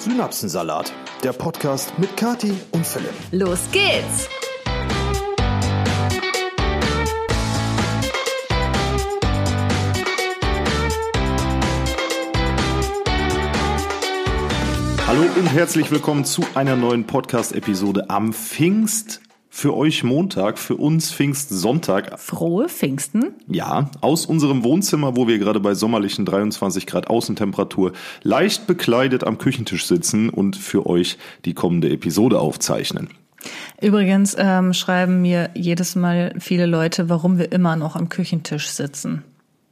Synapsensalat, 0.00 0.94
der 1.22 1.34
Podcast 1.34 1.92
mit 1.98 2.16
Kati 2.16 2.54
und 2.70 2.86
Philipp. 2.86 3.12
Los 3.32 3.58
geht's! 3.70 4.30
Hallo 15.06 15.22
und 15.36 15.46
herzlich 15.52 15.90
willkommen 15.90 16.24
zu 16.24 16.46
einer 16.54 16.76
neuen 16.76 17.06
Podcast-Episode 17.06 18.08
am 18.08 18.32
Pfingst. 18.32 19.20
Für 19.52 19.76
euch 19.76 20.04
Montag, 20.04 20.58
für 20.58 20.76
uns 20.76 21.12
Pfingstsonntag. 21.12 22.20
Frohe 22.20 22.68
Pfingsten. 22.68 23.34
Ja, 23.48 23.90
aus 24.00 24.24
unserem 24.24 24.62
Wohnzimmer, 24.62 25.16
wo 25.16 25.26
wir 25.26 25.38
gerade 25.38 25.58
bei 25.58 25.74
sommerlichen 25.74 26.24
23 26.24 26.86
Grad 26.86 27.08
Außentemperatur 27.10 27.92
leicht 28.22 28.68
bekleidet 28.68 29.24
am 29.24 29.38
Küchentisch 29.38 29.86
sitzen 29.86 30.30
und 30.30 30.56
für 30.56 30.86
euch 30.86 31.18
die 31.44 31.52
kommende 31.52 31.90
Episode 31.90 32.38
aufzeichnen. 32.38 33.08
Übrigens 33.82 34.36
ähm, 34.38 34.72
schreiben 34.72 35.20
mir 35.20 35.50
jedes 35.54 35.96
Mal 35.96 36.32
viele 36.38 36.66
Leute, 36.66 37.08
warum 37.08 37.36
wir 37.38 37.50
immer 37.50 37.74
noch 37.74 37.96
am 37.96 38.08
Küchentisch 38.08 38.68
sitzen. 38.68 39.24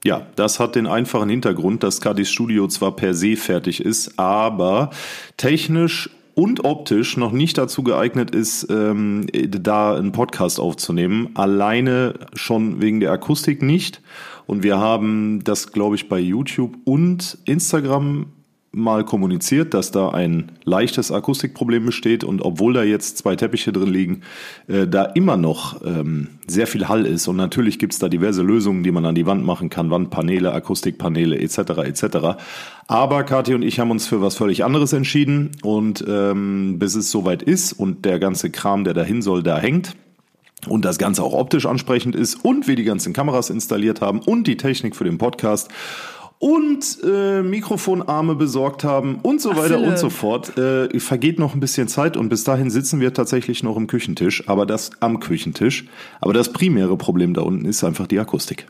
Ja, 0.04 0.26
das 0.36 0.58
hat 0.58 0.74
den 0.74 0.86
einfachen 0.86 1.28
Hintergrund, 1.28 1.82
dass 1.82 2.00
Kadis 2.00 2.30
Studio 2.30 2.66
zwar 2.66 2.96
per 2.96 3.14
se 3.14 3.36
fertig 3.36 3.80
ist, 3.84 4.18
aber 4.18 4.90
technisch 5.36 6.10
und 6.38 6.64
optisch 6.64 7.16
noch 7.16 7.32
nicht 7.32 7.58
dazu 7.58 7.82
geeignet 7.82 8.30
ist, 8.30 8.68
ähm, 8.70 9.26
da 9.32 9.96
einen 9.96 10.12
Podcast 10.12 10.60
aufzunehmen. 10.60 11.30
Alleine 11.34 12.14
schon 12.34 12.80
wegen 12.80 13.00
der 13.00 13.10
Akustik 13.10 13.60
nicht. 13.60 14.00
Und 14.46 14.62
wir 14.62 14.78
haben 14.78 15.42
das, 15.42 15.72
glaube 15.72 15.96
ich, 15.96 16.08
bei 16.08 16.20
YouTube 16.20 16.76
und 16.84 17.38
Instagram 17.44 18.26
mal 18.70 19.04
kommuniziert, 19.04 19.72
dass 19.72 19.90
da 19.90 20.10
ein 20.10 20.52
leichtes 20.64 21.10
Akustikproblem 21.10 21.86
besteht 21.86 22.22
und 22.22 22.42
obwohl 22.42 22.74
da 22.74 22.82
jetzt 22.82 23.16
zwei 23.18 23.34
Teppiche 23.34 23.72
drin 23.72 23.88
liegen, 23.88 24.20
äh, 24.66 24.86
da 24.86 25.04
immer 25.04 25.36
noch 25.36 25.82
ähm, 25.84 26.28
sehr 26.46 26.66
viel 26.66 26.86
Hall 26.88 27.06
ist 27.06 27.28
und 27.28 27.36
natürlich 27.36 27.78
gibt's 27.78 27.98
da 27.98 28.08
diverse 28.08 28.42
Lösungen, 28.42 28.82
die 28.82 28.92
man 28.92 29.06
an 29.06 29.14
die 29.14 29.26
Wand 29.26 29.44
machen 29.44 29.70
kann, 29.70 29.90
Wandpaneele, 29.90 30.52
Akustikpaneele 30.52 31.38
etc. 31.38 31.58
etc. 31.84 32.18
Aber 32.86 33.24
Kathi 33.24 33.54
und 33.54 33.62
ich 33.62 33.80
haben 33.80 33.90
uns 33.90 34.06
für 34.06 34.20
was 34.20 34.36
völlig 34.36 34.64
anderes 34.64 34.92
entschieden 34.92 35.50
und 35.62 36.04
ähm, 36.06 36.78
bis 36.78 36.94
es 36.94 37.10
soweit 37.10 37.42
ist 37.42 37.72
und 37.72 38.04
der 38.04 38.18
ganze 38.18 38.50
Kram, 38.50 38.84
der 38.84 38.94
dahin 38.94 39.22
soll, 39.22 39.42
da 39.42 39.58
hängt, 39.58 39.96
und 40.66 40.84
das 40.84 40.98
Ganze 40.98 41.22
auch 41.22 41.34
optisch 41.34 41.66
ansprechend 41.66 42.16
ist 42.16 42.34
und 42.34 42.66
wir 42.66 42.74
die 42.74 42.84
ganzen 42.84 43.12
Kameras 43.12 43.48
installiert 43.50 44.00
haben 44.00 44.18
und 44.18 44.46
die 44.46 44.56
Technik 44.56 44.96
für 44.96 45.04
den 45.04 45.18
Podcast 45.18 45.70
und 46.38 46.98
äh, 47.02 47.42
Mikrofonarme 47.42 48.36
besorgt 48.36 48.84
haben 48.84 49.18
und 49.22 49.40
so 49.40 49.56
weiter 49.56 49.80
und 49.80 49.98
so 49.98 50.08
fort. 50.08 50.56
Äh, 50.56 51.00
vergeht 51.00 51.38
noch 51.38 51.54
ein 51.54 51.60
bisschen 51.60 51.88
Zeit 51.88 52.16
und 52.16 52.28
bis 52.28 52.44
dahin 52.44 52.70
sitzen 52.70 53.00
wir 53.00 53.12
tatsächlich 53.12 53.62
noch 53.62 53.76
im 53.76 53.86
Küchentisch, 53.86 54.48
aber 54.48 54.66
das 54.66 54.90
am 55.00 55.20
Küchentisch. 55.20 55.86
Aber 56.20 56.32
das 56.32 56.52
primäre 56.52 56.96
Problem 56.96 57.34
da 57.34 57.42
unten 57.42 57.64
ist 57.64 57.82
einfach 57.82 58.06
die 58.06 58.18
Akustik. 58.18 58.66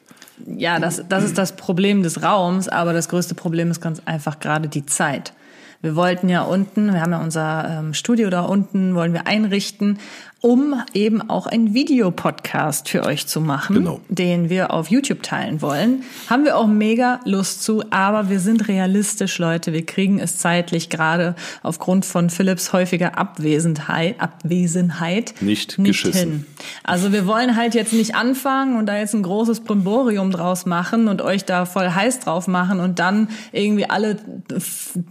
Ja, 0.47 0.79
das, 0.79 1.03
das 1.09 1.25
ist 1.25 1.37
das 1.37 1.57
Problem 1.57 2.03
des 2.03 2.23
Raums, 2.23 2.69
aber 2.69 2.93
das 2.93 3.09
größte 3.09 3.35
Problem 3.35 3.71
ist 3.71 3.81
ganz 3.81 4.01
einfach 4.05 4.39
gerade 4.39 4.69
die 4.69 4.87
Zeit. 4.87 5.33
Wir 5.81 5.95
wollten 5.95 6.29
ja 6.29 6.43
unten, 6.43 6.93
wir 6.93 7.01
haben 7.01 7.13
ja 7.13 7.21
unser 7.21 7.79
ähm, 7.79 7.95
Studio 7.95 8.31
da 8.31 8.41
unten, 8.41 8.95
wollen 8.97 9.13
wir 9.13 9.29
einrichten 9.29 9.99
um 10.41 10.81
eben 10.95 11.29
auch 11.29 11.49
einen 11.49 11.75
Videopodcast 11.75 12.89
für 12.89 13.05
euch 13.05 13.27
zu 13.27 13.41
machen, 13.41 13.75
genau. 13.75 14.01
den 14.09 14.49
wir 14.49 14.73
auf 14.73 14.89
YouTube 14.89 15.25
teilen 15.25 15.61
wollen. 15.63 16.05
Haben 16.31 16.45
wir 16.45 16.57
auch 16.57 16.69
mega 16.69 17.19
Lust 17.25 17.65
zu, 17.65 17.83
aber 17.91 18.29
wir 18.29 18.39
sind 18.39 18.69
realistisch, 18.69 19.39
Leute. 19.39 19.73
Wir 19.73 19.85
kriegen 19.85 20.21
es 20.21 20.37
zeitlich 20.37 20.91
gerade 20.91 21.35
aufgrund 21.65 22.05
von 22.05 22.31
Philips 22.31 22.73
häufiger 22.73 23.19
Abwesenheit, 23.19 24.21
Abwesenheit 24.21 25.35
nicht, 25.41 25.77
nicht 25.77 26.07
hin. 26.07 26.47
Also 26.85 27.13
wir 27.13 27.27
wollen 27.27 27.57
halt 27.57 27.75
jetzt 27.75 27.93
nicht 27.93 28.15
anfangen 28.15 28.77
und 28.77 28.87
da 28.87 28.97
jetzt 28.97 29.15
ein 29.15 29.25
großes 29.25 29.61
Primborium 29.61 30.31
draus 30.31 30.67
machen 30.67 31.09
und 31.09 31.21
euch 31.21 31.47
da 31.47 31.65
voll 31.65 31.91
heiß 31.91 32.21
drauf 32.21 32.47
machen 32.47 32.79
und 32.79 33.01
dann 33.01 33.29
irgendwie 33.51 33.91
alle 33.91 34.19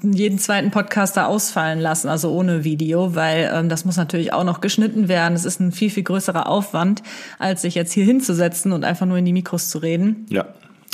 jeden 0.02 0.40
zweiten 0.40 0.72
Podcaster 0.72 1.28
ausfallen 1.28 1.80
lassen, 1.80 2.08
also 2.08 2.32
ohne 2.32 2.64
Video, 2.64 3.14
weil 3.14 3.52
ähm, 3.54 3.68
das 3.68 3.84
muss 3.84 3.98
natürlich 3.98 4.32
auch 4.32 4.46
noch 4.46 4.62
geschnitten 4.62 5.10
werden 5.10 5.17
werden. 5.18 5.34
Es 5.34 5.46
ist 5.46 5.60
ein 5.60 5.72
viel, 5.72 5.90
viel 5.90 6.04
größerer 6.04 6.48
Aufwand, 6.48 7.02
als 7.40 7.64
sich 7.64 7.74
jetzt 7.74 7.92
hier 7.92 8.06
hinzusetzen 8.06 8.72
und 8.72 8.86
einfach 8.86 9.08
nur 9.08 9.18
in 9.18 9.26
die 9.26 9.34
Mikros 9.34 9.70
zu 9.70 9.80
reden. 9.80 10.28
Ja. 10.30 10.46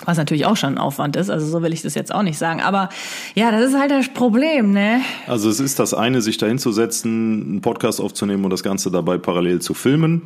Was 0.06 0.17
natürlich 0.17 0.45
auch 0.45 0.57
schon 0.57 0.73
ein 0.75 0.78
Aufwand 0.78 1.16
ist, 1.16 1.29
also 1.29 1.45
so 1.45 1.61
will 1.61 1.73
ich 1.73 1.81
das 1.81 1.94
jetzt 1.94 2.13
auch 2.13 2.23
nicht 2.23 2.38
sagen. 2.38 2.61
Aber 2.61 2.89
ja, 3.35 3.51
das 3.51 3.69
ist 3.69 3.79
halt 3.79 3.91
das 3.91 4.09
Problem, 4.09 4.72
ne? 4.72 5.01
Also 5.28 5.50
es 5.50 5.59
ist 5.59 5.79
das 5.79 5.94
eine, 5.94 6.22
sich 6.22 6.38
da 6.38 6.45
hinzusetzen, 6.45 7.44
einen 7.44 7.61
Podcast 7.61 8.01
aufzunehmen 8.01 8.44
und 8.44 8.50
das 8.50 8.63
Ganze 8.63 8.91
dabei 8.91 9.17
parallel 9.17 9.61
zu 9.61 9.73
filmen. 9.73 10.23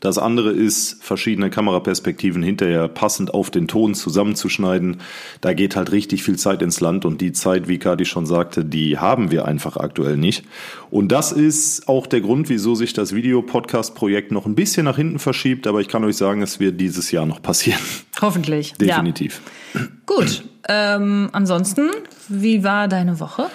Das 0.00 0.16
andere 0.16 0.50
ist, 0.50 1.04
verschiedene 1.04 1.50
Kameraperspektiven 1.50 2.42
hinterher 2.42 2.88
passend 2.88 3.34
auf 3.34 3.50
den 3.50 3.68
Ton 3.68 3.94
zusammenzuschneiden. 3.94 4.96
Da 5.42 5.52
geht 5.52 5.76
halt 5.76 5.92
richtig 5.92 6.22
viel 6.22 6.38
Zeit 6.38 6.62
ins 6.62 6.80
Land 6.80 7.04
und 7.04 7.20
die 7.20 7.32
Zeit, 7.32 7.68
wie 7.68 7.78
Kadi 7.78 8.06
schon 8.06 8.24
sagte, 8.24 8.64
die 8.64 8.98
haben 8.98 9.30
wir 9.30 9.44
einfach 9.44 9.76
aktuell 9.76 10.16
nicht. 10.16 10.44
Und 10.90 11.12
das 11.12 11.32
ist 11.32 11.86
auch 11.86 12.06
der 12.06 12.22
Grund, 12.22 12.48
wieso 12.48 12.74
sich 12.74 12.94
das 12.94 13.14
Videopodcast-Projekt 13.14 14.32
noch 14.32 14.46
ein 14.46 14.54
bisschen 14.54 14.86
nach 14.86 14.96
hinten 14.96 15.18
verschiebt, 15.18 15.66
aber 15.66 15.82
ich 15.82 15.88
kann 15.88 16.02
euch 16.04 16.16
sagen, 16.16 16.40
es 16.40 16.60
wird 16.60 16.80
dieses 16.80 17.10
Jahr 17.10 17.26
noch 17.26 17.42
passieren. 17.42 17.80
Hoffentlich. 18.22 18.72
Definitiv. 18.72 19.42
Ja. 19.74 19.80
Gut. 20.06 20.44
Ähm, 20.66 21.28
ansonsten, 21.32 21.90
wie 22.28 22.64
war 22.64 22.88
deine 22.88 23.20
Woche? 23.20 23.50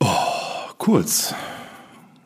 Oh, 0.00 0.06
kurz. 0.78 1.34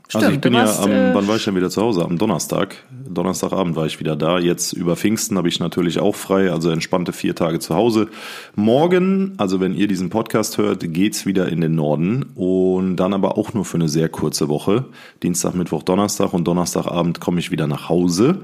Stimmt, 0.09 0.25
also 0.25 0.34
ich 0.34 0.41
bin 0.41 0.55
warst, 0.55 0.78
ja 0.78 0.84
am, 0.84 0.91
äh, 0.93 1.15
wann 1.15 1.27
war 1.27 1.37
ich 1.37 1.44
denn 1.44 1.56
wieder 1.56 1.69
zu 1.69 1.83
Hause? 1.83 2.05
Am 2.05 2.17
Donnerstag. 2.17 2.77
Donnerstagabend 3.09 3.75
war 3.75 3.87
ich 3.87 3.99
wieder 3.99 4.15
da. 4.15 4.39
Jetzt 4.39 4.72
über 4.72 4.94
Pfingsten 4.94 5.37
habe 5.37 5.49
ich 5.49 5.59
natürlich 5.59 5.99
auch 5.99 6.15
frei, 6.15 6.53
also 6.53 6.71
entspannte 6.71 7.12
vier 7.12 7.34
Tage 7.34 7.59
zu 7.59 7.75
Hause. 7.75 8.09
Morgen, 8.55 9.34
also 9.39 9.59
wenn 9.59 9.75
ihr 9.75 9.89
diesen 9.89 10.11
Podcast 10.11 10.59
hört, 10.59 10.93
geht's 10.93 11.27
wieder 11.27 11.49
in 11.49 11.61
den 11.61 11.75
Norden 11.75 12.25
und 12.37 12.97
dann 12.97 13.15
aber 13.15 13.37
auch 13.37 13.53
nur 13.53 13.65
für 13.65 13.78
eine 13.78 13.89
sehr 13.89 14.09
kurze 14.09 14.49
Woche. 14.49 14.84
Dienstag, 15.25 15.55
Mittwoch, 15.55 15.83
Donnerstag 15.83 16.33
und 16.33 16.47
Donnerstagabend 16.47 17.21
komme 17.21 17.41
ich 17.41 17.50
wieder 17.50 17.66
nach 17.66 17.89
Hause. 17.89 18.43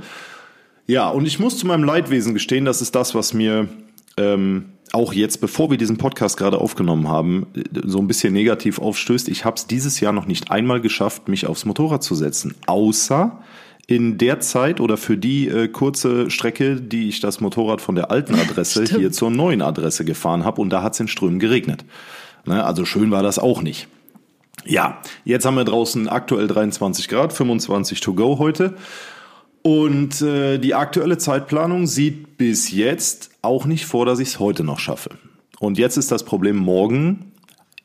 Ja, 0.88 1.10
und 1.10 1.26
ich 1.26 1.38
muss 1.38 1.58
zu 1.58 1.66
meinem 1.68 1.84
Leidwesen 1.84 2.34
gestehen, 2.34 2.64
das 2.64 2.82
ist 2.82 2.96
das, 2.96 3.14
was 3.14 3.34
mir 3.34 3.68
ähm, 4.16 4.66
auch 4.92 5.12
jetzt, 5.12 5.40
bevor 5.40 5.70
wir 5.70 5.78
diesen 5.78 5.96
Podcast 5.96 6.36
gerade 6.36 6.58
aufgenommen 6.58 7.08
haben, 7.08 7.46
so 7.84 7.98
ein 7.98 8.06
bisschen 8.06 8.32
negativ 8.34 8.78
aufstößt. 8.78 9.28
Ich 9.28 9.44
habe 9.44 9.56
es 9.56 9.66
dieses 9.66 10.00
Jahr 10.00 10.12
noch 10.12 10.26
nicht 10.26 10.50
einmal 10.50 10.80
geschafft, 10.80 11.28
mich 11.28 11.46
aufs 11.46 11.64
Motorrad 11.64 12.02
zu 12.02 12.14
setzen, 12.14 12.54
außer 12.66 13.38
in 13.86 14.18
der 14.18 14.40
Zeit 14.40 14.80
oder 14.80 14.96
für 14.96 15.16
die 15.16 15.48
äh, 15.48 15.68
kurze 15.68 16.30
Strecke, 16.30 16.76
die 16.76 17.08
ich 17.08 17.20
das 17.20 17.40
Motorrad 17.40 17.80
von 17.80 17.94
der 17.94 18.10
alten 18.10 18.34
Adresse 18.34 18.84
hier 18.96 19.12
zur 19.12 19.30
neuen 19.30 19.62
Adresse 19.62 20.04
gefahren 20.04 20.44
habe 20.44 20.60
und 20.60 20.70
da 20.70 20.82
hat 20.82 20.94
es 20.94 21.00
in 21.00 21.08
Strömen 21.08 21.38
geregnet. 21.38 21.84
Ne, 22.44 22.64
also 22.64 22.84
schön 22.84 23.10
war 23.10 23.22
das 23.22 23.38
auch 23.38 23.62
nicht. 23.62 23.88
Ja, 24.64 25.00
jetzt 25.24 25.44
haben 25.44 25.56
wir 25.56 25.64
draußen 25.64 26.08
aktuell 26.08 26.46
23 26.46 27.08
Grad, 27.08 27.32
25 27.32 28.00
to 28.00 28.14
go 28.14 28.38
heute. 28.38 28.74
Und 29.62 30.20
äh, 30.22 30.58
die 30.58 30.74
aktuelle 30.74 31.18
Zeitplanung 31.18 31.86
sieht 31.86 32.36
bis 32.36 32.72
jetzt 32.72 33.30
auch 33.42 33.64
nicht 33.64 33.86
vor, 33.86 34.06
dass 34.06 34.18
ich 34.18 34.28
es 34.28 34.40
heute 34.40 34.64
noch 34.64 34.80
schaffe. 34.80 35.10
Und 35.60 35.78
jetzt 35.78 35.96
ist 35.96 36.10
das 36.10 36.24
Problem, 36.24 36.56
morgen 36.56 37.32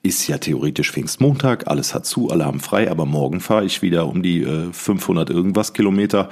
ist 0.01 0.27
ja 0.27 0.37
theoretisch 0.37 0.91
Pfingstmontag, 0.91 1.67
alles 1.67 1.93
hat 1.93 2.05
zu, 2.05 2.29
alle 2.29 2.45
haben 2.45 2.59
frei, 2.59 2.89
aber 2.89 3.05
morgen 3.05 3.39
fahre 3.39 3.65
ich 3.65 3.81
wieder 3.81 4.07
um 4.07 4.23
die 4.23 4.41
äh, 4.41 4.71
500 4.71 5.29
irgendwas 5.29 5.73
Kilometer 5.73 6.29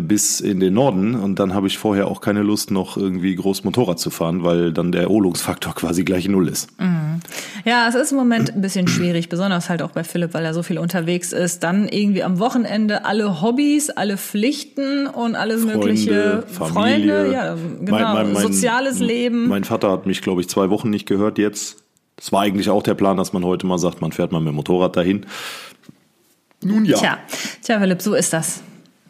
bis 0.00 0.40
in 0.40 0.60
den 0.60 0.74
Norden 0.74 1.14
und 1.16 1.38
dann 1.40 1.52
habe 1.54 1.66
ich 1.66 1.78
vorher 1.78 2.06
auch 2.06 2.20
keine 2.20 2.42
Lust, 2.42 2.70
noch 2.70 2.96
irgendwie 2.96 3.34
groß 3.34 3.64
Motorrad 3.64 3.98
zu 3.98 4.10
fahren, 4.10 4.44
weil 4.44 4.72
dann 4.72 4.92
der 4.92 5.02
Erholungsfaktor 5.02 5.74
quasi 5.76 6.04
gleich 6.04 6.28
null 6.28 6.48
ist. 6.48 6.68
Mhm. 6.80 7.20
Ja, 7.64 7.86
es 7.88 7.94
ist 7.94 8.12
im 8.12 8.18
Moment 8.18 8.54
ein 8.54 8.60
bisschen 8.60 8.86
schwierig, 8.88 9.28
besonders 9.28 9.68
halt 9.68 9.82
auch 9.82 9.90
bei 9.90 10.04
Philipp, 10.04 10.32
weil 10.32 10.44
er 10.44 10.54
so 10.54 10.62
viel 10.62 10.78
unterwegs 10.78 11.32
ist. 11.32 11.62
Dann 11.62 11.88
irgendwie 11.88 12.22
am 12.22 12.38
Wochenende 12.38 13.04
alle 13.04 13.42
Hobbys, 13.42 13.90
alle 13.90 14.16
Pflichten 14.16 15.06
und 15.06 15.34
alles 15.34 15.62
Freunde, 15.62 15.76
mögliche 15.78 16.44
Familie. 16.46 16.72
Freunde, 16.72 17.32
ja, 17.32 17.54
genau, 17.80 17.90
Mein- 17.90 18.02
mein- 18.14 18.32
mein- 18.32 18.42
soziales 18.42 19.00
Leben. 19.00 19.48
Mein 19.48 19.64
Vater 19.64 19.90
hat 19.90 20.06
mich, 20.06 20.22
glaube 20.22 20.40
ich, 20.40 20.48
zwei 20.48 20.70
Wochen 20.70 20.88
nicht 20.90 21.06
gehört 21.06 21.36
jetzt. 21.38 21.82
Das 22.16 22.32
war 22.32 22.42
eigentlich 22.42 22.68
auch 22.70 22.82
der 22.82 22.94
Plan, 22.94 23.16
dass 23.16 23.32
man 23.32 23.44
heute 23.44 23.66
mal 23.66 23.78
sagt, 23.78 24.00
man 24.00 24.12
fährt 24.12 24.30
mal 24.30 24.40
mit 24.40 24.48
dem 24.48 24.56
Motorrad 24.56 24.96
dahin. 24.96 25.26
Nun 26.62 26.84
ja. 26.84 26.98
Tja, 26.98 27.18
tja, 27.62 27.80
Philipp, 27.80 28.02
so 28.02 28.14
ist 28.14 28.32
das. 28.32 28.62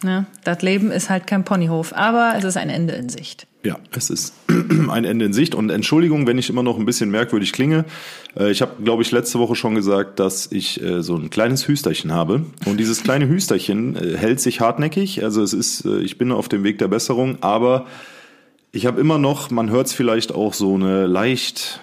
Ne? 0.03 0.25
Das 0.43 0.61
Leben 0.61 0.91
ist 0.91 1.09
halt 1.09 1.27
kein 1.27 1.43
Ponyhof, 1.43 1.93
aber 1.93 2.33
es 2.37 2.43
ist 2.43 2.57
ein 2.57 2.69
Ende 2.69 2.93
in 2.93 3.09
Sicht. 3.09 3.47
Ja, 3.63 3.77
es 3.95 4.09
ist 4.09 4.33
ein 4.89 5.05
Ende 5.05 5.25
in 5.25 5.33
Sicht. 5.33 5.53
Und 5.53 5.69
Entschuldigung, 5.69 6.25
wenn 6.25 6.37
ich 6.37 6.49
immer 6.49 6.63
noch 6.63 6.79
ein 6.79 6.85
bisschen 6.85 7.11
merkwürdig 7.11 7.53
klinge. 7.53 7.85
Äh, 8.35 8.51
Ich 8.51 8.61
habe, 8.61 8.83
glaube 8.83 9.03
ich, 9.03 9.11
letzte 9.11 9.39
Woche 9.39 9.55
schon 9.55 9.75
gesagt, 9.75 10.19
dass 10.19 10.51
ich 10.51 10.81
äh, 10.81 11.03
so 11.03 11.15
ein 11.15 11.29
kleines 11.29 11.67
Hüsterchen 11.67 12.11
habe. 12.11 12.45
Und 12.65 12.77
dieses 12.77 13.03
kleine 13.03 13.27
Hüsterchen 13.27 13.95
äh, 13.95 14.17
hält 14.17 14.39
sich 14.39 14.61
hartnäckig. 14.61 15.23
Also 15.23 15.43
es 15.43 15.53
ist, 15.53 15.85
ich 15.85 16.17
bin 16.17 16.31
auf 16.31 16.49
dem 16.49 16.63
Weg 16.63 16.79
der 16.79 16.87
Besserung, 16.87 17.37
aber 17.41 17.85
ich 18.71 18.85
habe 18.85 18.99
immer 19.01 19.17
noch, 19.17 19.51
man 19.51 19.69
hört 19.69 19.87
es 19.87 19.93
vielleicht 19.93 20.33
auch 20.33 20.53
so 20.53 20.75
eine 20.75 21.05
leicht 21.05 21.81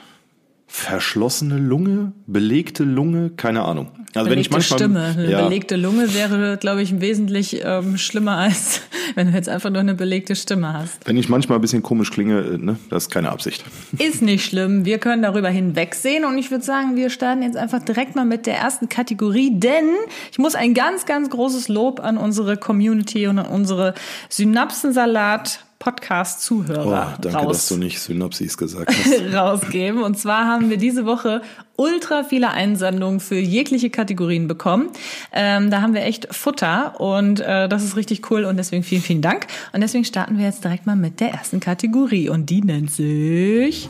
verschlossene 0.71 1.57
Lunge, 1.57 2.13
belegte 2.27 2.85
Lunge, 2.85 3.31
keine 3.31 3.63
Ahnung. 3.63 3.89
Also 4.15 4.29
belegte 4.29 4.31
wenn 4.31 4.39
ich 4.39 4.51
manchmal, 4.51 4.79
Stimme. 4.79 5.05
Eine 5.05 5.31
ja. 5.31 5.43
belegte 5.43 5.77
Lunge 5.77 6.15
wäre, 6.15 6.59
glaube 6.59 6.83
ich, 6.83 7.01
wesentlich 7.01 7.63
ähm, 7.65 7.97
schlimmer 7.97 8.37
als 8.37 8.83
wenn 9.15 9.29
du 9.29 9.33
jetzt 9.33 9.49
einfach 9.49 9.71
nur 9.71 9.81
eine 9.81 9.95
belegte 9.95 10.37
Stimme 10.37 10.75
hast. 10.75 11.07
Wenn 11.07 11.17
ich 11.17 11.29
manchmal 11.29 11.59
ein 11.59 11.61
bisschen 11.63 11.83
komisch 11.83 12.11
klinge, 12.11 12.41
äh, 12.41 12.59
ne, 12.59 12.77
das 12.91 13.05
ist 13.05 13.11
keine 13.11 13.31
Absicht. 13.31 13.65
Ist 13.99 14.21
nicht 14.21 14.45
schlimm. 14.45 14.85
Wir 14.85 14.99
können 14.99 15.23
darüber 15.23 15.49
hinwegsehen 15.49 16.25
und 16.25 16.37
ich 16.37 16.51
würde 16.51 16.65
sagen, 16.65 16.97
wir 16.97 17.09
starten 17.09 17.43
jetzt 17.43 17.57
einfach 17.57 17.83
direkt 17.83 18.15
mal 18.15 18.27
mit 18.27 18.47
der 18.47 18.57
ersten 18.57 18.89
Kategorie, 18.91 19.59
denn 19.59 19.89
ich 20.31 20.39
muss 20.39 20.55
ein 20.55 20.75
ganz, 20.75 21.07
ganz 21.07 21.31
großes 21.31 21.69
Lob 21.69 22.01
an 22.01 22.19
unsere 22.19 22.59
Community 22.59 23.27
und 23.27 23.39
an 23.39 23.47
unsere 23.47 23.95
Synapsensalat 24.29 25.65
Podcast-Zuhörer 25.79 27.15
oh, 27.15 27.21
danke, 27.21 27.39
raus, 27.39 27.57
dass 27.57 27.69
du 27.69 27.77
nicht 27.77 28.01
Synopsis 28.01 28.57
gesagt 28.57 28.91
hast. 28.91 29.23
rausgeben. 29.35 30.03
Und 30.03 30.19
zwar 30.19 30.47
haben 30.47 30.71
wir 30.71 30.77
diese 30.77 31.07
Woche 31.07 31.43
ultra 31.77 32.25
viele 32.25 32.51
Einsendungen 32.51 33.21
für 33.21 33.39
jegliche 33.39 33.89
Kategorien 33.89 34.49
bekommen. 34.49 34.91
Ähm, 35.33 35.71
da 35.71 35.81
haben 35.81 35.95
wir 35.95 36.03
echt 36.03 36.35
Futter 36.35 37.01
und 37.01 37.41
äh, 37.41 37.69
das 37.69 37.85
ist 37.85 37.97
richtig 37.97 38.29
cool 38.31 38.45
und 38.45 38.57
deswegen 38.57 38.83
vielen, 38.83 39.03
vielen 39.03 39.23
Dank. 39.23 39.47
Und 39.73 39.81
deswegen 39.81 40.05
starten 40.05 40.39
wir 40.39 40.47
jetzt 40.47 40.65
direkt 40.65 40.87
mal 40.87 40.97
mit 40.97 41.21
der 41.21 41.31
ersten 41.31 41.61
Kategorie 41.61 42.29
und 42.29 42.51
die 42.51 42.63
nennt 42.63 42.91
sich 42.91 43.89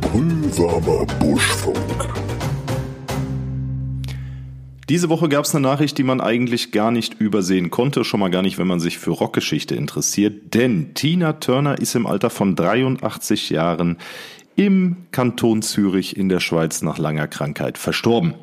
Brühwarmer 0.00 1.04
Buschfunk. 1.20 2.39
Diese 4.90 5.08
Woche 5.08 5.28
gab 5.28 5.44
es 5.44 5.54
eine 5.54 5.62
Nachricht, 5.62 5.98
die 5.98 6.02
man 6.02 6.20
eigentlich 6.20 6.72
gar 6.72 6.90
nicht 6.90 7.14
übersehen 7.20 7.70
konnte, 7.70 8.02
schon 8.02 8.18
mal 8.18 8.28
gar 8.28 8.42
nicht, 8.42 8.58
wenn 8.58 8.66
man 8.66 8.80
sich 8.80 8.98
für 8.98 9.12
Rockgeschichte 9.12 9.76
interessiert, 9.76 10.52
denn 10.52 10.94
Tina 10.94 11.34
Turner 11.34 11.78
ist 11.78 11.94
im 11.94 12.08
Alter 12.08 12.28
von 12.28 12.56
83 12.56 13.50
Jahren 13.50 13.98
im 14.56 14.96
Kanton 15.12 15.62
Zürich 15.62 16.16
in 16.16 16.28
der 16.28 16.40
Schweiz 16.40 16.82
nach 16.82 16.98
langer 16.98 17.28
Krankheit 17.28 17.78
verstorben. 17.78 18.34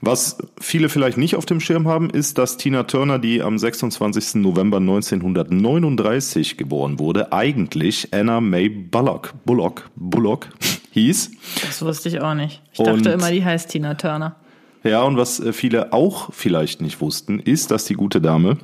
Was 0.00 0.38
viele 0.58 0.88
vielleicht 0.88 1.18
nicht 1.18 1.36
auf 1.36 1.44
dem 1.44 1.60
Schirm 1.60 1.86
haben, 1.86 2.08
ist, 2.08 2.38
dass 2.38 2.56
Tina 2.56 2.84
Turner, 2.84 3.18
die 3.18 3.42
am 3.42 3.58
26. 3.58 4.36
November 4.36 4.78
1939 4.78 6.56
geboren 6.56 7.00
wurde, 7.00 7.34
eigentlich 7.34 8.14
Anna 8.14 8.40
May 8.40 8.70
Bullock, 8.70 9.34
Bullock, 9.44 9.90
Bullock 9.94 10.48
hieß. 10.92 11.32
Das 11.66 11.82
wusste 11.82 12.08
ich 12.08 12.22
auch 12.22 12.32
nicht. 12.32 12.62
Ich 12.72 12.78
dachte 12.78 12.92
Und 12.92 13.06
immer, 13.06 13.30
die 13.30 13.44
heißt 13.44 13.68
Tina 13.68 13.92
Turner. 13.92 14.36
Ja, 14.84 15.02
und 15.02 15.16
was 15.16 15.40
äh, 15.40 15.52
viele 15.52 15.92
auch 15.92 16.32
vielleicht 16.32 16.80
nicht 16.80 17.00
wussten, 17.00 17.38
ist, 17.38 17.70
dass 17.70 17.84
die 17.84 17.94
gute 17.94 18.20
Dame 18.20 18.58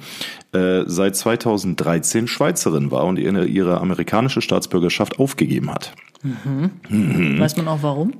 äh, 0.53 0.82
seit 0.87 1.17
2013 1.17 2.26
Schweizerin 2.26 2.91
war 2.91 3.05
und 3.05 3.19
ihre, 3.19 3.47
ihre 3.47 3.81
amerikanische 3.81 4.41
Staatsbürgerschaft 4.41 5.19
aufgegeben 5.19 5.70
hat. 5.70 5.93
Mhm. 6.23 6.70
Mhm. 6.88 7.38
Weiß 7.38 7.56
man 7.56 7.69
auch 7.69 7.82
warum? 7.82 8.12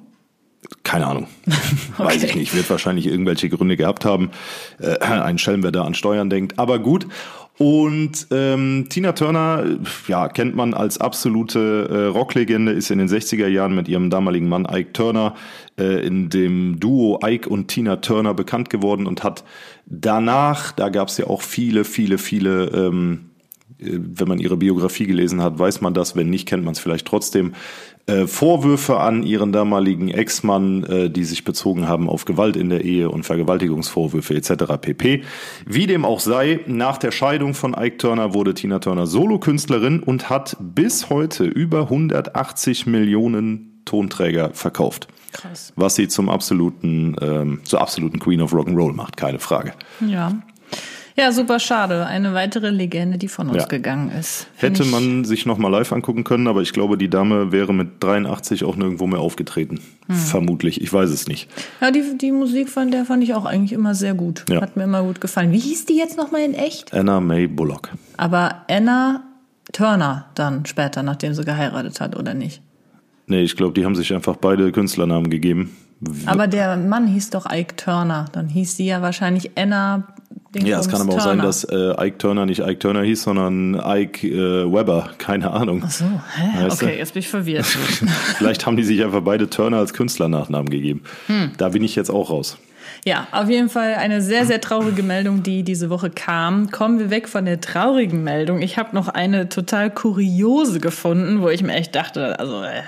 Keine 0.83 1.07
Ahnung. 1.07 1.27
okay. 1.47 1.57
Weiß 1.99 2.23
ich 2.23 2.35
nicht. 2.35 2.55
Wird 2.55 2.69
wahrscheinlich 2.69 3.07
irgendwelche 3.07 3.49
Gründe 3.49 3.77
gehabt 3.77 4.05
haben. 4.05 4.31
Äh, 4.81 4.99
ein 4.99 5.39
Schelm, 5.39 5.63
wer 5.63 5.73
da 5.73 5.85
an 5.85 5.95
Steuern 5.95 6.31
denkt. 6.31 6.59
Aber 6.59 6.79
gut. 6.79 7.07
Und 7.59 8.29
ähm, 8.31 8.87
Tina 8.89 9.13
Turner, 9.13 9.65
ja, 10.07 10.29
kennt 10.29 10.55
man 10.55 10.75
als 10.75 10.99
absolute 10.99 11.89
äh, 11.91 12.05
Rocklegende, 12.05 12.71
ist 12.71 12.91
in 12.93 12.99
den 12.99 13.09
60er 13.09 13.49
Jahren 13.49 13.75
mit 13.75 13.89
ihrem 13.89 14.11
damaligen 14.11 14.49
Mann 14.49 14.67
Ike 14.71 14.93
Turner 14.93 15.35
äh, 15.77 16.07
in 16.07 16.31
dem 16.31 16.79
Duo 16.79 17.19
Ike 17.25 17.49
und 17.49 17.67
Tina 17.67 17.97
Turner 17.97 18.33
bekannt 18.33 18.71
geworden 18.71 19.09
und 19.09 19.25
hat 19.25 19.43
danach, 19.87 20.71
da 20.71 20.89
gab 20.89 21.09
es 21.09 21.19
ja 21.19 21.27
auch 21.27 21.43
viele, 21.43 21.83
viele, 21.83 22.19
viele 22.19 22.67
ähm, 22.67 23.31
äh, 23.81 23.99
wenn 23.99 24.29
man 24.29 24.39
ihre 24.39 24.57
Biografie 24.57 25.07
gelesen 25.07 25.43
hat, 25.43 25.59
weiß 25.59 25.81
man 25.81 25.95
das. 25.95 26.17
Wenn 26.17 26.31
nicht, 26.31 26.47
kennt 26.47 26.65
man 26.65 26.73
es 26.73 26.81
vielleicht 26.81 27.07
trotzdem. 27.07 27.55
Äh, 28.09 28.27
Vorwürfe 28.27 28.99
an 28.99 29.23
ihren 29.23 29.53
damaligen 29.53 30.09
Ex-Mann, 30.09 30.83
äh, 30.85 31.11
die 31.11 31.25
sich 31.25 31.45
bezogen 31.45 31.87
haben 31.87 32.09
auf 32.09 32.25
Gewalt 32.25 32.57
in 32.57 32.71
der 32.71 32.83
Ehe 32.83 33.11
und 33.11 33.25
Vergewaltigungsvorwürfe 33.25 34.35
etc. 34.35 34.79
pp. 34.81 35.23
Wie 35.67 35.87
dem 35.87 36.07
auch 36.07 36.21
sei, 36.21 36.61
nach 36.67 36.97
der 36.97 37.11
Scheidung 37.11 37.53
von 37.53 37.77
Ike 37.79 37.99
Turner 37.99 38.33
wurde 38.33 38.55
Tina 38.55 38.79
Turner 38.79 39.07
Solokünstlerin 39.07 40.03
und 40.03 40.31
hat 40.31 40.57
bis 40.59 41.11
heute 41.11 41.45
über 41.45 41.83
180 41.83 42.87
Millionen 42.87 43.83
Tonträger 43.85 44.51
verkauft. 44.55 45.09
Krass. 45.33 45.75
Was 45.77 45.95
sie 45.95 46.09
zum 46.09 46.31
absoluten, 46.31 47.15
ähm, 47.21 47.61
zur 47.65 47.83
absoluten 47.83 48.19
Queen 48.21 48.41
of 48.41 48.55
Rock'n'Roll 48.55 48.95
macht, 48.95 49.19
keine 49.19 49.39
Frage. 49.39 49.75
Ja. 50.01 50.33
Ja, 51.19 51.33
super 51.33 51.59
schade. 51.59 52.07
Eine 52.07 52.33
weitere 52.33 52.71
Legende, 52.71 53.19
die 53.19 53.27
von 53.27 53.49
uns 53.49 53.63
ja. 53.63 53.67
gegangen 53.67 54.13
ist. 54.13 54.47
Hätte 54.57 54.85
man 54.85 55.25
sich 55.25 55.47
nochmal 55.47 55.73
live 55.73 55.91
angucken 55.91 56.23
können, 56.23 56.47
aber 56.47 56.63
ich 56.63 56.73
glaube, 56.73 56.97
die 56.97 57.11
Dame 57.11 57.51
wäre 57.51 57.75
mit 57.75 57.89
83 57.99 58.63
auch 58.63 58.77
nirgendwo 58.77 59.09
mehr 59.09 59.19
aufgetreten. 59.19 59.81
Hm. 60.07 60.15
Vermutlich. 60.15 60.81
Ich 60.81 60.93
weiß 60.93 61.11
es 61.11 61.27
nicht. 61.27 61.51
Ja, 61.81 61.91
die, 61.91 62.17
die 62.17 62.31
Musik 62.31 62.69
von 62.69 62.93
der 62.93 63.05
fand 63.05 63.25
ich 63.25 63.35
auch 63.35 63.47
eigentlich 63.47 63.73
immer 63.73 63.97
sehr 63.97 64.15
gut. 64.15 64.45
Ja. 64.49 64.61
Hat 64.61 64.77
mir 64.77 64.85
immer 64.85 65.03
gut 65.03 65.21
gefallen. 65.21 65.51
Wie 65.51 65.59
hieß 65.59 65.87
die 65.87 65.97
jetzt 65.97 66.17
nochmal 66.17 66.43
in 66.43 66.55
echt? 66.55 66.95
Anna 66.95 67.19
May 67.19 67.49
Bullock. 67.49 67.91
Aber 68.17 68.63
Anna 68.71 69.25
Turner 69.73 70.27
dann 70.37 70.67
später, 70.67 71.03
nachdem 71.03 71.35
sie 71.35 71.45
geheiratet 71.45 72.01
hat, 72.01 72.15
oder 72.17 72.33
nicht? 72.33 72.63
Nee, 73.27 73.43
ich 73.43 73.57
glaube, 73.57 73.75
die 73.75 73.85
haben 73.85 73.97
sich 73.97 74.15
einfach 74.15 74.37
beide 74.37 74.71
Künstlernamen 74.71 75.31
gegeben. 75.31 75.77
Aber 76.27 76.47
der 76.47 76.77
Mann 76.77 77.09
hieß 77.09 77.31
doch 77.31 77.51
Ike 77.51 77.75
Turner. 77.75 78.27
Dann 78.31 78.47
hieß 78.47 78.77
sie 78.77 78.87
ja 78.87 79.03
wahrscheinlich 79.03 79.51
Anna 79.59 80.07
ja, 80.67 80.79
es 80.79 80.89
kann 80.89 81.01
aber 81.01 81.15
auch 81.15 81.21
sein, 81.21 81.39
dass 81.39 81.65
äh, 81.65 82.07
Ike 82.07 82.19
Turner 82.19 82.47
nicht 82.47 82.61
Ike 82.61 82.79
Turner 82.79 83.03
hieß, 83.03 83.23
sondern 83.23 83.75
Ike 83.75 84.27
äh, 84.27 84.73
Weber. 84.73 85.11
Keine 85.19 85.51
Ahnung. 85.51 85.83
Ach 85.85 85.91
so, 85.91 86.05
hä? 86.05 86.65
Weißt 86.65 86.83
okay, 86.83 86.93
du? 86.93 86.99
jetzt 86.99 87.15
bin 87.15 87.21
ich 87.21 87.29
verwirrt. 87.29 87.67
Vielleicht 88.37 88.67
haben 88.67 88.77
die 88.77 88.85
sich 88.85 89.03
einfach 89.05 89.23
beide 89.23 89.49
Turner 89.51 89.79
als 89.79 89.95
Künstlernachnamen 89.95 90.71
gegeben. 90.71 91.03
Hm. 91.27 91.53
Da 91.57 91.71
bin 91.71 91.83
ich 91.83 91.95
jetzt 91.97 92.11
auch 92.11 92.31
raus. 92.31 92.59
Ja, 93.05 93.29
auf 93.33 93.49
jeden 93.49 93.69
Fall 93.69 93.95
eine 93.95 94.21
sehr, 94.21 94.45
sehr 94.45 94.61
traurige 94.61 95.03
Meldung, 95.03 95.43
die 95.43 95.63
diese 95.63 95.91
Woche 95.91 96.11
kam. 96.11 96.71
Kommen 96.71 96.99
wir 96.99 97.11
weg 97.11 97.29
von 97.29 97.45
der 97.45 97.61
traurigen 97.61 98.25
Meldung. 98.25 98.61
Ich 98.61 98.77
habe 98.77 98.95
noch 98.95 99.09
eine 99.09 99.49
total 99.49 99.91
kuriose 99.91 100.81
gefunden, 100.81 101.41
wo 101.41 101.49
ich 101.49 101.63
mir 101.63 101.75
echt 101.75 101.95
dachte, 101.95 102.39
also 102.39 102.63
äh, 102.63 102.83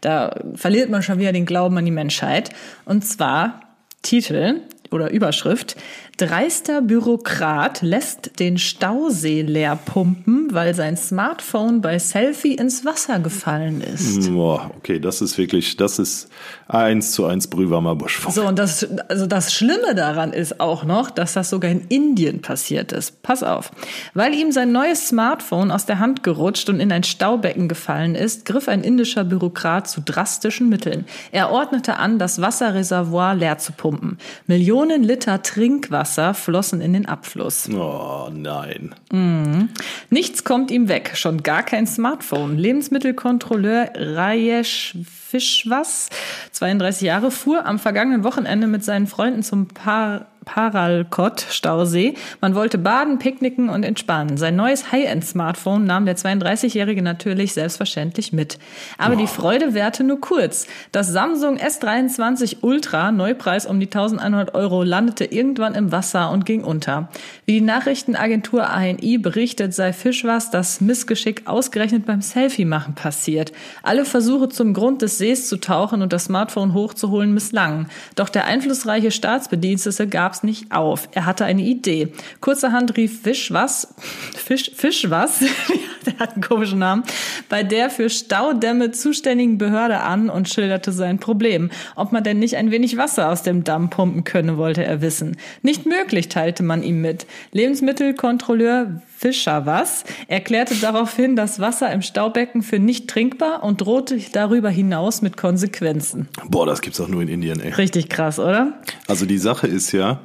da 0.00 0.34
verliert 0.54 0.90
man 0.90 1.02
schon 1.02 1.18
wieder 1.18 1.32
den 1.32 1.46
Glauben 1.46 1.76
an 1.78 1.84
die 1.84 1.90
Menschheit. 1.90 2.50
Und 2.84 3.04
zwar 3.04 3.60
Titel 4.02 4.60
oder 4.90 5.10
Überschrift. 5.10 5.76
Dreister 6.18 6.80
Bürokrat 6.80 7.82
lässt 7.82 8.38
den 8.40 8.56
Stausee 8.56 9.42
leer 9.42 9.76
pumpen, 9.76 10.48
weil 10.50 10.74
sein 10.74 10.96
Smartphone 10.96 11.82
bei 11.82 11.98
Selfie 11.98 12.54
ins 12.54 12.86
Wasser 12.86 13.18
gefallen 13.18 13.82
ist. 13.82 14.32
Boah, 14.32 14.70
okay, 14.78 14.98
das 14.98 15.20
ist 15.20 15.36
wirklich, 15.36 15.76
das 15.76 15.98
ist 15.98 16.30
eins 16.68 17.12
zu 17.12 17.26
eins 17.26 17.48
Brühwarmer 17.48 17.96
Buschfunk. 17.96 18.34
So, 18.34 18.46
und 18.46 18.58
das, 18.58 18.88
also 19.10 19.26
das 19.26 19.52
Schlimme 19.52 19.94
daran 19.94 20.32
ist 20.32 20.58
auch 20.58 20.84
noch, 20.84 21.10
dass 21.10 21.34
das 21.34 21.50
sogar 21.50 21.70
in 21.70 21.82
Indien 21.88 22.40
passiert 22.40 22.92
ist. 22.92 23.22
Pass 23.22 23.42
auf. 23.42 23.70
Weil 24.14 24.32
ihm 24.32 24.52
sein 24.52 24.72
neues 24.72 25.08
Smartphone 25.08 25.70
aus 25.70 25.84
der 25.84 25.98
Hand 25.98 26.22
gerutscht 26.22 26.70
und 26.70 26.80
in 26.80 26.92
ein 26.92 27.02
Staubecken 27.02 27.68
gefallen 27.68 28.14
ist, 28.14 28.46
griff 28.46 28.68
ein 28.68 28.82
indischer 28.82 29.24
Bürokrat 29.24 29.86
zu 29.86 30.00
drastischen 30.00 30.70
Mitteln. 30.70 31.04
Er 31.30 31.50
ordnete 31.50 31.98
an, 31.98 32.18
das 32.18 32.40
Wasserreservoir 32.40 33.34
leer 33.34 33.58
zu 33.58 33.72
pumpen. 33.72 34.16
Millionen 34.46 35.02
Liter 35.02 35.42
Trinkwasser 35.42 36.05
Wasser 36.06 36.34
flossen 36.34 36.80
in 36.80 36.92
den 36.92 37.06
Abfluss. 37.06 37.68
Oh 37.68 38.30
nein. 38.32 38.94
Mhm. 39.10 39.70
Nichts 40.08 40.44
kommt 40.44 40.70
ihm 40.70 40.88
weg, 40.88 41.12
schon 41.14 41.42
gar 41.42 41.64
kein 41.64 41.84
Smartphone. 41.88 42.56
Lebensmittelkontrolleur 42.56 43.90
Rajesh 43.96 44.96
Fischwas, 45.04 46.08
32 46.52 47.08
Jahre, 47.08 47.32
fuhr 47.32 47.66
am 47.66 47.80
vergangenen 47.80 48.22
Wochenende 48.22 48.68
mit 48.68 48.84
seinen 48.84 49.08
Freunden 49.08 49.42
zum 49.42 49.66
Paar 49.66 50.26
Paralkot-Stausee. 50.46 52.14
Man 52.40 52.54
wollte 52.54 52.78
baden, 52.78 53.18
picknicken 53.18 53.68
und 53.68 53.82
entspannen. 53.82 54.38
Sein 54.38 54.56
neues 54.56 54.90
High-End-Smartphone 54.92 55.84
nahm 55.84 56.06
der 56.06 56.16
32-Jährige 56.16 57.02
natürlich 57.02 57.52
selbstverständlich 57.52 58.32
mit. 58.32 58.58
Aber 58.96 59.14
oh. 59.14 59.18
die 59.18 59.26
Freude 59.26 59.74
währte 59.74 60.04
nur 60.04 60.20
kurz. 60.20 60.66
Das 60.92 61.08
Samsung 61.08 61.58
S23 61.58 62.58
Ultra, 62.62 63.12
Neupreis 63.12 63.66
um 63.66 63.80
die 63.80 63.86
1100 63.86 64.54
Euro, 64.54 64.84
landete 64.84 65.24
irgendwann 65.24 65.74
im 65.74 65.92
Wasser 65.92 66.30
und 66.30 66.46
ging 66.46 66.62
unter. 66.64 67.08
Wie 67.44 67.52
die 67.52 67.60
Nachrichtenagentur 67.60 68.70
ANI 68.70 69.18
berichtet, 69.18 69.74
sei 69.74 69.92
Fischwas 69.92 70.50
das 70.50 70.80
Missgeschick 70.80 71.42
ausgerechnet 71.46 72.06
beim 72.06 72.22
Selfie-Machen 72.22 72.94
passiert. 72.94 73.52
Alle 73.82 74.04
Versuche 74.04 74.48
zum 74.48 74.74
Grund 74.74 75.02
des 75.02 75.18
Sees 75.18 75.48
zu 75.48 75.56
tauchen 75.56 76.02
und 76.02 76.12
das 76.12 76.26
Smartphone 76.26 76.72
hochzuholen 76.72 77.34
misslangen. 77.34 77.88
Doch 78.14 78.28
der 78.28 78.44
einflussreiche 78.44 79.10
Staatsbedienstete 79.10 80.06
gab 80.06 80.35
gab's 80.36 80.42
nicht 80.42 80.72
auf. 80.72 81.08
Er 81.12 81.26
hatte 81.26 81.44
eine 81.44 81.62
Idee. 81.62 82.12
Kurzerhand 82.40 82.96
rief 82.96 83.22
Fisch 83.22 83.52
was, 83.52 83.94
Fisch, 84.34 84.70
Fisch 84.74 85.08
was, 85.08 85.42
der 86.06 86.18
hat 86.18 86.34
einen 86.34 86.42
komischen 86.42 86.78
Namen, 86.78 87.04
bei 87.48 87.62
der 87.62 87.90
für 87.90 88.10
Staudämme 88.10 88.90
zuständigen 88.90 89.58
Behörde 89.58 90.00
an 90.00 90.30
und 90.30 90.48
schilderte 90.48 90.92
sein 90.92 91.18
Problem. 91.18 91.70
Ob 91.94 92.12
man 92.12 92.24
denn 92.24 92.38
nicht 92.38 92.56
ein 92.56 92.70
wenig 92.70 92.96
Wasser 92.96 93.30
aus 93.30 93.42
dem 93.42 93.64
Damm 93.64 93.90
pumpen 93.90 94.24
könne, 94.24 94.56
wollte 94.56 94.84
er 94.84 95.00
wissen. 95.00 95.36
Nicht 95.62 95.86
möglich, 95.86 96.28
teilte 96.28 96.62
man 96.62 96.82
ihm 96.82 97.00
mit. 97.00 97.26
Lebensmittelkontrolleur 97.52 99.00
Fischer 99.18 99.64
was 99.64 100.04
erklärte 100.28 100.74
daraufhin 100.74 101.36
das 101.36 101.58
Wasser 101.58 101.90
im 101.90 102.02
Staubecken 102.02 102.62
für 102.62 102.78
nicht 102.78 103.08
trinkbar 103.08 103.64
und 103.64 103.80
drohte 103.80 104.18
darüber 104.32 104.68
hinaus 104.68 105.22
mit 105.22 105.38
Konsequenzen. 105.38 106.28
Boah, 106.48 106.66
das 106.66 106.82
gibt's 106.82 107.00
auch 107.00 107.08
nur 107.08 107.22
in 107.22 107.28
Indien, 107.28 107.60
ey. 107.60 107.72
Richtig 107.72 108.10
krass, 108.10 108.38
oder? 108.38 108.74
Also 109.06 109.24
die 109.24 109.38
Sache 109.38 109.66
ist 109.66 109.92
ja, 109.92 110.20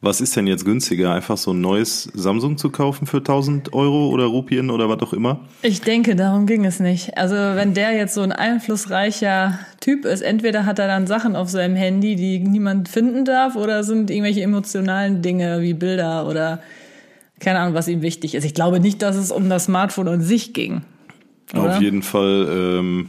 was 0.00 0.20
ist 0.20 0.36
denn 0.36 0.46
jetzt 0.46 0.64
günstiger? 0.64 1.12
Einfach 1.12 1.36
so 1.36 1.52
ein 1.52 1.60
neues 1.60 2.04
Samsung 2.14 2.56
zu 2.56 2.70
kaufen 2.70 3.06
für 3.06 3.18
1000 3.18 3.72
Euro 3.72 4.08
oder 4.10 4.26
Rupien 4.26 4.70
oder 4.70 4.88
was 4.88 5.00
auch 5.02 5.12
immer? 5.12 5.40
Ich 5.62 5.80
denke, 5.80 6.14
darum 6.14 6.46
ging 6.46 6.64
es 6.64 6.78
nicht. 6.78 7.18
Also 7.18 7.34
wenn 7.34 7.74
der 7.74 7.92
jetzt 7.96 8.14
so 8.14 8.20
ein 8.22 8.30
einflussreicher 8.30 9.58
Typ 9.80 10.04
ist, 10.04 10.20
entweder 10.20 10.66
hat 10.66 10.78
er 10.78 10.86
dann 10.86 11.06
Sachen 11.08 11.34
auf 11.34 11.48
seinem 11.48 11.74
Handy, 11.74 12.14
die 12.14 12.38
niemand 12.38 12.88
finden 12.88 13.24
darf, 13.24 13.56
oder 13.56 13.82
sind 13.82 14.10
irgendwelche 14.10 14.42
emotionalen 14.42 15.20
Dinge 15.20 15.62
wie 15.62 15.74
Bilder 15.74 16.28
oder 16.28 16.62
keine 17.40 17.60
Ahnung, 17.60 17.74
was 17.74 17.88
ihm 17.88 18.02
wichtig 18.02 18.34
ist. 18.34 18.44
Ich 18.44 18.54
glaube 18.54 18.80
nicht, 18.80 19.02
dass 19.02 19.16
es 19.16 19.30
um 19.30 19.48
das 19.48 19.64
Smartphone 19.64 20.08
an 20.08 20.22
sich 20.22 20.54
ging. 20.54 20.82
Oder? 21.52 21.76
Auf 21.76 21.80
jeden 21.80 22.02
Fall, 22.02 22.48
ähm, 22.50 23.08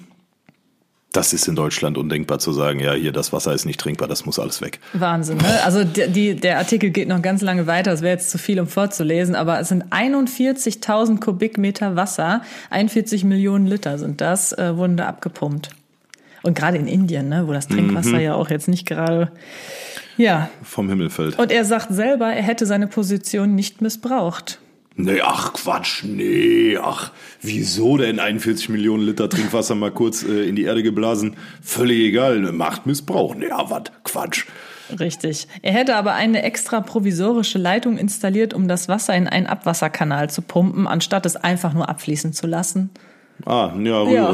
das 1.11 1.33
ist 1.33 1.47
in 1.47 1.55
Deutschland 1.55 1.97
undenkbar 1.97 2.37
zu 2.37 2.51
sagen, 2.53 2.79
ja, 2.79 2.93
hier, 2.93 3.11
das 3.11 3.33
Wasser 3.33 3.53
ist 3.53 3.65
nicht 3.65 3.79
trinkbar, 3.79 4.07
das 4.07 4.25
muss 4.25 4.37
alles 4.37 4.61
weg. 4.61 4.79
Wahnsinn, 4.93 5.37
ne? 5.37 5.63
Also 5.63 5.83
die, 5.83 6.07
die, 6.07 6.35
der 6.35 6.59
Artikel 6.59 6.91
geht 6.91 7.07
noch 7.07 7.21
ganz 7.21 7.41
lange 7.41 7.65
weiter, 7.65 7.91
es 7.91 8.01
wäre 8.01 8.13
jetzt 8.13 8.29
zu 8.29 8.37
viel, 8.37 8.59
um 8.59 8.67
vorzulesen, 8.67 9.33
aber 9.35 9.59
es 9.59 9.69
sind 9.69 9.85
41.000 9.85 11.19
Kubikmeter 11.19 11.95
Wasser, 11.95 12.43
41 12.69 13.23
Millionen 13.23 13.65
Liter 13.65 13.97
sind 13.97 14.21
das, 14.21 14.53
äh, 14.53 14.77
wurden 14.77 14.97
da 14.97 15.07
abgepumpt. 15.07 15.69
Und 16.43 16.53
gerade 16.55 16.77
in 16.77 16.87
Indien, 16.87 17.27
ne, 17.27 17.47
wo 17.47 17.53
das 17.53 17.67
Trinkwasser 17.67 18.13
Mhm. 18.17 18.19
ja 18.21 18.35
auch 18.35 18.49
jetzt 18.49 18.67
nicht 18.67 18.85
gerade, 18.87 19.31
ja. 20.15 20.49
Vom 20.63 20.89
Himmel 20.89 21.09
fällt. 21.09 21.39
Und 21.39 21.51
er 21.51 21.65
sagt 21.65 21.93
selber, 21.93 22.27
er 22.27 22.43
hätte 22.43 22.65
seine 22.65 22.87
Position 22.87 23.55
nicht 23.55 23.81
missbraucht. 23.81 24.59
Nee, 25.01 25.22
ach 25.22 25.53
Quatsch, 25.53 26.03
nee, 26.03 26.77
ach, 26.77 27.13
wieso 27.41 27.96
denn 27.96 28.20
41 28.20 28.68
Millionen 28.68 29.06
Liter 29.06 29.29
Trinkwasser 29.29 29.74
mal 29.74 29.91
kurz 29.91 30.24
äh, 30.24 30.44
in 30.44 30.58
die 30.58 30.63
Erde 30.63 30.84
geblasen? 30.84 31.38
Völlig 31.62 32.00
egal, 32.00 32.41
ne, 32.41 32.51
Machtmissbrauch, 32.51 33.34
nee, 33.34 33.48
ja, 33.48 33.70
was, 33.70 33.84
Quatsch. 34.03 34.46
Richtig. 35.00 35.48
Er 35.62 35.72
hätte 35.72 35.96
aber 35.96 36.15
eine 36.15 36.44
extra 36.44 36.82
provisorische 36.82 37.60
Leitung 37.60 37.98
installiert, 37.98 38.53
um 38.53 38.68
das 38.68 38.89
Wasser 38.89 39.15
in 39.15 39.29
einen 39.29 39.48
Abwasserkanal 39.48 40.29
zu 40.29 40.41
pumpen, 40.41 40.86
anstatt 40.86 41.25
es 41.25 41.38
einfach 41.38 41.74
nur 41.74 41.88
abfließen 41.88 42.34
zu 42.34 42.46
lassen. 42.46 42.89
Ah, 43.46 43.72
ja, 43.77 44.03
Ja. 44.03 44.12
ja. 44.12 44.34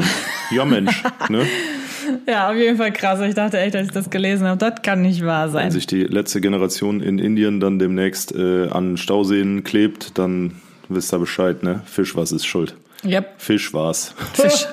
ja 0.50 0.64
Mensch, 0.64 1.04
ne? 1.28 1.46
Ja, 2.26 2.50
auf 2.50 2.56
jeden 2.56 2.76
Fall 2.76 2.92
krass. 2.92 3.20
Ich 3.20 3.34
dachte 3.34 3.58
echt, 3.58 3.74
als 3.76 3.88
ich 3.88 3.92
das 3.94 4.10
gelesen 4.10 4.46
habe, 4.46 4.58
das 4.58 4.82
kann 4.82 5.02
nicht 5.02 5.24
wahr 5.24 5.46
Wenn 5.46 5.52
sein. 5.52 5.70
sich 5.70 5.86
die 5.86 6.04
letzte 6.04 6.40
Generation 6.40 7.00
in 7.00 7.18
Indien 7.18 7.60
dann 7.60 7.78
demnächst 7.78 8.34
äh, 8.34 8.68
an 8.68 8.96
Stauseen 8.96 9.64
klebt, 9.64 10.18
dann 10.18 10.52
wisst 10.88 11.12
ihr 11.14 11.18
Bescheid, 11.18 11.62
ne? 11.62 11.82
Fisch 11.86 12.16
was 12.16 12.32
ist 12.32 12.46
schuld. 12.46 12.74
Yep. 13.04 13.34
Fisch 13.38 13.72
war's. 13.74 14.14
Fisch. 14.34 14.66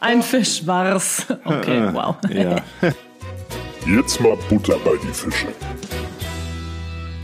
Ein 0.00 0.22
Fisch 0.22 0.66
war's. 0.66 1.26
Okay, 1.44 1.88
wow. 1.92 2.16
Ja. 2.32 2.56
Jetzt 3.86 4.20
mal 4.20 4.36
Butter 4.48 4.76
bei 4.84 4.92
die 5.02 5.12
Fische. 5.12 5.48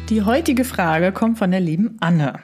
Die 0.08 0.22
heutige 0.22 0.64
Frage 0.64 1.12
kommt 1.12 1.38
von 1.38 1.50
der 1.50 1.60
lieben 1.60 1.96
Anne. 2.00 2.34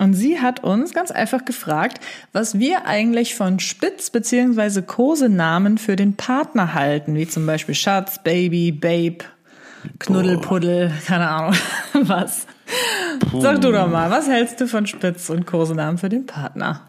Und 0.00 0.14
sie 0.14 0.40
hat 0.40 0.64
uns 0.64 0.94
ganz 0.94 1.10
einfach 1.10 1.44
gefragt, 1.44 2.00
was 2.32 2.58
wir 2.58 2.86
eigentlich 2.86 3.34
von 3.34 3.60
Spitz- 3.60 4.10
bzw. 4.10 4.80
Kosenamen 4.82 5.76
für 5.76 5.94
den 5.94 6.14
Partner 6.16 6.72
halten, 6.74 7.14
wie 7.14 7.28
zum 7.28 7.44
Beispiel 7.44 7.74
Schatz, 7.74 8.22
Baby, 8.22 8.72
Babe, 8.72 9.18
Knuddelpuddel, 9.98 10.90
keine 11.06 11.28
Ahnung, 11.28 11.54
was. 12.02 12.46
Sag 13.40 13.60
du 13.60 13.72
doch 13.72 13.88
mal, 13.88 14.10
was 14.10 14.26
hältst 14.26 14.60
du 14.60 14.66
von 14.66 14.86
Spitz- 14.86 15.28
und 15.28 15.46
Kosenamen 15.46 15.98
für 15.98 16.08
den 16.08 16.24
Partner? 16.26 16.80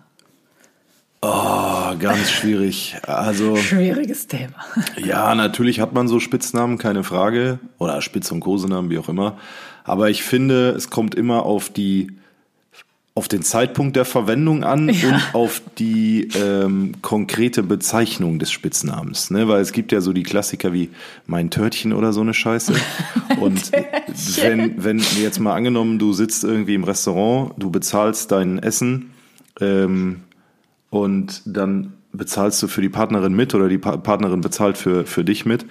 Oh, 1.22 1.96
ganz 2.00 2.32
schwierig. 2.32 2.96
Also, 3.06 3.56
Schwieriges 3.58 4.28
Thema. 4.28 4.56
ja, 4.98 5.36
natürlich 5.36 5.80
hat 5.80 5.94
man 5.94 6.08
so 6.08 6.20
Spitznamen, 6.20 6.78
keine 6.78 7.04
Frage. 7.04 7.60
Oder 7.78 8.02
Spitz- 8.02 8.32
und 8.32 8.40
Kosenamen, 8.40 8.90
wie 8.90 8.98
auch 8.98 9.10
immer. 9.10 9.38
Aber 9.84 10.10
ich 10.10 10.24
finde, 10.24 10.70
es 10.70 10.90
kommt 10.90 11.14
immer 11.14 11.44
auf 11.44 11.70
die, 11.70 12.14
auf 13.14 13.28
den 13.28 13.44
Zeitpunkt 13.44 13.98
der 13.98 14.06
Verwendung 14.06 14.64
an 14.64 14.90
und 14.90 15.30
auf 15.34 15.62
die 15.78 16.30
ähm, 16.34 16.94
konkrete 17.02 17.62
Bezeichnung 17.62 18.40
des 18.40 18.52
Spitznamens. 18.52 19.32
Ne? 19.32 19.50
Weil 19.50 19.62
es 19.62 19.74
gibt 19.74 19.92
ja 19.92 20.00
so 20.00 20.14
die 20.14 20.24
Klassiker 20.24 20.72
wie 20.72 20.90
mein 21.28 21.50
Törtchen 21.50 21.92
oder 21.92 22.14
so 22.14 22.22
eine 22.22 22.34
Scheiße. 22.34 22.74
und 23.42 23.72
wenn, 24.42 24.84
wenn 24.84 25.02
jetzt 25.22 25.40
mal 25.40 25.54
angenommen, 25.54 26.00
du 26.00 26.14
sitzt 26.14 26.46
irgendwie 26.46 26.76
im 26.76 26.86
Restaurant, 26.86 27.54
du 27.58 27.70
bezahlst 27.70 28.32
dein 28.32 28.60
Essen, 28.60 29.12
ähm, 29.60 30.22
und 30.90 31.42
dann 31.46 31.94
bezahlst 32.12 32.62
du 32.62 32.68
für 32.68 32.82
die 32.82 32.90
Partnerin 32.90 33.34
mit 33.34 33.56
oder 33.56 33.70
die 33.70 33.78
pa 33.78 33.98
Partnerin 33.98 34.42
bezahlt 34.42 34.78
für, 34.78 35.06
für 35.06 35.24
dich 35.24 35.46
mit 35.46 35.66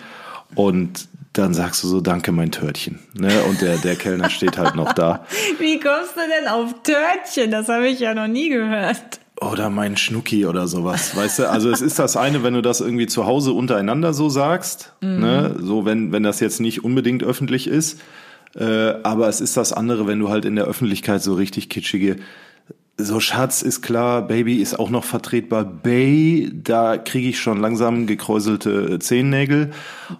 und 0.54 1.08
dann 1.32 1.54
sagst 1.54 1.82
du 1.84 1.88
so, 1.88 2.00
danke 2.00 2.32
mein 2.32 2.50
Törtchen. 2.50 2.98
Ne? 3.14 3.30
Und 3.48 3.60
der, 3.60 3.76
der 3.76 3.94
Kellner 3.94 4.30
steht 4.30 4.58
halt 4.58 4.74
noch 4.74 4.92
da. 4.92 5.24
Wie 5.58 5.78
kommst 5.78 6.16
du 6.16 6.20
denn 6.20 6.48
auf 6.48 6.74
Törtchen? 6.82 7.50
Das 7.50 7.68
habe 7.68 7.88
ich 7.88 8.00
ja 8.00 8.14
noch 8.14 8.26
nie 8.26 8.48
gehört. 8.48 9.20
Oder 9.40 9.70
mein 9.70 9.96
Schnucki 9.96 10.44
oder 10.44 10.66
sowas, 10.66 11.16
weißt 11.16 11.38
du? 11.38 11.48
Also 11.48 11.70
es 11.70 11.80
ist 11.80 11.98
das 11.98 12.16
eine, 12.16 12.42
wenn 12.42 12.52
du 12.52 12.60
das 12.60 12.80
irgendwie 12.80 13.06
zu 13.06 13.24
Hause 13.24 13.52
untereinander 13.52 14.12
so 14.12 14.28
sagst, 14.28 14.92
ne? 15.00 15.56
so 15.58 15.86
wenn, 15.86 16.12
wenn 16.12 16.22
das 16.22 16.40
jetzt 16.40 16.60
nicht 16.60 16.84
unbedingt 16.84 17.22
öffentlich 17.22 17.66
ist, 17.66 18.02
äh, 18.54 18.94
aber 19.02 19.28
es 19.28 19.40
ist 19.40 19.56
das 19.56 19.72
andere, 19.72 20.06
wenn 20.06 20.18
du 20.18 20.28
halt 20.28 20.44
in 20.44 20.56
der 20.56 20.66
Öffentlichkeit 20.66 21.22
so 21.22 21.34
richtig 21.34 21.70
kitschige 21.70 22.16
so 23.04 23.20
Schatz 23.20 23.62
ist 23.62 23.82
klar, 23.82 24.22
Baby 24.26 24.56
ist 24.56 24.78
auch 24.78 24.90
noch 24.90 25.04
vertretbar. 25.04 25.64
Bay, 25.64 26.50
da 26.52 26.96
kriege 26.98 27.28
ich 27.28 27.38
schon 27.38 27.60
langsam 27.60 28.06
gekräuselte 28.06 28.98
Zehennägel. 28.98 29.70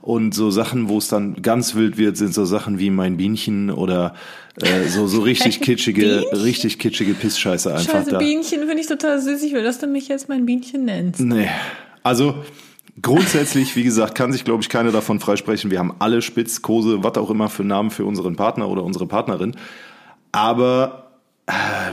Und 0.00 0.34
so 0.34 0.50
Sachen, 0.50 0.88
wo 0.88 0.98
es 0.98 1.08
dann 1.08 1.42
ganz 1.42 1.74
wild 1.74 1.98
wird, 1.98 2.16
sind 2.16 2.34
so 2.34 2.44
Sachen 2.44 2.78
wie 2.78 2.90
mein 2.90 3.16
Bienchen 3.16 3.70
oder 3.70 4.14
äh, 4.60 4.88
so, 4.88 5.06
so 5.06 5.20
richtig 5.22 5.60
kitschige, 5.62 6.02
Bienchen? 6.02 6.38
richtig 6.38 6.78
kitschige 6.78 7.14
Pissscheiße 7.14 7.72
einfach 7.72 7.92
Scheiße, 7.92 8.10
da. 8.10 8.18
Bienchen 8.18 8.60
finde 8.60 8.80
ich 8.80 8.86
total 8.86 9.20
süß. 9.20 9.42
Ich 9.42 9.52
will, 9.52 9.62
dass 9.62 9.78
du 9.78 9.86
mich 9.86 10.08
jetzt 10.08 10.28
mein 10.28 10.46
Bienchen 10.46 10.84
nennst. 10.84 11.20
Nee. 11.20 11.48
Also 12.02 12.36
grundsätzlich, 13.02 13.76
wie 13.76 13.82
gesagt, 13.82 14.14
kann 14.14 14.32
sich, 14.32 14.44
glaube 14.44 14.62
ich, 14.62 14.68
keiner 14.68 14.92
davon 14.92 15.20
freisprechen. 15.20 15.70
Wir 15.70 15.78
haben 15.78 15.94
alle 15.98 16.22
Spitz, 16.22 16.62
Kose, 16.62 17.02
was 17.02 17.16
auch 17.16 17.30
immer 17.30 17.48
für 17.48 17.64
Namen 17.64 17.90
für 17.90 18.04
unseren 18.04 18.36
Partner 18.36 18.68
oder 18.68 18.82
unsere 18.82 19.06
Partnerin. 19.06 19.56
Aber 20.32 21.09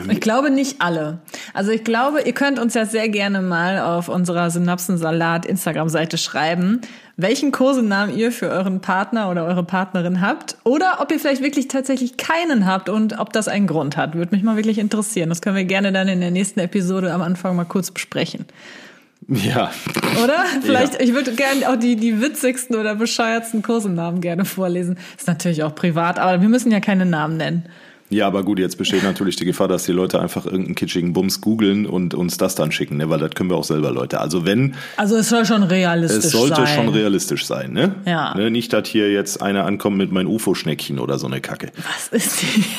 Ich 0.09 0.21
glaube 0.21 0.49
nicht 0.49 0.81
alle. 0.81 1.19
Also 1.53 1.71
ich 1.71 1.83
glaube, 1.83 2.21
ihr 2.21 2.33
könnt 2.33 2.59
uns 2.59 2.73
ja 2.73 2.85
sehr 2.85 3.09
gerne 3.09 3.41
mal 3.41 3.79
auf 3.79 4.09
unserer 4.09 4.49
Synapsensalat 4.49 5.45
Instagram-Seite 5.45 6.17
schreiben, 6.17 6.81
welchen 7.17 7.51
Kosenamen 7.51 8.15
ihr 8.15 8.31
für 8.31 8.49
euren 8.49 8.79
Partner 8.79 9.29
oder 9.29 9.45
eure 9.45 9.63
Partnerin 9.63 10.21
habt 10.21 10.57
oder 10.63 10.99
ob 10.99 11.11
ihr 11.11 11.19
vielleicht 11.19 11.41
wirklich 11.41 11.67
tatsächlich 11.67 12.17
keinen 12.17 12.65
habt 12.65 12.89
und 12.89 13.19
ob 13.19 13.33
das 13.33 13.47
einen 13.47 13.67
Grund 13.67 13.97
hat. 13.97 14.15
Würde 14.15 14.35
mich 14.35 14.43
mal 14.43 14.55
wirklich 14.55 14.77
interessieren. 14.77 15.29
Das 15.29 15.41
können 15.41 15.55
wir 15.55 15.65
gerne 15.65 15.91
dann 15.91 16.07
in 16.07 16.21
der 16.21 16.31
nächsten 16.31 16.59
Episode 16.59 17.11
am 17.11 17.21
Anfang 17.21 17.55
mal 17.55 17.65
kurz 17.65 17.91
besprechen. 17.91 18.45
ja, 19.27 19.71
Oder? 20.23 20.45
Vielleicht, 20.61 21.01
ich 21.01 21.13
würde 21.13 21.33
gerne 21.33 21.69
auch 21.69 21.75
die, 21.75 21.95
die 21.95 22.21
witzigsten 22.21 22.75
oder 22.75 22.95
bescheuertsten 22.95 23.63
Kosenamen 23.63 24.21
gerne 24.21 24.45
vorlesen. 24.45 24.97
Ist 25.17 25.27
natürlich 25.27 25.63
auch 25.63 25.73
privat, 25.73 26.19
aber 26.19 26.41
wir 26.41 26.49
müssen 26.49 26.71
ja 26.71 26.79
keine 26.79 27.05
Namen 27.05 27.37
nennen. 27.37 27.63
Ja, 28.09 28.25
aber 28.27 28.43
gut, 28.43 28.57
jetzt 28.57 28.77
besteht 28.77 29.03
natürlich 29.03 29.35
die 29.35 29.43
Gefahr, 29.43 29.67
dass 29.67 29.83
die 29.83 29.91
Leute 29.91 30.21
einfach 30.21 30.45
irgendeinen 30.45 30.75
kitschigen 30.75 31.11
Bums 31.11 31.41
googeln 31.41 31.85
und 31.85 32.13
uns 32.13 32.37
das 32.37 32.55
dann 32.55 32.71
schicken, 32.71 32.97
ne? 32.97 33.09
weil 33.09 33.19
das 33.19 33.31
können 33.31 33.49
wir 33.49 33.57
auch 33.57 33.65
selber, 33.65 33.91
Leute. 33.91 34.21
Also 34.21 34.45
wenn, 34.45 34.75
Also 34.95 35.17
es 35.17 35.27
soll 35.27 35.45
schon 35.45 35.63
realistisch 35.63 36.25
es 36.25 36.31
sollte 36.31 36.55
sein. 36.55 36.67
schon 36.67 36.89
realistisch 36.89 37.45
sein, 37.45 37.73
ne? 37.73 37.95
Ja. 38.05 38.33
Ne? 38.35 38.49
Nicht, 38.49 38.71
dass 38.71 38.87
hier 38.87 39.11
jetzt 39.11 39.41
einer 39.41 39.65
ankommt 39.65 39.97
mit 39.97 40.11
meinem 40.11 40.29
UFO-Schneckchen 40.29 40.99
oder 40.99 41.19
so 41.19 41.27
eine 41.27 41.41
Kacke. 41.41 41.71
Was 41.75 42.07
ist 42.09 42.41
die? 42.41 42.63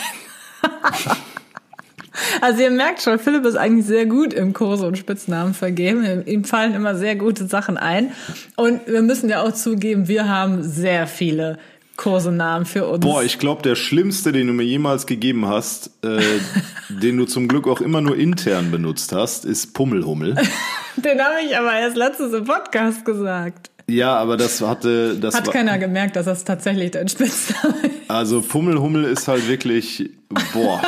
Also 2.40 2.62
ihr 2.62 2.70
merkt 2.70 3.02
schon, 3.02 3.18
Philipp 3.18 3.44
ist 3.44 3.56
eigentlich 3.56 3.86
sehr 3.86 4.06
gut 4.06 4.32
im 4.32 4.52
Kurse 4.52 4.86
und 4.86 4.98
Spitznamen 4.98 5.54
vergeben. 5.54 6.24
Ihm 6.26 6.44
fallen 6.44 6.74
immer 6.74 6.94
sehr 6.94 7.16
gute 7.16 7.46
Sachen 7.46 7.76
ein. 7.76 8.12
Und 8.56 8.86
wir 8.86 9.02
müssen 9.02 9.28
ja 9.28 9.42
auch 9.42 9.52
zugeben, 9.52 10.08
wir 10.08 10.28
haben 10.28 10.62
sehr 10.62 11.06
viele 11.06 11.58
Kursenamen 11.98 12.64
für 12.64 12.86
uns. 12.86 13.04
Boah, 13.04 13.22
ich 13.22 13.38
glaube, 13.38 13.60
der 13.60 13.74
schlimmste, 13.74 14.32
den 14.32 14.46
du 14.46 14.52
mir 14.54 14.62
jemals 14.62 15.04
gegeben 15.06 15.46
hast, 15.46 15.90
äh, 16.02 16.20
den 16.88 17.18
du 17.18 17.26
zum 17.26 17.48
Glück 17.48 17.68
auch 17.68 17.82
immer 17.82 18.00
nur 18.00 18.16
intern 18.16 18.70
benutzt 18.70 19.12
hast, 19.12 19.44
ist 19.44 19.74
Pummelhummel. 19.74 20.34
Den 20.96 21.20
habe 21.20 21.34
ich 21.46 21.56
aber 21.56 21.78
erst 21.78 21.96
letztes 21.96 22.32
im 22.32 22.44
Podcast 22.44 23.04
gesagt. 23.04 23.70
Ja, 23.88 24.16
aber 24.16 24.36
das 24.36 24.60
hatte, 24.60 25.16
das 25.16 25.34
Hat 25.34 25.46
war, 25.46 25.52
keiner 25.52 25.78
gemerkt, 25.78 26.16
dass 26.16 26.26
das 26.26 26.44
tatsächlich 26.44 26.90
dein 26.90 27.08
Spitzname 27.08 27.74
ist. 27.82 28.10
also 28.10 28.42
Pummelhummel 28.42 29.04
ist 29.04 29.28
halt 29.28 29.48
wirklich, 29.48 30.10
boah, 30.52 30.82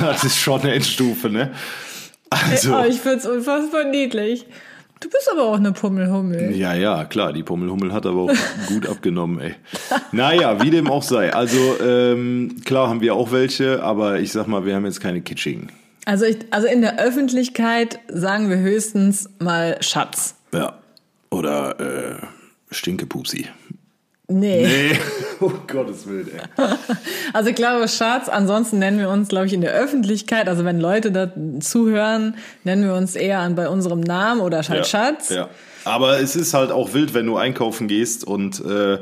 das 0.00 0.24
ist 0.24 0.36
schon 0.36 0.60
eine 0.62 0.74
Endstufe, 0.74 1.28
ne? 1.30 1.52
Also, 2.30 2.76
Oh, 2.76 2.84
ich 2.88 3.00
find's 3.00 3.26
unfassbar 3.26 3.84
niedlich. 3.84 4.46
Du 5.00 5.08
bist 5.08 5.30
aber 5.32 5.44
auch 5.44 5.56
eine 5.56 5.72
Pummelhummel. 5.72 6.54
ja, 6.54 6.74
ja, 6.74 7.06
klar, 7.06 7.32
die 7.32 7.42
Pummelhummel 7.42 7.92
hat 7.92 8.04
aber 8.04 8.20
auch 8.20 8.32
gut 8.68 8.86
abgenommen, 8.86 9.40
ey. 9.40 9.54
Naja, 10.12 10.62
wie 10.62 10.70
dem 10.70 10.88
auch 10.90 11.02
sei. 11.02 11.32
Also, 11.32 11.80
ähm, 11.80 12.56
klar 12.66 12.88
haben 12.88 13.00
wir 13.00 13.14
auch 13.14 13.32
welche, 13.32 13.82
aber 13.82 14.20
ich 14.20 14.30
sag 14.32 14.46
mal, 14.46 14.66
wir 14.66 14.74
haben 14.74 14.84
jetzt 14.84 15.00
keine 15.00 15.22
kitschigen. 15.22 15.72
Also, 16.04 16.26
ich, 16.26 16.38
also 16.50 16.66
in 16.66 16.82
der 16.82 16.98
Öffentlichkeit 16.98 17.98
sagen 18.08 18.50
wir 18.50 18.58
höchstens 18.58 19.30
mal 19.38 19.78
Schatz. 19.80 20.36
Ja. 20.52 20.78
Oder 21.30 21.80
äh, 21.80 22.26
Stinkepupsi. 22.70 23.46
Nee. 24.30 24.66
Nee, 24.66 24.98
oh 25.40 25.50
Gottes 25.66 26.06
Willen, 26.06 26.28
ey. 26.28 26.64
Also 27.32 27.52
glaube 27.52 27.88
Schatz, 27.88 28.28
ansonsten 28.28 28.78
nennen 28.78 28.98
wir 28.98 29.08
uns, 29.10 29.28
glaube 29.28 29.46
ich, 29.46 29.52
in 29.52 29.60
der 29.60 29.72
Öffentlichkeit, 29.72 30.48
also 30.48 30.64
wenn 30.64 30.80
Leute 30.80 31.10
da 31.10 31.32
zuhören, 31.60 32.36
nennen 32.64 32.84
wir 32.84 32.94
uns 32.94 33.16
eher 33.16 33.40
an 33.40 33.56
bei 33.56 33.68
unserem 33.68 34.00
Namen 34.00 34.40
oder 34.40 34.62
halt 34.62 34.86
Schatz. 34.86 35.30
Ja. 35.30 35.48
Aber 35.84 36.20
es 36.20 36.36
ist 36.36 36.54
halt 36.54 36.70
auch 36.70 36.94
wild, 36.94 37.14
wenn 37.14 37.26
du 37.26 37.36
einkaufen 37.36 37.88
gehst 37.88 38.24
und 38.24 38.64
äh, 38.64 38.98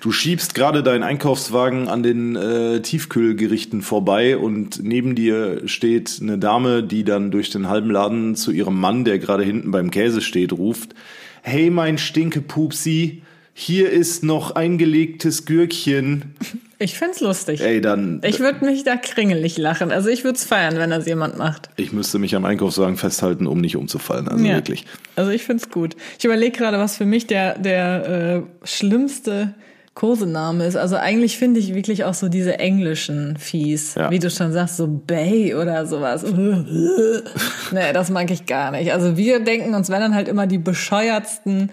du 0.00 0.12
schiebst 0.12 0.54
gerade 0.54 0.82
deinen 0.82 1.02
Einkaufswagen 1.02 1.88
an 1.88 2.02
den 2.02 2.36
äh, 2.36 2.80
Tiefkühlgerichten 2.80 3.82
vorbei 3.82 4.36
und 4.36 4.82
neben 4.82 5.14
dir 5.14 5.62
steht 5.66 6.18
eine 6.20 6.38
Dame, 6.38 6.82
die 6.82 7.04
dann 7.04 7.30
durch 7.30 7.50
den 7.50 7.68
halben 7.68 7.90
Laden 7.90 8.36
zu 8.36 8.50
ihrem 8.50 8.78
Mann, 8.78 9.04
der 9.04 9.18
gerade 9.18 9.42
hinten 9.42 9.70
beim 9.70 9.90
Käse 9.90 10.20
steht, 10.20 10.52
ruft: 10.52 10.94
Hey, 11.40 11.70
mein 11.70 11.98
Stinkepupsi, 11.98 13.22
hier 13.54 13.90
ist 13.90 14.24
noch 14.24 14.52
eingelegtes 14.56 15.44
Gürkchen. 15.46 16.34
Ich 16.78 16.98
find's 16.98 17.20
lustig. 17.20 17.60
Ey, 17.60 17.80
dann. 17.80 18.20
Ich 18.24 18.40
würde 18.40 18.64
mich 18.64 18.82
da 18.82 18.96
kringelig 18.96 19.56
lachen. 19.56 19.92
Also 19.92 20.08
ich 20.08 20.24
würde 20.24 20.34
es 20.36 20.44
feiern, 20.44 20.78
wenn 20.78 20.90
das 20.90 21.06
jemand 21.06 21.38
macht. 21.38 21.70
Ich 21.76 21.92
müsste 21.92 22.18
mich 22.18 22.34
am 22.34 22.44
Einkaufswagen 22.44 22.96
festhalten, 22.96 23.46
um 23.46 23.60
nicht 23.60 23.76
umzufallen. 23.76 24.26
Also 24.26 24.44
Ja. 24.44 24.56
wirklich. 24.56 24.84
Also 25.14 25.30
ich 25.30 25.44
find's 25.44 25.70
gut. 25.70 25.94
Ich 26.18 26.24
überlege 26.24 26.58
gerade, 26.58 26.78
was 26.78 26.96
für 26.96 27.04
mich 27.04 27.28
der, 27.28 27.56
der 27.56 28.42
äh, 28.64 28.66
schlimmste 28.66 29.54
Kosename 29.94 30.66
ist. 30.66 30.74
Also 30.74 30.96
eigentlich 30.96 31.38
finde 31.38 31.60
ich 31.60 31.72
wirklich 31.72 32.02
auch 32.02 32.14
so 32.14 32.28
diese 32.28 32.58
englischen 32.58 33.36
fies. 33.36 33.94
Ja. 33.94 34.10
Wie 34.10 34.18
du 34.18 34.28
schon 34.28 34.52
sagst, 34.52 34.76
so 34.76 34.88
Bay 34.88 35.54
oder 35.54 35.86
sowas. 35.86 36.24
nee, 37.70 37.92
das 37.92 38.10
mag 38.10 38.28
ich 38.32 38.46
gar 38.46 38.72
nicht. 38.72 38.92
Also 38.92 39.16
wir 39.16 39.38
denken 39.38 39.74
uns, 39.74 39.88
wenn 39.88 40.00
dann 40.00 40.16
halt 40.16 40.26
immer 40.26 40.48
die 40.48 40.58
bescheuertsten 40.58 41.70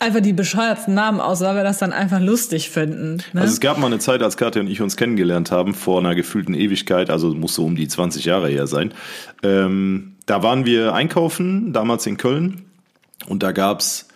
einfach 0.00 0.20
die 0.20 0.32
bescheuertsten 0.32 0.94
Namen 0.94 1.20
aus, 1.20 1.40
weil 1.40 1.56
wir 1.56 1.64
das 1.64 1.78
dann 1.78 1.92
einfach 1.92 2.20
lustig 2.20 2.70
finden. 2.70 3.18
Ne? 3.32 3.42
Also 3.42 3.52
es 3.52 3.60
gab 3.60 3.78
mal 3.78 3.86
eine 3.86 3.98
Zeit, 3.98 4.22
als 4.22 4.36
Katja 4.36 4.60
und 4.60 4.68
ich 4.68 4.80
uns 4.80 4.96
kennengelernt 4.96 5.50
haben, 5.50 5.74
vor 5.74 5.98
einer 5.98 6.14
gefühlten 6.14 6.54
Ewigkeit, 6.54 7.10
also 7.10 7.34
muss 7.34 7.54
so 7.54 7.64
um 7.64 7.76
die 7.76 7.88
20 7.88 8.24
Jahre 8.24 8.48
her 8.48 8.66
sein. 8.66 8.92
Ähm, 9.42 10.16
da 10.26 10.42
waren 10.42 10.64
wir 10.64 10.94
einkaufen, 10.94 11.72
damals 11.72 12.06
in 12.06 12.16
Köln, 12.16 12.62
und 13.26 13.42
da 13.42 13.52
gab's, 13.52 14.08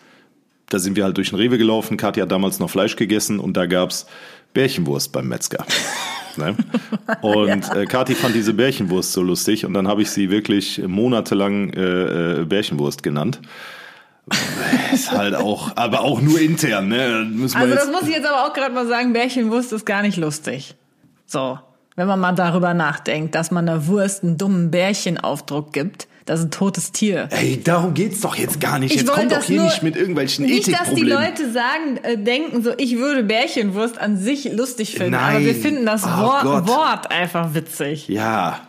da 0.69 0.79
sind 0.79 0.97
wir 0.97 1.05
halt 1.05 1.17
durch 1.17 1.31
den 1.31 1.39
Rewe 1.39 1.59
gelaufen, 1.59 1.97
Katja 1.97 2.23
hat 2.23 2.33
damals 2.33 2.59
noch 2.59 2.71
Fleisch 2.71 2.97
gegessen 2.97 3.41
und 3.41 3.57
da 3.57 3.67
gab's 3.67 4.07
Bärchenwurst 4.55 5.13
beim 5.13 5.29
Metzger. 5.29 5.65
ne? 6.37 6.57
Und 7.21 7.75
äh, 7.75 7.87
Kathi 7.87 8.15
fand 8.15 8.35
diese 8.35 8.55
Bärchenwurst 8.55 9.13
so 9.13 9.23
lustig 9.23 9.65
und 9.65 9.75
dann 9.75 9.89
habe 9.89 10.03
ich 10.03 10.11
sie 10.11 10.31
wirklich 10.31 10.81
monatelang 10.87 11.71
äh, 11.71 12.41
äh, 12.41 12.45
Bärchenwurst 12.45 13.03
genannt. 13.03 13.41
Ist 14.93 15.11
halt 15.11 15.35
auch, 15.35 15.77
aber 15.77 16.03
auch 16.03 16.21
nur 16.21 16.41
intern, 16.41 16.89
ne? 16.89 17.27
Wir 17.31 17.57
Also 17.57 17.75
das 17.75 17.91
muss 17.91 18.03
ich 18.03 18.15
jetzt 18.15 18.27
aber 18.27 18.47
auch 18.47 18.53
gerade 18.53 18.73
mal 18.75 18.87
sagen, 18.87 19.13
Bärchenwurst 19.13 19.73
ist 19.73 19.85
gar 19.85 20.03
nicht 20.03 20.17
lustig. 20.17 20.77
So, 21.27 21.59
wenn 21.97 22.07
man 22.07 22.21
mal 22.21 22.33
darüber 22.33 22.73
nachdenkt, 22.73 23.35
dass 23.35 23.51
man 23.51 23.69
einer 23.69 23.87
Wurst 23.87 24.23
einen 24.23 24.39
dummen 24.39 24.71
Bärchenaufdruck 24.71 25.73
gibt, 25.73 26.07
das 26.25 26.39
ist 26.41 26.47
ein 26.47 26.51
totes 26.53 26.93
Tier. 26.93 27.29
Ey, 27.31 27.61
darum 27.63 27.95
geht's 27.95 28.21
doch 28.21 28.37
jetzt 28.37 28.61
gar 28.61 28.79
nicht. 28.79 28.95
Ich 28.95 29.01
Jetzt 29.01 29.13
kommt 29.13 29.33
doch 29.33 29.43
hier 29.43 29.63
nicht 29.63 29.83
mit 29.83 29.97
irgendwelchen 29.97 30.47
Nicht, 30.47 30.73
dass 30.73 30.95
die. 30.95 31.03
Leute 31.03 31.51
sagen, 31.51 31.97
äh, 32.03 32.17
denken 32.17 32.63
so, 32.63 32.73
ich 32.79 32.97
würde 32.97 33.25
Bärchenwurst 33.25 33.99
an 33.99 34.17
sich 34.17 34.53
lustig 34.53 34.95
finden, 34.95 35.15
aber 35.15 35.41
wir 35.41 35.53
Nein. 35.53 35.61
finden 35.61 35.87
das 35.87 36.05
Oh 36.05 36.09
Wort. 36.21 36.69
Wort 36.69 37.11
einfach 37.11 37.55
witzig. 37.55 38.07
Ja, 38.09 38.61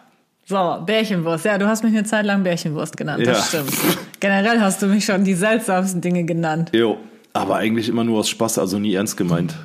So, 0.46 0.84
Bärchenwurst. 0.86 1.46
Ja, 1.46 1.58
du 1.58 1.68
hast 1.68 1.84
mich 1.84 1.94
eine 1.94 2.04
Zeit 2.04 2.26
lang 2.26 2.44
Bärchenwurst 2.44 2.98
genannt, 2.98 3.26
das 3.26 3.52
Ja. 3.54 3.62
stimmt. 3.62 3.74
Generell 4.20 4.60
hast 4.60 4.82
du 4.82 4.88
mich 4.88 5.06
schon 5.06 5.24
die 5.24 5.34
seltsamsten 5.36 6.02
Dinge 6.02 6.24
genannt. 6.26 6.70
jo. 6.74 6.98
Aber 7.36 7.56
eigentlich 7.56 7.90
immer 7.90 8.04
nur 8.04 8.20
aus 8.20 8.30
Spaß, 8.30 8.60
also 8.60 8.78
nie 8.78 8.94
ernst 8.94 9.18
gemeint. 9.18 9.56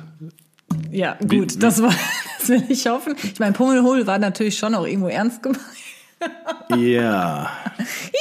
Ja, 0.91 1.17
gut, 1.21 1.53
wie- 1.55 1.59
das, 1.59 1.79
war, 1.83 1.93
das 2.39 2.49
will 2.49 2.63
ich 2.67 2.87
hoffen. 2.87 3.15
Ich 3.21 3.39
meine, 3.39 3.51
Pummelhol 3.53 4.07
war 4.07 4.17
natürlich 4.17 4.57
schon 4.57 4.73
auch 4.73 4.87
irgendwo 4.87 5.07
ernst 5.07 5.43
gemeint. 5.43 5.61
Ja. 6.75 7.51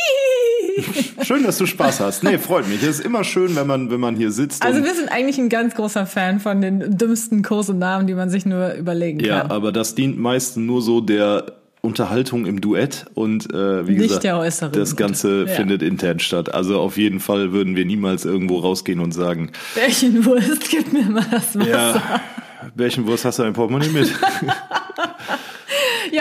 schön, 1.22 1.44
dass 1.44 1.58
du 1.58 1.66
Spaß 1.66 2.00
hast. 2.00 2.22
Nee, 2.24 2.38
freut 2.38 2.68
mich. 2.68 2.82
Es 2.82 2.98
ist 2.98 3.04
immer 3.06 3.24
schön, 3.24 3.56
wenn 3.56 3.66
man, 3.66 3.90
wenn 3.90 4.00
man 4.00 4.16
hier 4.16 4.30
sitzt. 4.30 4.62
Also 4.64 4.84
wir 4.84 4.94
sind 4.94 5.08
eigentlich 5.10 5.38
ein 5.38 5.48
ganz 5.48 5.74
großer 5.74 6.06
Fan 6.06 6.40
von 6.40 6.60
den 6.60 6.96
dümmsten 6.98 7.42
Kosenamen, 7.42 8.06
die 8.06 8.14
man 8.14 8.30
sich 8.30 8.46
nur 8.46 8.74
überlegen 8.74 9.20
ja, 9.20 9.40
kann. 9.40 9.50
aber 9.50 9.72
das 9.72 9.94
dient 9.94 10.18
meistens 10.18 10.64
nur 10.66 10.82
so 10.82 11.00
der 11.00 11.52
Unterhaltung 11.88 12.46
im 12.46 12.60
Duett 12.60 13.06
und 13.14 13.52
äh, 13.52 13.86
wie 13.88 13.96
Nicht 13.96 14.20
gesagt, 14.20 14.76
das 14.76 14.96
Ganze 14.96 15.46
Ja. 15.46 15.54
findet 15.54 15.82
intern 15.82 16.20
statt. 16.20 16.54
Also 16.54 16.78
auf 16.78 16.96
jeden 16.96 17.18
Fall 17.18 17.52
würden 17.52 17.74
wir 17.74 17.84
niemals 17.84 18.24
irgendwo 18.24 18.58
rausgehen 18.58 19.00
und 19.00 19.12
sagen, 19.12 19.50
Bärchenwurst, 19.74 20.70
gib 20.70 20.92
mir 20.92 21.04
mal 21.04 21.24
das 21.30 21.58
Wasser. 21.58 21.68
Ja. 21.68 21.94
ja, 21.96 22.20
Bärchenwurst 22.74 23.24
hast 23.24 23.38
du 23.38 23.42
ein 23.42 23.52
Portemonnaie 23.52 23.88
mit? 23.88 24.12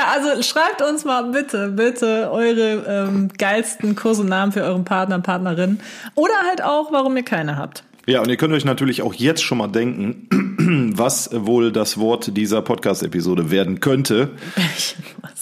also 0.08 0.42
schreibt 0.42 0.82
uns 0.82 1.06
mal 1.06 1.24
bitte, 1.32 1.70
bitte 1.70 2.30
eure 2.32 2.86
ähm, 2.88 3.30
geilsten 3.38 3.96
Kosenamen 3.96 4.52
für 4.52 4.64
euren 4.64 4.86
Partner, 4.86 5.20
Partnerin. 5.20 5.80
Oder 6.16 6.34
halt 6.48 6.64
auch, 6.64 6.92
warum 6.92 7.16
ihr 7.18 7.24
keine 7.24 7.58
habt. 7.58 7.84
Ja, 8.08 8.22
und 8.22 8.30
ihr 8.30 8.38
könnt 8.38 8.54
euch 8.54 8.64
natürlich 8.66 9.02
auch 9.02 9.14
jetzt 9.14 9.44
schon 9.44 9.58
mal 9.58 9.68
denken, 9.68 10.94
was 10.98 11.30
wohl 11.34 11.72
das 11.72 11.98
Wort 11.98 12.38
dieser 12.38 12.62
Podcast-Episode 12.62 13.52
werden 13.52 13.80
könnte. 13.80 14.32
Bärchenwurst. 14.56 15.37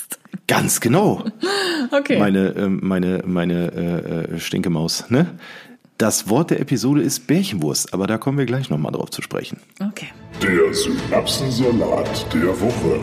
Ganz 0.48 0.80
genau, 0.80 1.24
Okay. 1.92 2.20
meine, 2.20 2.50
ähm, 2.50 2.80
meine, 2.84 3.24
meine 3.26 3.72
äh, 4.32 4.36
äh, 4.36 4.40
Stinkemaus. 4.40 5.10
Ne? 5.10 5.28
Das 5.98 6.30
Wort 6.30 6.52
der 6.52 6.60
Episode 6.60 7.02
ist 7.02 7.26
Bärchenwurst, 7.28 7.94
aber 7.94 8.06
da 8.06 8.18
kommen 8.18 8.38
wir 8.38 8.46
gleich 8.46 8.70
nochmal 8.70 8.92
drauf 8.92 9.10
zu 9.12 9.22
sprechen. 9.22 9.60
okay. 9.80 10.08
Der 10.42 10.74
Synapsensalat 10.74 12.26
der 12.34 12.60
Woche. 12.60 13.00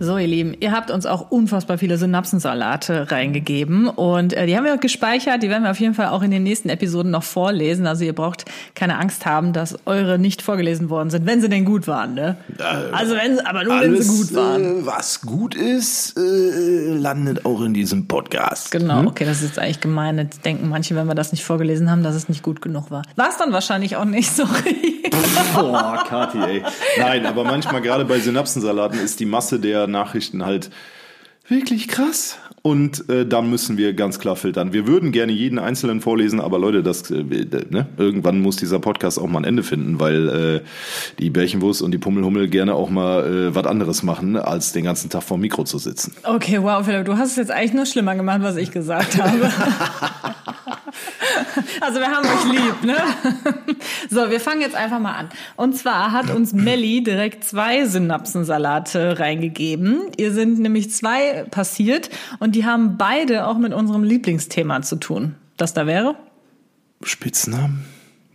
So, 0.00 0.16
ihr 0.16 0.28
Lieben, 0.28 0.54
ihr 0.60 0.70
habt 0.70 0.92
uns 0.92 1.06
auch 1.06 1.32
unfassbar 1.32 1.76
viele 1.76 1.98
Synapsensalate 1.98 3.10
reingegeben 3.10 3.88
und 3.88 4.32
äh, 4.32 4.46
die 4.46 4.56
haben 4.56 4.64
wir 4.64 4.76
gespeichert, 4.76 5.42
die 5.42 5.50
werden 5.50 5.64
wir 5.64 5.72
auf 5.72 5.80
jeden 5.80 5.94
Fall 5.94 6.08
auch 6.08 6.22
in 6.22 6.30
den 6.30 6.44
nächsten 6.44 6.68
Episoden 6.68 7.10
noch 7.10 7.24
vorlesen. 7.24 7.84
Also 7.88 8.04
ihr 8.04 8.12
braucht 8.14 8.44
keine 8.76 8.96
Angst 8.96 9.26
haben, 9.26 9.52
dass 9.52 9.76
eure 9.86 10.20
nicht 10.20 10.40
vorgelesen 10.40 10.88
worden 10.88 11.10
sind, 11.10 11.26
wenn 11.26 11.40
sie 11.40 11.48
denn 11.48 11.64
gut 11.64 11.88
waren, 11.88 12.14
ne? 12.14 12.36
Also 12.92 13.16
wenn 13.16 13.38
sie, 13.38 13.44
aber 13.44 13.64
nur 13.64 13.80
wenn 13.80 14.00
sie 14.00 14.08
gut 14.08 14.34
waren. 14.36 14.82
äh, 14.82 14.86
was 14.86 15.20
gut 15.22 15.56
ist, 15.56 16.16
äh, 16.16 16.94
landet 16.94 17.44
auch 17.44 17.60
in 17.62 17.74
diesem 17.74 18.06
Podcast. 18.06 18.70
Genau, 18.70 19.04
okay, 19.04 19.24
das 19.24 19.38
ist 19.38 19.48
jetzt 19.48 19.58
eigentlich 19.58 19.80
gemein. 19.80 20.18
Jetzt 20.18 20.44
denken 20.44 20.68
manche, 20.68 20.94
wenn 20.94 21.08
wir 21.08 21.16
das 21.16 21.32
nicht 21.32 21.42
vorgelesen 21.42 21.90
haben, 21.90 22.04
dass 22.04 22.14
es 22.14 22.28
nicht 22.28 22.44
gut 22.44 22.62
genug 22.62 22.92
war. 22.92 23.02
War 23.16 23.30
es 23.30 23.36
dann 23.36 23.52
wahrscheinlich 23.52 23.96
auch 23.96 24.04
nicht, 24.04 24.30
sorry. 24.36 25.02
Boah, 25.56 26.04
Kathi, 26.08 26.38
ey. 26.38 26.62
Nein, 26.98 27.26
aber 27.26 27.42
manchmal 27.42 27.80
gerade 27.82 28.04
bei 28.04 28.20
Synapsensalaten 28.20 29.00
ist 29.00 29.18
die 29.18 29.26
Masse 29.26 29.58
der 29.58 29.87
Nachrichten 29.88 30.44
halt 30.44 30.70
wirklich 31.48 31.88
krass. 31.88 32.38
Und 32.62 33.08
äh, 33.08 33.24
da 33.24 33.40
müssen 33.40 33.78
wir 33.78 33.94
ganz 33.94 34.18
klar 34.18 34.36
filtern. 34.36 34.72
Wir 34.72 34.86
würden 34.86 35.12
gerne 35.12 35.32
jeden 35.32 35.58
einzelnen 35.58 36.00
vorlesen, 36.00 36.40
aber 36.40 36.58
Leute, 36.58 36.82
das 36.82 37.10
äh, 37.10 37.22
ne? 37.22 37.86
irgendwann 37.96 38.40
muss 38.40 38.56
dieser 38.56 38.78
Podcast 38.80 39.18
auch 39.18 39.28
mal 39.28 39.40
ein 39.40 39.44
Ende 39.44 39.62
finden, 39.62 40.00
weil 40.00 40.28
äh, 40.28 40.60
die 41.18 41.30
Bärchenwurst 41.30 41.82
und 41.82 41.92
die 41.92 41.98
Pummelhummel 41.98 42.48
gerne 42.48 42.74
auch 42.74 42.90
mal 42.90 43.24
äh, 43.24 43.54
was 43.54 43.64
anderes 43.66 44.02
machen, 44.02 44.36
als 44.36 44.72
den 44.72 44.84
ganzen 44.84 45.08
Tag 45.08 45.22
vor 45.22 45.38
dem 45.38 45.42
Mikro 45.42 45.64
zu 45.64 45.78
sitzen. 45.78 46.14
Okay, 46.24 46.58
wow, 46.60 46.84
Philipp, 46.84 47.06
du 47.06 47.16
hast 47.16 47.30
es 47.30 47.36
jetzt 47.36 47.50
eigentlich 47.50 47.74
nur 47.74 47.86
schlimmer 47.86 48.16
gemacht, 48.16 48.40
was 48.42 48.56
ich 48.56 48.70
gesagt 48.70 49.22
habe. 49.22 49.50
Also 51.80 52.00
wir 52.00 52.08
haben 52.08 52.26
euch 52.26 52.52
lieb, 52.52 52.84
ne? 52.84 52.96
So, 54.10 54.30
wir 54.30 54.40
fangen 54.40 54.60
jetzt 54.60 54.74
einfach 54.74 54.98
mal 55.00 55.12
an. 55.14 55.28
Und 55.56 55.76
zwar 55.76 56.12
hat 56.12 56.30
uns 56.30 56.52
Melli 56.52 57.02
direkt 57.02 57.44
zwei 57.44 57.84
Synapsensalate 57.86 59.18
reingegeben. 59.18 60.00
Ihr 60.16 60.32
sind 60.32 60.58
nämlich 60.58 60.90
zwei 60.92 61.44
passiert 61.50 62.10
und 62.38 62.54
die 62.54 62.64
haben 62.64 62.96
beide 62.96 63.46
auch 63.46 63.58
mit 63.58 63.72
unserem 63.74 64.02
Lieblingsthema 64.02 64.82
zu 64.82 64.96
tun. 64.96 65.34
Das 65.56 65.74
da 65.74 65.86
wäre? 65.86 66.16
Spitznamen? 67.02 67.84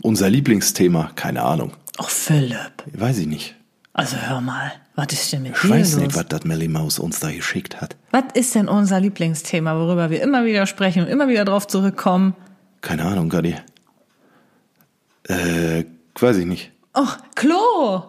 Unser 0.02 0.30
Lieblingsthema? 0.30 1.12
Keine 1.16 1.44
Ahnung. 1.44 1.74
Ach, 1.98 2.10
Philipp. 2.10 2.84
Weiß 2.94 3.18
ich 3.20 3.28
nicht. 3.28 3.56
Also 3.94 4.18
hör 4.18 4.42
mal, 4.42 4.72
was 4.96 5.08
ist 5.14 5.32
denn 5.32 5.44
mit 5.44 5.56
Ich 5.56 5.62
dir 5.62 5.70
weiß 5.70 5.94
los? 5.94 6.02
nicht, 6.02 6.16
was 6.16 6.26
das 6.28 6.44
Melly 6.46 6.68
Maus 6.68 6.98
uns 6.98 7.20
da 7.20 7.32
geschickt 7.32 7.80
hat. 7.80 7.96
Was 8.12 8.24
ist 8.34 8.56
denn 8.56 8.68
unser 8.68 9.00
Lieblingsthema, 9.00 9.76
worüber 9.76 10.10
wir 10.10 10.22
immer 10.22 10.46
wieder 10.46 10.66
sprechen 10.66 11.04
und 11.04 11.10
immer 11.10 11.28
wieder 11.28 11.46
drauf 11.46 11.68
zurückkommen? 11.68 12.36
Keine 12.84 13.06
Ahnung, 13.06 13.30
Gadi. 13.30 13.56
Äh, 15.30 15.86
weiß 16.20 16.36
ich 16.38 16.46
nicht. 16.46 16.72
Och, 16.96 17.18
Klo! 17.34 18.04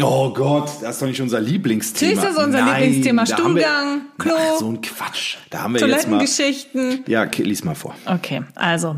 Oh 0.00 0.32
Gott, 0.32 0.70
das 0.80 0.94
ist 0.96 1.02
doch 1.02 1.06
nicht 1.08 1.20
unser 1.20 1.40
Lieblingsthema. 1.40 2.14
Natürlich 2.14 2.30
ist 2.30 2.36
das 2.38 2.46
unser 2.46 2.64
Nein, 2.64 2.82
Lieblingsthema. 2.84 3.22
haben 3.22 3.28
wir- 3.28 3.36
Stuhlgang, 3.62 4.00
Klo, 4.18 4.34
Ach, 4.38 4.58
so 4.58 4.68
ein 4.70 4.80
Quatsch. 4.80 5.36
Da 5.50 5.62
haben 5.62 5.74
wir 5.74 5.80
jetzt 5.80 6.08
mal. 6.08 6.18
Toilettengeschichten. 6.18 7.04
Ja, 7.06 7.22
okay, 7.24 7.42
lies 7.42 7.64
mal 7.64 7.74
vor. 7.74 7.94
Okay, 8.06 8.42
also. 8.54 8.96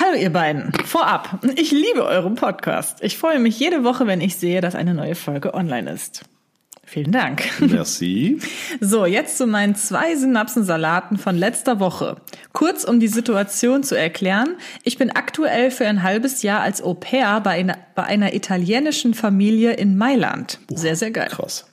Hallo 0.00 0.16
ihr 0.16 0.32
beiden. 0.32 0.72
Vorab, 0.86 1.40
ich 1.56 1.72
liebe 1.72 2.04
euren 2.06 2.36
Podcast. 2.36 3.02
Ich 3.02 3.18
freue 3.18 3.38
mich 3.38 3.58
jede 3.60 3.84
Woche, 3.84 4.06
wenn 4.06 4.22
ich 4.22 4.36
sehe, 4.36 4.62
dass 4.62 4.74
eine 4.74 4.94
neue 4.94 5.14
Folge 5.14 5.52
online 5.52 5.90
ist. 5.92 6.22
Vielen 6.88 7.12
Dank. 7.12 7.44
Merci. 7.60 8.38
So, 8.80 9.04
jetzt 9.04 9.36
zu 9.36 9.46
meinen 9.46 9.74
zwei 9.74 10.14
Synapsensalaten 10.16 11.18
von 11.18 11.36
letzter 11.36 11.80
Woche. 11.80 12.16
Kurz 12.52 12.84
um 12.84 13.00
die 13.00 13.08
Situation 13.08 13.82
zu 13.82 13.94
erklären. 13.94 14.56
Ich 14.84 14.96
bin 14.96 15.10
aktuell 15.10 15.70
für 15.70 15.86
ein 15.86 16.02
halbes 16.02 16.42
Jahr 16.42 16.60
als 16.60 16.82
Au 16.82 16.94
pair 16.94 17.40
bei 17.40 17.50
einer, 17.50 17.76
bei 17.94 18.04
einer 18.04 18.34
italienischen 18.34 19.14
Familie 19.14 19.72
in 19.74 19.98
Mailand. 19.98 20.60
Sehr, 20.72 20.96
sehr 20.96 21.10
geil. 21.10 21.28
Krass. 21.30 21.66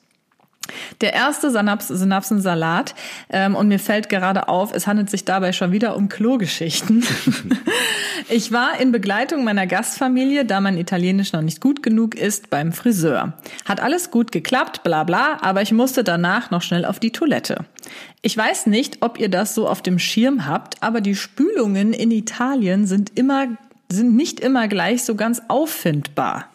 Der 1.01 1.13
erste 1.13 1.51
Synaps 1.51 1.87
Synapsensalat. 1.87 2.95
Ähm, 3.29 3.55
und 3.55 3.67
mir 3.67 3.79
fällt 3.79 4.09
gerade 4.09 4.47
auf, 4.47 4.73
es 4.73 4.87
handelt 4.87 5.09
sich 5.09 5.25
dabei 5.25 5.51
schon 5.53 5.71
wieder 5.71 5.95
um 5.95 6.09
Klogeschichten. 6.09 7.03
ich 8.29 8.51
war 8.51 8.79
in 8.79 8.91
Begleitung 8.91 9.43
meiner 9.43 9.67
Gastfamilie, 9.67 10.45
da 10.45 10.61
mein 10.61 10.77
Italienisch 10.77 11.33
noch 11.33 11.41
nicht 11.41 11.61
gut 11.61 11.83
genug 11.83 12.15
ist, 12.15 12.49
beim 12.49 12.73
Friseur. 12.73 13.33
Hat 13.65 13.79
alles 13.79 14.11
gut 14.11 14.31
geklappt, 14.31 14.83
bla 14.83 15.03
bla, 15.03 15.37
aber 15.41 15.61
ich 15.61 15.71
musste 15.71 16.03
danach 16.03 16.51
noch 16.51 16.61
schnell 16.61 16.85
auf 16.85 16.99
die 16.99 17.11
Toilette. 17.11 17.65
Ich 18.21 18.35
weiß 18.35 18.65
nicht, 18.67 18.97
ob 19.01 19.19
ihr 19.19 19.29
das 19.29 19.53
so 19.53 19.67
auf 19.67 19.81
dem 19.81 19.99
Schirm 19.99 20.47
habt, 20.47 20.81
aber 20.81 21.01
die 21.01 21.15
Spülungen 21.15 21.93
in 21.93 22.11
Italien 22.11 22.87
sind 22.87 23.17
immer, 23.17 23.47
sind 23.89 24.15
nicht 24.15 24.39
immer 24.39 24.67
gleich 24.67 25.03
so 25.03 25.15
ganz 25.15 25.41
auffindbar. 25.47 26.45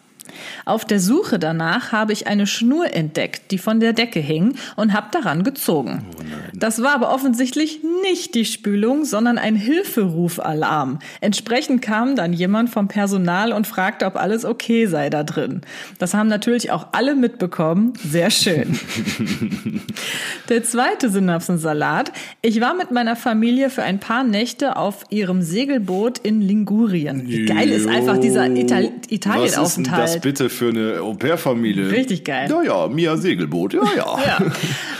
Auf 0.65 0.85
der 0.85 0.99
Suche 0.99 1.39
danach 1.39 1.91
habe 1.91 2.13
ich 2.13 2.27
eine 2.27 2.47
Schnur 2.47 2.93
entdeckt, 2.93 3.51
die 3.51 3.57
von 3.57 3.79
der 3.79 3.93
Decke 3.93 4.19
hing 4.19 4.55
und 4.75 4.93
habe 4.93 5.07
daran 5.11 5.43
gezogen. 5.43 6.05
das 6.53 6.81
war 6.81 6.93
aber 6.93 7.13
offensichtlich 7.13 7.81
nicht 8.03 8.35
die 8.35 8.45
Spülung, 8.45 9.05
sondern 9.05 9.37
ein 9.37 9.55
Hilferufalarm. 9.55 10.99
Entsprechend 11.19 11.81
kam 11.81 12.15
dann 12.15 12.33
jemand 12.33 12.69
vom 12.69 12.87
Personal 12.87 13.53
und 13.53 13.67
fragte, 13.67 14.05
ob 14.05 14.15
alles 14.15 14.45
okay 14.45 14.85
sei 14.85 15.09
da 15.09 15.23
drin. 15.23 15.61
Das 15.99 16.13
haben 16.13 16.27
natürlich 16.27 16.71
auch 16.71 16.87
alle 16.91 17.15
mitbekommen. 17.15 17.93
Sehr 18.03 18.31
schön. 18.31 18.79
Der 20.49 20.63
zweite 20.63 21.09
Synapsensalat. 21.09 22.11
Ich 22.41 22.61
war 22.61 22.75
mit 22.75 22.91
meiner 22.91 23.15
Familie 23.15 23.69
für 23.69 23.83
ein 23.83 23.99
paar 23.99 24.23
Nächte 24.23 24.75
auf 24.75 25.05
ihrem 25.09 25.41
Segelboot 25.41 26.19
in 26.19 26.41
Lingurien. 26.41 27.27
Wie 27.27 27.45
geil 27.45 27.69
ist 27.69 27.87
einfach 27.87 28.17
dieser 28.17 28.47
Ital 28.47 28.91
Italienaufenthalt. 29.09 30.20
Bitte 30.21 30.49
für 30.49 30.69
eine 30.69 31.01
Au-pair-Familie? 31.01 31.91
Richtig 31.91 32.23
geil. 32.23 32.49
Ja, 32.49 32.61
ja, 32.63 32.87
Mia 32.87 33.17
Segelboot, 33.17 33.73
ja, 33.73 33.83
ja. 33.95 34.19
Ja. 34.25 34.37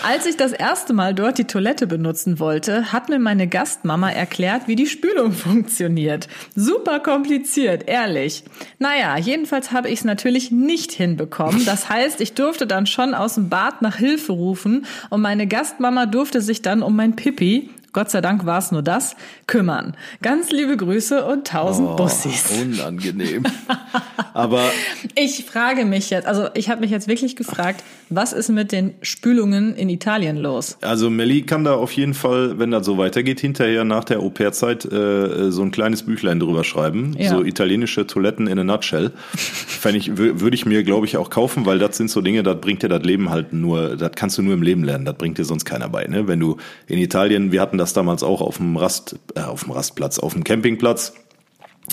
Als 0.03 0.25
ich 0.25 0.37
das 0.37 0.51
erste 0.51 0.93
Mal 0.93 1.13
dort 1.13 1.37
die 1.37 1.45
Toilette 1.45 1.87
benutzen 1.87 2.39
wollte, 2.39 2.91
hat 2.91 3.09
mir 3.09 3.19
meine 3.19 3.47
Gastmama 3.47 4.09
erklärt, 4.09 4.67
wie 4.67 4.75
die 4.75 4.87
Spülung 4.87 5.31
funktioniert. 5.31 6.27
Super 6.55 6.99
kompliziert, 6.99 7.87
ehrlich. 7.87 8.43
Naja, 8.79 9.17
jedenfalls 9.17 9.71
habe 9.71 9.89
ich 9.89 9.99
es 9.99 10.05
natürlich 10.05 10.51
nicht 10.51 10.91
hinbekommen. 10.91 11.65
Das 11.65 11.89
heißt, 11.89 12.21
ich 12.21 12.33
durfte 12.33 12.67
dann 12.67 12.85
schon 12.85 13.13
aus 13.13 13.35
dem 13.35 13.49
Bad 13.49 13.81
nach 13.81 13.97
Hilfe 13.97 14.33
rufen 14.33 14.85
und 15.09 15.21
meine 15.21 15.47
Gastmama 15.47 16.05
durfte 16.05 16.41
sich 16.41 16.61
dann 16.61 16.81
um 16.81 16.95
mein 16.95 17.15
Pipi, 17.15 17.69
Gott 17.93 18.09
sei 18.09 18.21
Dank 18.21 18.45
war 18.45 18.57
es 18.57 18.71
nur 18.71 18.81
das, 18.81 19.17
kümmern. 19.47 19.97
Ganz 20.21 20.49
liebe 20.49 20.77
Grüße 20.77 21.25
und 21.25 21.47
tausend 21.47 21.97
Bussis. 21.97 22.45
Oh, 22.57 22.61
unangenehm. 22.61 23.43
Aber 24.33 24.69
Ich 25.15 25.45
frage 25.45 25.85
mich 25.85 26.09
jetzt, 26.09 26.27
also 26.27 26.47
ich 26.53 26.69
habe 26.69 26.81
mich 26.81 26.91
jetzt 26.91 27.07
wirklich 27.07 27.35
gefragt, 27.35 27.83
was 28.09 28.33
ist 28.33 28.49
mit 28.49 28.71
den 28.71 28.93
Spülungen 29.01 29.75
in 29.75 29.89
Italien 29.89 30.37
los? 30.37 30.77
Also 30.81 31.09
Melli 31.09 31.43
kann 31.43 31.63
da 31.63 31.73
auf 31.75 31.91
jeden 31.93 32.13
Fall, 32.13 32.59
wenn 32.59 32.71
das 32.71 32.85
so 32.85 32.97
weitergeht, 32.97 33.39
hinterher 33.39 33.83
nach 33.83 34.03
der 34.03 34.19
Au-pair-Zeit 34.19 34.85
äh, 34.85 35.51
so 35.51 35.61
ein 35.61 35.71
kleines 35.71 36.03
Büchlein 36.03 36.39
drüber 36.39 36.63
schreiben. 36.63 37.15
Ja. 37.17 37.29
So 37.29 37.43
italienische 37.43 38.07
Toiletten 38.07 38.47
in 38.47 38.59
a 38.59 38.63
nutshell. 38.63 39.11
Fänd 39.35 39.97
ich, 39.97 40.09
wür- 40.11 40.39
würde 40.39 40.55
ich 40.55 40.65
mir, 40.65 40.83
glaube 40.83 41.05
ich, 41.05 41.17
auch 41.17 41.29
kaufen, 41.29 41.65
weil 41.65 41.79
das 41.79 41.97
sind 41.97 42.09
so 42.09 42.21
Dinge, 42.21 42.43
das 42.43 42.59
bringt 42.61 42.83
dir 42.83 42.89
das 42.89 43.03
Leben 43.03 43.29
halt 43.29 43.53
nur, 43.53 43.95
das 43.97 44.11
kannst 44.15 44.37
du 44.37 44.41
nur 44.41 44.53
im 44.53 44.61
Leben 44.61 44.83
lernen, 44.83 45.05
das 45.05 45.15
bringt 45.15 45.37
dir 45.37 45.45
sonst 45.45 45.65
keiner 45.65 45.89
bei. 45.89 46.05
Ne? 46.05 46.27
Wenn 46.27 46.39
du 46.39 46.57
in 46.87 46.99
Italien, 46.99 47.51
wir 47.51 47.61
hatten 47.61 47.77
das 47.77 47.93
damals 47.93 48.23
auch 48.23 48.41
auf 48.41 48.57
dem 48.57 48.77
Rast, 48.77 49.15
äh, 49.35 49.41
auf 49.41 49.63
dem 49.63 49.71
Rastplatz, 49.71 50.19
auf 50.19 50.33
dem 50.33 50.43
Campingplatz, 50.43 51.13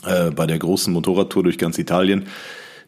äh, 0.07 0.31
bei 0.31 0.47
der 0.47 0.59
großen 0.59 0.93
Motorradtour 0.93 1.43
durch 1.43 1.59
ganz 1.59 1.79
Italien. 1.79 2.27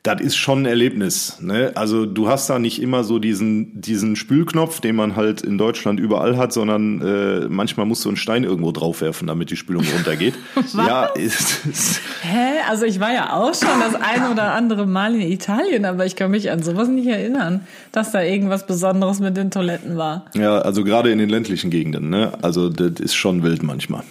Das 0.03 0.19
ist 0.23 0.37
schon 0.37 0.63
ein 0.63 0.67
Erlebnis. 0.67 1.43
Ne? 1.43 1.73
Also 1.75 2.07
du 2.07 2.29
hast 2.29 2.49
da 2.49 2.59
nicht 2.59 2.81
immer 2.81 3.05
so 3.05 3.19
diesen, 3.19 3.83
diesen 3.83 4.17
Spülknopf, 4.17 4.81
den 4.81 4.97
man 4.97 5.15
halt 5.15 5.43
in 5.43 5.59
Deutschland 5.59 6.01
überall 6.01 6.39
hat, 6.39 6.55
sondern 6.55 7.03
äh, 7.03 7.49
manchmal 7.51 7.85
musst 7.85 8.07
du 8.07 8.09
einen 8.09 8.17
Stein 8.17 8.45
irgendwo 8.45 8.73
draufwerfen, 8.73 9.27
damit 9.27 9.51
die 9.51 9.57
Spülung 9.57 9.85
runtergeht. 9.95 10.37
ja, 10.75 11.05
ist, 11.05 11.67
ist, 11.67 12.01
Hä? 12.23 12.61
Also 12.67 12.87
ich 12.87 12.99
war 12.99 13.13
ja 13.13 13.35
auch 13.35 13.53
schon 13.53 13.79
das 13.79 13.95
ein 13.95 14.33
oder 14.33 14.55
andere 14.55 14.87
Mal 14.87 15.15
in 15.17 15.21
Italien, 15.21 15.85
aber 15.85 16.07
ich 16.07 16.17
kann 16.17 16.31
mich 16.31 16.51
an 16.51 16.63
sowas 16.63 16.89
nicht 16.89 17.07
erinnern, 17.07 17.67
dass 17.93 18.11
da 18.11 18.23
irgendwas 18.23 18.67
Besonderes 18.67 19.21
mit 19.21 19.37
den 19.37 19.51
Toiletten 19.51 19.99
war. 19.99 20.25
ja, 20.33 20.61
also 20.61 20.83
gerade 20.83 21.13
in 21.13 21.19
den 21.19 21.29
ländlichen 21.29 21.69
Gegenden. 21.69 22.09
Ne? 22.09 22.33
Also 22.41 22.71
das 22.71 23.01
ist 23.01 23.15
schon 23.15 23.43
wild 23.43 23.63
manchmal. 23.63 24.03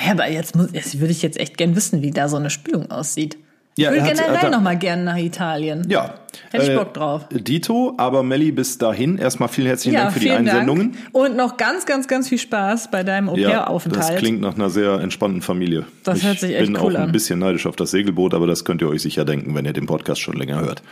Hä, 0.00 0.12
aber 0.12 0.30
jetzt, 0.30 0.54
muss, 0.54 0.68
jetzt 0.72 1.00
würde 1.00 1.10
ich 1.10 1.22
jetzt 1.22 1.40
echt 1.40 1.56
gern 1.56 1.74
wissen, 1.74 2.02
wie 2.02 2.12
da 2.12 2.28
so 2.28 2.36
eine 2.36 2.50
Spülung 2.50 2.88
aussieht. 2.88 3.36
Ja, 3.78 3.92
ich 3.92 4.02
will 4.02 4.08
er 4.08 4.14
generell 4.14 4.44
er- 4.44 4.50
noch 4.50 4.60
mal 4.60 4.76
gern 4.76 5.04
nach 5.04 5.16
Italien. 5.16 5.86
Ja. 5.88 6.14
Hätte 6.50 6.64
ich 6.64 6.70
Äh, 6.70 6.76
Bock 6.76 6.94
drauf. 6.94 7.26
Dito, 7.30 7.94
aber 7.96 8.22
Melli, 8.22 8.52
bis 8.52 8.78
dahin 8.78 9.18
erstmal 9.18 9.48
vielen 9.48 9.66
herzlichen 9.66 9.96
Dank 9.96 10.12
für 10.12 10.20
die 10.20 10.30
Einsendungen. 10.30 10.92
Dank. 10.92 11.04
Und 11.12 11.36
noch 11.36 11.56
ganz, 11.56 11.84
ganz, 11.86 12.06
ganz 12.06 12.28
viel 12.28 12.38
Spaß 12.38 12.90
bei 12.90 13.02
deinem 13.02 13.26
Ja, 13.34 13.48
Au-pair-Aufenthalt. 13.66 14.10
das 14.12 14.16
klingt 14.16 14.40
nach 14.40 14.54
einer 14.54 14.70
sehr 14.70 15.00
entspannten 15.00 15.42
Familie. 15.42 15.84
Das 16.04 16.18
ich 16.18 16.24
hört 16.24 16.38
sich 16.38 16.54
echt 16.54 16.66
bin 16.66 16.76
cool 16.76 16.94
auch 16.94 17.00
ein 17.00 17.04
an. 17.06 17.12
bisschen 17.12 17.38
neidisch 17.38 17.66
auf 17.66 17.76
das 17.76 17.90
Segelboot, 17.90 18.34
aber 18.34 18.46
das 18.46 18.64
könnt 18.64 18.82
ihr 18.82 18.88
euch 18.88 19.02
sicher 19.02 19.24
denken, 19.24 19.54
wenn 19.54 19.64
ihr 19.64 19.72
den 19.72 19.86
Podcast 19.86 20.20
schon 20.20 20.36
länger 20.36 20.60
hört. 20.60 20.82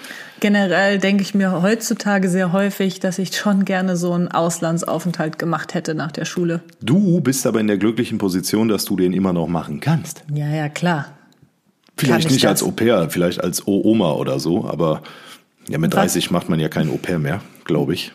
Generell 0.40 0.98
denke 0.98 1.22
ich 1.22 1.34
mir 1.34 1.62
heutzutage 1.62 2.28
sehr 2.28 2.52
häufig, 2.52 3.00
dass 3.00 3.18
ich 3.18 3.36
schon 3.36 3.64
gerne 3.64 3.96
so 3.96 4.12
einen 4.12 4.28
Auslandsaufenthalt 4.28 5.38
gemacht 5.38 5.74
hätte 5.74 5.94
nach 5.94 6.12
der 6.12 6.24
Schule. 6.24 6.60
Du 6.82 7.20
bist 7.20 7.46
aber 7.46 7.60
in 7.60 7.66
der 7.66 7.78
glücklichen 7.78 8.18
Position, 8.18 8.68
dass 8.68 8.84
du 8.84 8.96
den 8.96 9.12
immer 9.12 9.32
noch 9.32 9.46
machen 9.48 9.80
kannst. 9.80 10.24
Ja, 10.32 10.48
ja, 10.48 10.68
klar. 10.68 11.06
Vielleicht 11.96 12.26
ich 12.26 12.32
nicht 12.32 12.44
das? 12.44 12.50
als 12.50 12.62
Au 12.62 12.70
pair, 12.72 13.08
vielleicht 13.10 13.42
als 13.42 13.66
O-Oma 13.66 14.12
oder 14.12 14.38
so, 14.38 14.64
aber 14.66 15.02
ja, 15.68 15.78
mit 15.78 15.92
Was? 15.92 16.12
30 16.12 16.30
macht 16.30 16.48
man 16.48 16.60
ja 16.60 16.68
kein 16.68 16.90
Au 16.90 16.96
pair 17.00 17.18
mehr, 17.18 17.40
glaube 17.64 17.94
ich. 17.94 18.12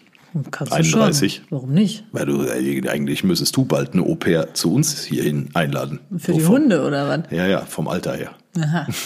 Kannst 0.52 0.72
31. 0.72 1.34
du 1.34 1.40
schon. 1.40 1.46
Warum 1.50 1.74
nicht? 1.74 2.06
Weil 2.14 2.26
du 2.26 2.42
eigentlich 2.90 3.24
müsstest 3.26 3.56
du 3.58 3.66
bald 3.66 3.92
eine 3.94 4.04
Au 4.04 4.16
pair 4.16 4.54
zu 4.54 4.74
uns 4.74 5.04
hierhin 5.04 5.50
einladen. 5.54 6.00
Für 6.18 6.32
So 6.32 6.38
die 6.38 6.44
vom- 6.44 6.56
Hunde 6.56 6.86
oder 6.88 7.10
was? 7.10 7.32
Ja, 7.32 7.48
ja, 7.48 7.62
vom 7.66 7.88
Alter 7.90 8.14
her. 8.16 8.32
Aha. 8.60 8.88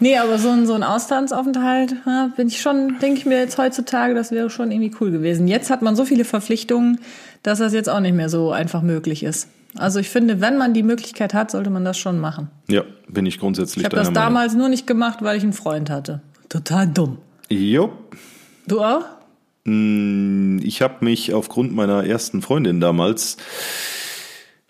Nee, 0.00 0.16
aber 0.16 0.38
so 0.38 0.50
ein, 0.50 0.64
so 0.64 0.74
ein 0.74 0.84
Auslandsaufenthalt, 0.84 1.92
ja, 2.06 2.30
bin 2.36 2.46
ich 2.46 2.60
schon, 2.60 3.00
denke 3.02 3.18
ich 3.18 3.26
mir 3.26 3.38
jetzt 3.40 3.58
heutzutage, 3.58 4.14
das 4.14 4.30
wäre 4.30 4.48
schon 4.48 4.70
irgendwie 4.70 4.92
cool 5.00 5.10
gewesen. 5.10 5.48
Jetzt 5.48 5.70
hat 5.70 5.82
man 5.82 5.96
so 5.96 6.04
viele 6.04 6.24
Verpflichtungen, 6.24 7.00
dass 7.42 7.58
das 7.58 7.72
jetzt 7.72 7.88
auch 7.88 7.98
nicht 7.98 8.14
mehr 8.14 8.28
so 8.28 8.52
einfach 8.52 8.80
möglich 8.82 9.24
ist. 9.24 9.48
Also 9.76 9.98
ich 10.00 10.08
finde, 10.08 10.40
wenn 10.40 10.56
man 10.58 10.72
die 10.74 10.82
Möglichkeit 10.82 11.34
hat, 11.34 11.50
sollte 11.50 11.68
man 11.70 11.84
das 11.84 11.98
schon 11.98 12.18
machen. 12.18 12.48
Ja, 12.68 12.82
bin 13.08 13.26
ich 13.26 13.38
grundsätzlich 13.38 13.78
Ich 13.80 13.84
habe 13.84 13.96
das 13.96 14.06
Meinung. 14.06 14.14
damals 14.14 14.54
nur 14.54 14.68
nicht 14.68 14.86
gemacht, 14.86 15.18
weil 15.22 15.36
ich 15.36 15.42
einen 15.42 15.52
Freund 15.52 15.90
hatte. 15.90 16.22
Total 16.48 16.86
dumm. 16.88 17.18
Jo, 17.50 17.92
Du 18.66 18.82
auch? 18.82 19.04
Ich 19.64 20.82
habe 20.82 21.04
mich 21.04 21.34
aufgrund 21.34 21.74
meiner 21.74 22.04
ersten 22.04 22.40
Freundin 22.42 22.80
damals 22.80 23.36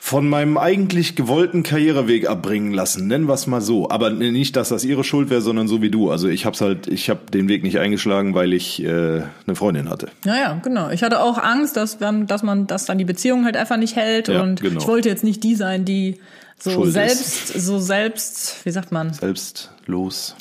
von 0.08 0.26
meinem 0.26 0.56
eigentlich 0.56 1.16
gewollten 1.16 1.62
Karriereweg 1.62 2.30
abbringen 2.30 2.72
lassen, 2.72 3.08
nennen 3.08 3.28
wir 3.28 3.34
es 3.34 3.46
mal 3.46 3.60
so. 3.60 3.90
Aber 3.90 4.08
nicht, 4.08 4.56
dass 4.56 4.70
das 4.70 4.82
ihre 4.82 5.04
Schuld 5.04 5.28
wäre, 5.28 5.42
sondern 5.42 5.68
so 5.68 5.82
wie 5.82 5.90
du. 5.90 6.10
Also 6.10 6.28
ich 6.28 6.46
hab's 6.46 6.62
halt, 6.62 6.86
ich 6.86 7.10
habe 7.10 7.30
den 7.30 7.46
Weg 7.46 7.62
nicht 7.62 7.78
eingeschlagen, 7.78 8.34
weil 8.34 8.54
ich 8.54 8.82
äh, 8.82 8.86
eine 8.86 9.54
Freundin 9.54 9.90
hatte. 9.90 10.08
Naja, 10.24 10.58
genau. 10.64 10.88
Ich 10.88 11.02
hatte 11.02 11.20
auch 11.20 11.36
Angst, 11.36 11.76
dass, 11.76 11.98
dass 11.98 12.42
man, 12.42 12.66
dass 12.66 12.86
dann 12.86 12.96
die 12.96 13.04
Beziehung 13.04 13.44
halt 13.44 13.58
einfach 13.58 13.76
nicht 13.76 13.96
hält. 13.96 14.28
Ja, 14.28 14.40
und 14.40 14.62
genau. 14.62 14.80
ich 14.80 14.88
wollte 14.88 15.10
jetzt 15.10 15.24
nicht 15.24 15.44
die 15.44 15.54
sein, 15.54 15.84
die 15.84 16.16
so 16.58 16.70
Schuld 16.70 16.86
ist. 16.88 16.94
selbst, 16.94 17.48
so 17.66 17.78
selbst, 17.78 18.64
wie 18.64 18.70
sagt 18.70 18.90
man? 18.90 19.12
Selbstlos. 19.12 20.36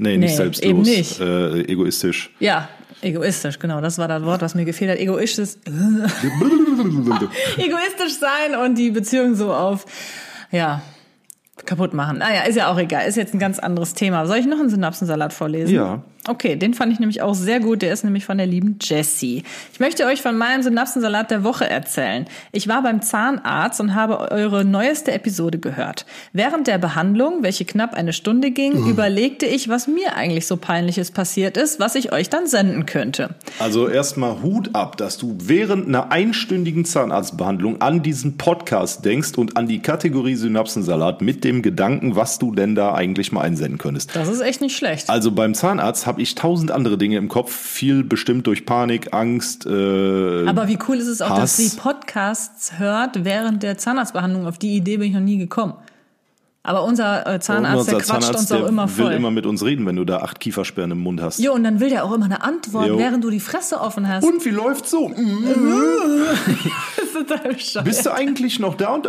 Nee, 0.00 0.10
Nee, 0.10 0.18
nicht 0.18 0.36
selbstlos. 0.36 0.70
eben 0.70 0.82
nicht. 0.82 1.20
Äh, 1.20 1.62
egoistisch. 1.62 2.30
Ja, 2.38 2.68
egoistisch, 3.02 3.58
genau. 3.58 3.80
Das 3.80 3.98
war 3.98 4.08
das 4.08 4.22
Wort, 4.24 4.42
was 4.42 4.54
mir 4.54 4.64
gefehlt 4.64 4.90
hat. 4.90 4.98
Egoistisch, 4.98 5.56
egoistisch 7.56 8.18
sein 8.18 8.56
und 8.64 8.76
die 8.76 8.90
Beziehung 8.90 9.34
so 9.34 9.52
auf, 9.52 9.84
ja, 10.50 10.82
kaputt 11.64 11.94
machen. 11.94 12.18
Naja, 12.18 12.42
ist 12.42 12.56
ja 12.56 12.70
auch 12.70 12.78
egal. 12.78 13.06
Ist 13.06 13.16
jetzt 13.16 13.34
ein 13.34 13.38
ganz 13.38 13.58
anderes 13.58 13.94
Thema. 13.94 14.26
Soll 14.26 14.38
ich 14.38 14.46
noch 14.46 14.58
einen 14.58 14.70
Synapsensalat 14.70 15.32
vorlesen? 15.32 15.74
Ja. 15.74 16.02
Okay, 16.28 16.56
den 16.56 16.74
fand 16.74 16.92
ich 16.92 17.00
nämlich 17.00 17.22
auch 17.22 17.34
sehr 17.34 17.60
gut. 17.60 17.82
Der 17.82 17.92
ist 17.92 18.04
nämlich 18.04 18.24
von 18.24 18.38
der 18.38 18.46
lieben 18.46 18.78
Jessie. 18.80 19.42
Ich 19.72 19.80
möchte 19.80 20.04
euch 20.06 20.20
von 20.22 20.36
meinem 20.36 20.62
Synapsensalat 20.62 21.30
der 21.30 21.44
Woche 21.44 21.68
erzählen. 21.68 22.26
Ich 22.52 22.68
war 22.68 22.82
beim 22.82 23.02
Zahnarzt 23.02 23.80
und 23.80 23.94
habe 23.94 24.30
eure 24.30 24.64
neueste 24.64 25.12
Episode 25.12 25.58
gehört. 25.58 26.06
Während 26.32 26.66
der 26.66 26.78
Behandlung, 26.78 27.42
welche 27.42 27.64
knapp 27.64 27.94
eine 27.94 28.12
Stunde 28.12 28.50
ging, 28.50 28.82
Mhm. 28.84 28.90
überlegte 28.90 29.46
ich, 29.46 29.68
was 29.68 29.86
mir 29.88 30.14
eigentlich 30.16 30.46
so 30.46 30.56
peinliches 30.56 31.10
passiert 31.10 31.56
ist, 31.56 31.80
was 31.80 31.94
ich 31.94 32.12
euch 32.12 32.28
dann 32.28 32.46
senden 32.46 32.86
könnte. 32.86 33.30
Also 33.58 33.88
erstmal 33.88 34.42
Hut 34.42 34.70
ab, 34.74 34.96
dass 34.96 35.16
du 35.18 35.36
während 35.40 35.88
einer 35.88 36.12
einstündigen 36.12 36.84
Zahnarztbehandlung 36.84 37.80
an 37.80 38.02
diesen 38.02 38.36
Podcast 38.36 39.04
denkst 39.04 39.36
und 39.36 39.56
an 39.56 39.66
die 39.66 39.80
Kategorie 39.80 40.34
Synapsensalat 40.34 41.22
mit 41.22 41.44
dem 41.44 41.62
Gedanken, 41.62 42.16
was 42.16 42.38
du 42.38 42.54
denn 42.54 42.74
da 42.74 42.94
eigentlich 42.94 43.32
mal 43.32 43.42
einsenden 43.42 43.78
könntest. 43.78 44.14
Das 44.14 44.28
ist 44.28 44.40
echt 44.40 44.60
nicht 44.60 44.76
schlecht. 44.76 45.08
Also 45.08 45.32
beim 45.32 45.54
Zahnarzt 45.54 46.06
habe 46.06 46.17
ich 46.22 46.34
tausend 46.34 46.70
andere 46.70 46.98
Dinge 46.98 47.16
im 47.16 47.28
Kopf, 47.28 47.52
viel 47.54 48.04
bestimmt 48.04 48.46
durch 48.46 48.66
Panik, 48.66 49.12
Angst. 49.12 49.66
Äh, 49.66 50.46
Aber 50.46 50.68
wie 50.68 50.78
cool 50.88 50.96
ist 50.96 51.06
es 51.06 51.20
auch, 51.22 51.30
dass 51.30 51.40
Hass. 51.40 51.56
sie 51.56 51.76
Podcasts 51.76 52.78
hört 52.78 53.24
während 53.24 53.62
der 53.62 53.78
Zahnarztbehandlung. 53.78 54.46
Auf 54.46 54.58
die 54.58 54.76
Idee 54.76 54.96
bin 54.98 55.08
ich 55.08 55.14
noch 55.14 55.20
nie 55.20 55.38
gekommen. 55.38 55.74
Aber 56.64 56.84
unser 56.84 57.26
äh, 57.26 57.40
Zahnarzt, 57.40 57.88
der 57.88 57.94
unser 57.96 58.12
quatscht 58.12 58.34
uns 58.34 58.46
der 58.48 58.64
auch 58.64 58.68
immer 58.68 58.88
will 58.98 59.04
voll. 59.06 59.14
immer 59.14 59.30
mit 59.30 59.46
uns 59.46 59.64
reden, 59.64 59.86
wenn 59.86 59.96
du 59.96 60.04
da 60.04 60.18
acht 60.18 60.38
Kiefersperren 60.40 60.90
im 60.90 60.98
Mund 60.98 61.22
hast. 61.22 61.38
jo, 61.38 61.52
und 61.54 61.62
dann 61.64 61.80
will 61.80 61.88
der 61.88 62.04
auch 62.04 62.12
immer 62.12 62.26
eine 62.26 62.42
Antwort, 62.42 62.88
Jo. 62.88 62.98
während 62.98 63.24
du 63.24 63.30
die 63.30 63.40
Fresse 63.40 63.80
offen 63.80 64.06
hast. 64.08 64.24
Und 64.24 64.44
wie 64.44 64.50
läuft's 64.50 64.90
so? 64.90 65.08
Bist 67.84 68.06
du 68.06 68.12
eigentlich 68.12 68.58
noch 68.60 68.74
da? 68.76 68.94
Und 68.94 69.04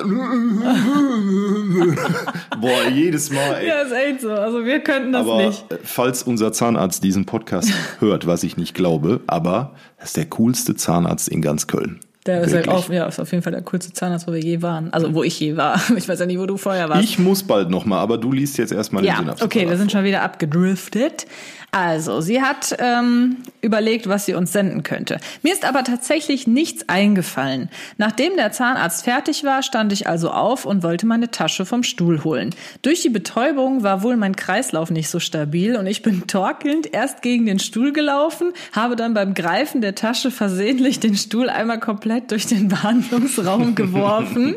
Boah, 2.61 2.87
jedes 2.93 3.31
Mal, 3.31 3.55
ey. 3.55 3.67
Ja, 3.67 3.81
ist 3.81 3.91
echt 3.91 4.21
so. 4.21 4.31
Also 4.31 4.65
wir 4.65 4.79
könnten 4.81 5.11
das 5.11 5.21
aber 5.21 5.47
nicht. 5.47 5.71
äh, 5.71 5.77
falls 5.83 6.23
unser 6.23 6.51
Zahnarzt 6.53 7.03
diesen 7.03 7.25
Podcast 7.25 7.71
hört, 7.99 8.27
was 8.27 8.43
ich 8.43 8.57
nicht 8.57 8.73
glaube, 8.73 9.21
aber 9.27 9.73
das 9.97 10.07
ist 10.09 10.17
der 10.17 10.25
coolste 10.27 10.75
Zahnarzt 10.75 11.29
in 11.29 11.41
ganz 11.41 11.67
Köln. 11.67 11.99
Der 12.25 12.41
ist, 12.41 12.53
halt 12.53 12.65
Wirklich. 12.65 12.75
auf, 12.75 12.89
ja, 12.89 13.05
ist 13.05 13.19
auf 13.19 13.31
jeden 13.31 13.41
Fall 13.43 13.53
der 13.53 13.61
coolste 13.61 13.93
Zahnarzt, 13.93 14.27
wo 14.27 14.33
wir 14.33 14.41
je 14.41 14.61
waren. 14.61 14.91
Also 14.91 15.13
wo 15.13 15.23
ich 15.23 15.39
je 15.39 15.55
war. 15.55 15.81
Ich 15.95 16.07
weiß 16.09 16.19
ja 16.19 16.25
nicht, 16.25 16.39
wo 16.39 16.45
du 16.45 16.57
vorher 16.57 16.89
warst. 16.89 17.03
Ich 17.03 17.17
muss 17.17 17.43
bald 17.43 17.69
noch 17.69 17.85
mal, 17.85 17.99
aber 17.99 18.17
du 18.17 18.31
liest 18.31 18.57
jetzt 18.57 18.71
erstmal 18.73 19.03
den 19.03 19.09
Ja, 19.09 19.17
Synapsen. 19.17 19.45
okay, 19.45 19.69
wir 19.69 19.77
sind 19.77 19.91
schon 19.91 20.03
wieder 20.03 20.21
abgedriftet. 20.21 21.25
Also, 21.71 22.19
sie 22.19 22.41
hat 22.41 22.75
ähm, 22.79 23.37
überlegt, 23.61 24.09
was 24.09 24.25
sie 24.25 24.33
uns 24.33 24.51
senden 24.51 24.81
könnte. 24.81 25.19
Mir 25.43 25.53
ist 25.53 25.65
aber 25.65 25.83
tatsächlich 25.83 26.47
nichts 26.47 26.89
eingefallen. 26.89 27.69
Nachdem 27.97 28.35
der 28.37 28.51
Zahnarzt 28.51 29.03
fertig 29.03 29.43
war, 29.43 29.61
stand 29.61 29.93
ich 29.93 30.07
also 30.07 30.31
auf 30.31 30.65
und 30.65 30.81
wollte 30.81 31.05
meine 31.05 31.29
Tasche 31.29 31.65
vom 31.67 31.83
Stuhl 31.83 32.23
holen. 32.23 32.55
Durch 32.81 33.03
die 33.03 33.09
Betäubung 33.09 33.83
war 33.83 34.01
wohl 34.01 34.17
mein 34.17 34.35
Kreislauf 34.35 34.89
nicht 34.89 35.09
so 35.09 35.19
stabil 35.19 35.75
und 35.75 35.85
ich 35.85 36.01
bin 36.01 36.25
torkelnd 36.27 36.91
erst 36.91 37.21
gegen 37.21 37.45
den 37.45 37.59
Stuhl 37.59 37.93
gelaufen, 37.93 38.51
habe 38.71 38.95
dann 38.95 39.13
beim 39.13 39.35
Greifen 39.35 39.81
der 39.81 39.93
Tasche 39.93 40.31
versehentlich 40.31 40.99
den 40.99 41.15
Stuhl 41.15 41.49
einmal 41.49 41.79
komplett 41.79 42.08
durch 42.31 42.47
den 42.47 42.67
Behandlungsraum 42.67 43.75
geworfen. 43.75 44.55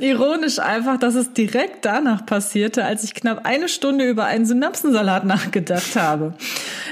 Ironisch 0.00 0.58
einfach, 0.58 0.98
dass 0.98 1.14
es 1.14 1.32
direkt 1.32 1.84
danach 1.86 2.26
passierte, 2.26 2.84
als 2.84 3.04
ich 3.04 3.14
knapp 3.14 3.46
eine 3.46 3.68
Stunde 3.68 4.06
über 4.06 4.26
einen 4.26 4.44
Synapsensalat 4.44 5.24
nachgedacht 5.24 5.96
habe. 5.96 6.34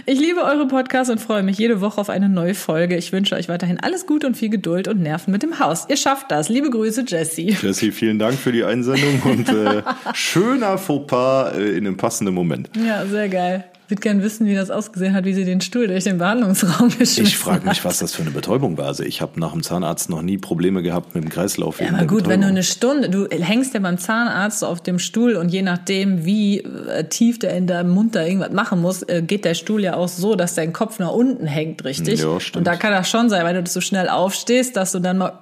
Ich 0.07 0.19
liebe 0.19 0.43
eure 0.43 0.67
Podcasts 0.67 1.11
und 1.11 1.21
freue 1.21 1.43
mich 1.43 1.59
jede 1.59 1.83
Woche 1.83 2.01
auf 2.01 2.09
eine 2.09 2.31
neue 2.31 2.55
Folge. 2.55 2.97
Ich 2.97 3.13
wünsche 3.13 3.35
euch 3.35 3.51
weiterhin 3.51 3.81
alles 3.81 4.07
Gute 4.07 4.27
und 4.27 4.37
viel 4.37 4.49
Geduld 4.49 4.89
und 4.89 5.03
Nerven 5.03 5.31
mit 5.31 5.43
dem 5.43 5.59
Haus. 5.59 5.85
Ihr 5.91 5.99
schafft 5.99 6.31
das. 6.31 6.49
Liebe 6.49 6.71
Grüße, 6.71 7.05
Jessie. 7.07 7.55
Jessie, 7.61 7.93
vielen 7.93 8.19
Dank 8.19 8.39
für 8.39 8.53
die 8.53 8.65
Einsendung 8.65 9.21
und 9.25 9.49
äh, 9.51 9.83
schöner 10.15 10.79
Fauxpas 10.79 11.57
äh, 11.57 11.77
in 11.77 11.87
einem 11.87 11.99
passenden 11.99 12.33
Moment. 12.33 12.71
Ja, 12.77 13.05
sehr 13.05 13.29
geil. 13.29 13.65
Ich 13.85 13.91
würde 13.91 14.01
gern 14.01 14.23
wissen, 14.23 14.47
wie 14.47 14.55
das 14.55 14.71
ausgesehen 14.71 15.13
hat, 15.15 15.27
wie 15.27 15.35
sie 15.35 15.45
den 15.45 15.61
Stuhl 15.61 15.89
durch 15.89 16.05
den 16.05 16.17
Behandlungsraum 16.17 16.89
geschmissen 16.89 17.25
Ich 17.27 17.37
frage 17.37 17.69
mich, 17.69 17.85
was 17.85 17.99
das 17.99 18.15
für 18.15 18.23
eine 18.23 18.31
Betäubung 18.31 18.79
war. 18.79 18.87
Also 18.87 19.03
ich 19.03 19.21
habe 19.21 19.39
nach 19.39 19.53
dem 19.53 19.63
Zahnarzt 19.63 20.09
noch 20.09 20.23
nie 20.23 20.39
Probleme 20.39 20.83
gehabt 20.83 21.15
mit 21.15 21.23
dem 21.23 21.29
Kreislauf. 21.29 21.81
Ja, 21.81 21.89
aber 21.89 22.07
gut, 22.07 22.27
wenn 22.27 22.41
du 22.41 22.47
Betäubung. 22.47 22.49
eine 22.49 22.63
Stunde, 22.63 23.11
du 23.11 23.29
hängst 23.29 23.75
ja 23.75 23.81
beim 23.81 23.99
Zahnarzt 23.99 24.61
so 24.61 24.69
auf 24.69 24.83
dem 24.83 24.99
Stuhl 24.99 25.37
und 25.37 25.51
je 25.51 25.61
nachdem, 25.61 26.25
wie 26.25 26.61
äh, 26.61 27.05
tief 27.05 27.39
der 27.39 27.55
in 27.55 27.67
deinem 27.67 27.91
Mund 27.91 28.15
da 28.15 28.25
irgendwas 28.25 28.53
machen 28.53 28.81
muss, 28.81 29.03
äh, 29.03 29.21
geht 29.21 29.45
der 29.45 29.55
Stuhl 29.55 29.83
ja 29.83 29.97
auch 29.97 30.09
so, 30.09 30.35
dass 30.35 30.55
dein 30.55 30.73
Kopf 30.73 30.99
nach 30.99 31.13
unten 31.13 31.47
hängt, 31.47 31.85
richtig? 31.85 32.21
Ja, 32.21 32.41
stimmt. 32.41 32.57
Und 32.57 32.67
da 32.67 32.77
kann 32.77 32.93
das 32.93 33.11
schon 33.11 33.29
sein, 33.29 33.45
weil 33.45 33.63
du 33.63 33.69
so 33.71 33.83
schnell 33.83 34.09
aufstehst, 34.09 34.77
dass 34.77 34.93
du 34.93 35.01
dann 35.01 35.19
mal 35.19 35.39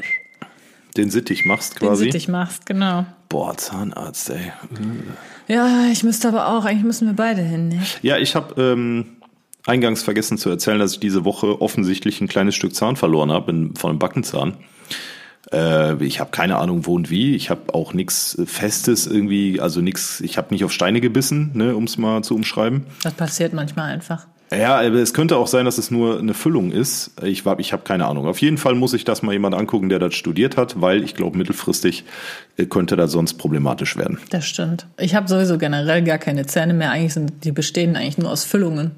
den 0.97 1.11
Sittich 1.11 1.45
machst 1.45 1.81
den 1.81 1.89
quasi. 1.89 2.05
Sittich 2.07 2.29
machst, 2.29 2.67
genau. 2.67 3.07
Boah, 3.29 3.57
Zahnarzt, 3.57 4.31
ey. 4.31 4.53
Ja, 5.49 5.87
ich 5.91 6.03
müsste 6.03 6.29
aber 6.29 6.49
auch, 6.49 6.65
eigentlich 6.65 6.85
müssen 6.85 7.07
wir 7.07 7.15
beide 7.15 7.43
hin, 7.43 7.69
ne? 7.69 7.81
Ja, 8.03 8.19
ich 8.19 8.35
habe 8.35 8.61
ähm, 8.61 9.17
eingangs 9.67 10.03
vergessen 10.03 10.39
zu 10.39 10.51
erzählen, 10.51 10.79
dass 10.79 10.95
ich 10.95 11.01
diese 11.01 11.25
Woche 11.25 11.61
offensichtlich 11.61 12.21
ein 12.21 12.29
kleines 12.29 12.55
Stück 12.55 12.75
Zahn 12.75 12.97
verloren 12.97 13.31
habe 13.33 13.71
von 13.77 13.91
einem 13.91 13.99
Backenzahn. 13.99 14.55
Äh, 15.53 16.03
ich 16.05 16.21
habe 16.21 16.31
keine 16.31 16.59
Ahnung, 16.59 16.87
wo 16.87 16.95
und 16.95 17.11
wie. 17.11 17.35
Ich 17.35 17.51
habe 17.51 17.75
auch 17.75 17.93
nichts 17.93 18.41
Festes 18.47 19.07
irgendwie, 19.07 19.61
also 19.61 19.81
nichts. 19.81 20.21
Ich 20.21 20.39
habe 20.39 20.49
nicht 20.51 20.65
auf 20.65 20.73
Steine 20.73 21.01
gebissen, 21.01 21.51
ne, 21.55 21.77
um 21.77 21.85
es 21.85 21.99
mal 21.99 22.23
zu 22.23 22.35
umschreiben. 22.35 22.87
Das 23.03 23.15
passiert 23.15 23.53
manchmal 23.53 23.93
einfach. 23.93 24.27
Ja, 24.57 24.79
aber 24.79 24.97
es 24.97 25.15
könnte 25.15 25.37
auch 25.37 25.47
sein, 25.47 25.65
dass 25.65 25.79
es 25.79 25.91
nur 25.91 26.19
eine 26.19 26.35
Füllung 26.35 26.73
ist. 26.73 27.13
Ich, 27.23 27.45
ich 27.59 27.73
habe 27.73 27.83
keine 27.85 28.07
Ahnung. 28.07 28.27
Auf 28.27 28.39
jeden 28.39 28.59
Fall 28.59 28.75
muss 28.75 28.93
ich 28.93 29.05
das 29.05 29.23
mal 29.23 29.33
jemand 29.33 29.55
angucken, 29.55 29.89
der 29.89 29.99
das 29.99 30.15
studiert 30.15 30.57
hat, 30.57 30.81
weil 30.81 31.03
ich 31.03 31.15
glaube, 31.15 31.39
mittelfristig 31.39 32.05
äh, 32.57 32.67
könnte 32.67 32.97
das 32.97 33.13
sonst 33.13 33.35
problematisch 33.35 33.97
werden. 33.97 34.19
Das 34.31 34.47
stimmt. 34.47 34.87
Ich 34.99 35.15
habe 35.15 35.29
sowieso 35.29 35.59
generell 35.59 36.03
gar 36.03 36.19
keine 36.19 36.47
Zähne 36.47 36.75
mehr. 36.75 36.91
Eigentlich 36.91 37.15
sind 37.15 37.45
die 37.45 37.53
bestehen 37.53 37.97
eigentlich 37.97 38.19
nur 38.19 38.31
aus 38.31 38.45
Füllungen. 38.45 38.93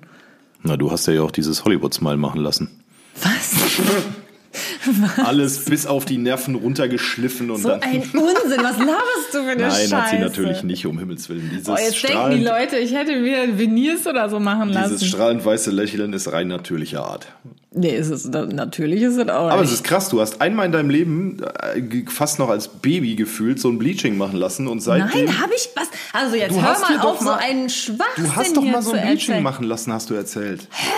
Na, 0.62 0.76
du 0.76 0.90
hast 0.90 1.06
ja 1.06 1.22
auch 1.22 1.30
dieses 1.30 1.64
Hollywood-Smile 1.64 2.16
machen 2.16 2.40
lassen. 2.40 2.70
Was? 3.22 3.54
Alles 5.24 5.64
bis 5.64 5.86
auf 5.86 6.04
die 6.04 6.18
Nerven 6.18 6.54
runtergeschliffen 6.54 7.50
und 7.50 7.62
So 7.62 7.68
dann. 7.70 7.82
ein 7.82 8.00
Unsinn. 8.02 8.62
Was 8.62 8.78
laberst 8.78 9.32
du 9.32 9.38
für 9.44 9.50
eine 9.50 9.62
Nein, 9.62 9.70
Scheiße? 9.72 9.96
hat 9.96 10.10
sie 10.10 10.18
natürlich 10.18 10.62
nicht, 10.62 10.86
um 10.86 10.98
Himmels 10.98 11.28
Willen. 11.28 11.50
Dieses, 11.52 11.68
Oh, 11.68 11.72
jetzt 11.72 12.02
denken 12.02 12.08
strahlend, 12.16 12.40
die 12.40 12.44
Leute, 12.44 12.76
ich 12.78 12.94
hätte 12.94 13.16
mir 13.16 13.58
Veneers 13.58 14.06
oder 14.06 14.28
so 14.28 14.38
machen 14.40 14.70
lassen. 14.70 14.92
dieses 14.94 15.06
strahlend 15.08 15.44
weiße 15.44 15.70
Lächeln 15.70 16.12
ist 16.12 16.30
rein 16.32 16.48
natürlicher 16.48 17.04
Art. 17.04 17.26
nee, 17.72 17.96
ist 17.96 18.10
es, 18.10 18.24
natürlich 18.26 19.02
ist 19.02 19.16
es 19.16 19.28
auch 19.28 19.50
Aber 19.50 19.62
es 19.62 19.70
nicht. 19.70 19.80
ist 19.80 19.84
krass, 19.84 20.08
du 20.08 20.20
hast 20.20 20.40
einmal 20.40 20.66
in 20.66 20.72
deinem 20.72 20.90
Leben 20.90 21.42
äh, 21.42 22.04
fast 22.08 22.38
noch 22.38 22.48
als 22.48 22.68
Baby 22.68 23.16
gefühlt 23.16 23.58
so 23.60 23.68
ein 23.68 23.78
Bleaching 23.78 24.16
machen 24.16 24.36
lassen 24.38 24.68
und 24.68 24.80
seitdem. 24.80 25.24
Nein, 25.26 25.40
habe 25.40 25.52
ich 25.56 25.68
was? 25.74 25.88
Also 26.12 26.36
jetzt 26.36 26.52
Du 26.56 26.62
hör 26.62 26.78
mal 26.78 27.00
auf, 27.00 27.18
so 27.18 27.24
mal- 27.24 27.38
einen 27.38 27.68
Schwachsinn 27.68 28.24
Du 28.24 28.36
hast 28.36 28.56
doch 28.56 28.62
mal 28.64 28.82
so 28.82 28.92
ein 28.92 29.00
Bleaching 29.02 29.16
erzählen. 29.30 29.42
machen 29.42 29.66
lassen, 29.66 29.92
hast 29.92 30.10
du 30.10 30.14
erzählt. 30.14 30.68
Hä? 30.70 30.90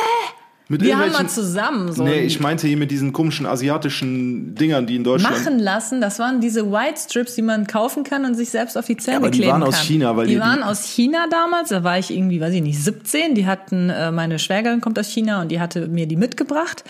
Mit 0.69 0.83
Wir 0.83 0.99
haben 0.99 1.13
mal 1.13 1.29
zusammen 1.29 1.93
so 1.93 2.03
Nee, 2.03 2.23
ich 2.23 2.41
meinte 2.41 2.67
hier 2.67 2.77
mit 2.77 2.91
diesen 2.91 3.13
komischen 3.13 3.47
asiatischen 3.47 4.55
Dingern, 4.57 4.87
die 4.87 4.97
in 4.97 5.05
Deutschland. 5.05 5.37
machen 5.37 5.59
lassen. 5.61 6.01
Das 6.01 6.19
waren 6.19 6.41
diese 6.41 6.73
White 6.73 6.99
Strips, 6.99 7.37
die 7.37 7.43
man 7.43 7.69
kaufen 7.69 8.03
kann 8.03 8.25
und 8.25 8.35
sich 8.35 8.49
selbst 8.51 8.77
auf 8.77 8.85
die 8.87 8.97
Zähne 8.97 9.19
aber 9.19 9.31
die 9.31 9.39
kleben 9.39 9.53
waren 9.53 9.61
kann. 9.61 9.69
aus 9.69 9.81
China, 9.81 10.17
weil 10.17 10.27
die, 10.27 10.35
die- 10.35 10.41
waren 10.41 10.57
die- 10.59 10.63
aus 10.65 10.85
China 10.85 11.27
damals. 11.31 11.69
Da 11.69 11.85
war 11.85 11.99
ich 12.01 12.11
irgendwie, 12.13 12.41
weiß 12.41 12.53
ich 12.53 12.63
nicht, 12.63 12.83
17. 12.83 13.37
Die 13.37 13.47
hatten 13.47 13.91
äh, 13.91 14.11
meine 14.11 14.41
Schwägerin 14.41 14.81
kommt 14.81 14.99
aus 14.99 15.09
China 15.09 15.41
und 15.43 15.51
die 15.53 15.61
hatte 15.61 15.87
mir 15.87 16.07
die 16.07 16.17
mitgebracht. 16.17 16.83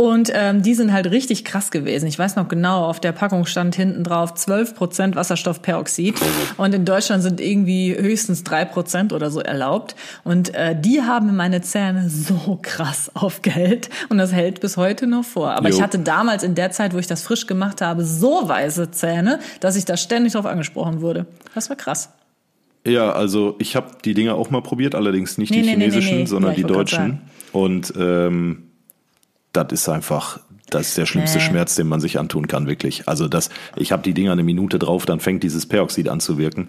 Und 0.00 0.30
ähm, 0.32 0.62
die 0.62 0.72
sind 0.72 0.94
halt 0.94 1.10
richtig 1.10 1.44
krass 1.44 1.70
gewesen. 1.70 2.06
Ich 2.06 2.18
weiß 2.18 2.36
noch 2.36 2.48
genau, 2.48 2.86
auf 2.86 3.00
der 3.00 3.12
Packung 3.12 3.44
stand 3.44 3.74
hinten 3.74 4.02
drauf 4.02 4.32
12% 4.32 5.14
Wasserstoffperoxid. 5.14 6.14
Und 6.56 6.74
in 6.74 6.86
Deutschland 6.86 7.22
sind 7.22 7.38
irgendwie 7.38 7.94
höchstens 7.94 8.42
3% 8.46 9.12
oder 9.12 9.30
so 9.30 9.40
erlaubt. 9.40 9.96
Und 10.24 10.54
äh, 10.54 10.74
die 10.74 11.02
haben 11.02 11.36
meine 11.36 11.60
Zähne 11.60 12.08
so 12.08 12.58
krass 12.62 13.10
aufgehellt. 13.14 13.90
Und 14.08 14.16
das 14.16 14.32
hält 14.32 14.62
bis 14.62 14.78
heute 14.78 15.06
noch 15.06 15.26
vor. 15.26 15.50
Aber 15.50 15.68
Jo. 15.68 15.76
ich 15.76 15.82
hatte 15.82 15.98
damals 15.98 16.44
in 16.44 16.54
der 16.54 16.70
Zeit, 16.70 16.94
wo 16.94 16.98
ich 16.98 17.06
das 17.06 17.22
frisch 17.22 17.46
gemacht 17.46 17.82
habe, 17.82 18.02
so 18.02 18.48
weiße 18.48 18.92
Zähne, 18.92 19.38
dass 19.60 19.76
ich 19.76 19.84
da 19.84 19.98
ständig 19.98 20.32
drauf 20.32 20.46
angesprochen 20.46 21.02
wurde. 21.02 21.26
Das 21.54 21.68
war 21.68 21.76
krass. 21.76 22.08
Ja, 22.86 23.12
also 23.12 23.54
ich 23.58 23.76
habe 23.76 23.88
die 24.02 24.14
Dinger 24.14 24.36
auch 24.36 24.48
mal 24.48 24.62
probiert, 24.62 24.94
allerdings 24.94 25.36
nicht 25.36 25.50
Nee, 25.50 25.60
die 25.60 25.62
nee, 25.64 25.72
chinesischen, 25.72 26.20
nee, 26.20 26.24
sondern 26.24 26.52
Ja, 26.52 26.56
die 26.56 26.64
deutschen. 26.64 27.20
Und 27.52 27.92
ähm, 27.98 28.69
das 29.52 29.68
ist 29.72 29.88
einfach, 29.88 30.40
das 30.70 30.88
ist 30.88 30.98
der 30.98 31.06
schlimmste 31.06 31.38
Nee. 31.38 31.44
Schmerz, 31.44 31.74
den 31.74 31.88
man 31.88 32.00
sich 32.00 32.18
antun 32.18 32.46
kann, 32.46 32.66
wirklich. 32.66 33.08
Also 33.08 33.28
das, 33.28 33.50
ich 33.76 33.92
habe 33.92 34.02
die 34.02 34.14
Dinger 34.14 34.32
eine 34.32 34.42
Minute 34.44 34.78
drauf, 34.78 35.06
dann 35.06 35.20
fängt 35.20 35.42
dieses 35.42 35.66
Peroxid 35.66 36.08
an 36.08 36.20
zu 36.20 36.38
wirken. 36.38 36.68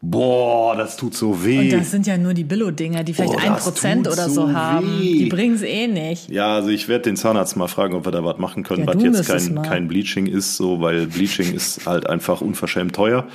Boah, 0.00 0.76
das 0.76 0.96
tut 0.96 1.14
so 1.16 1.44
weh. 1.44 1.58
Und 1.72 1.80
das 1.80 1.90
sind 1.90 2.06
ja 2.06 2.16
nur 2.16 2.32
die 2.32 2.44
Billo-Dinger, 2.44 3.02
die 3.02 3.14
vielleicht 3.14 3.36
ein 3.40 3.56
Prozent 3.56 4.06
oder 4.06 4.28
so 4.28 4.46
so 4.46 4.52
haben. 4.52 5.00
weh. 5.00 5.18
Die 5.24 5.26
bringen's 5.28 5.62
eh 5.62 5.88
nicht. 5.88 6.28
ja, 6.30 6.54
also 6.54 6.68
ich 6.68 6.86
werde 6.86 7.02
den 7.02 7.16
Zahnarzt 7.16 7.56
mal 7.56 7.66
fragen, 7.66 7.94
ob 7.94 8.06
wir 8.06 8.12
da 8.12 8.22
was 8.24 8.38
machen 8.38 8.62
können, 8.62 8.86
Ja, 8.86 8.94
was 8.94 9.02
jetzt 9.02 9.26
kein, 9.26 9.62
kein 9.62 9.88
Bleaching 9.88 10.26
ist, 10.26 10.56
so, 10.56 10.80
weil 10.80 11.08
Bleaching 11.08 11.52
ist 11.52 11.84
halt 11.86 12.08
einfach 12.08 12.40
unverschämt 12.40 12.94
teuer. 12.94 13.26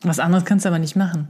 Was 0.00 0.18
anderes 0.18 0.46
kannst 0.46 0.64
du 0.64 0.70
aber 0.70 0.78
nicht 0.78 0.96
machen. 0.96 1.28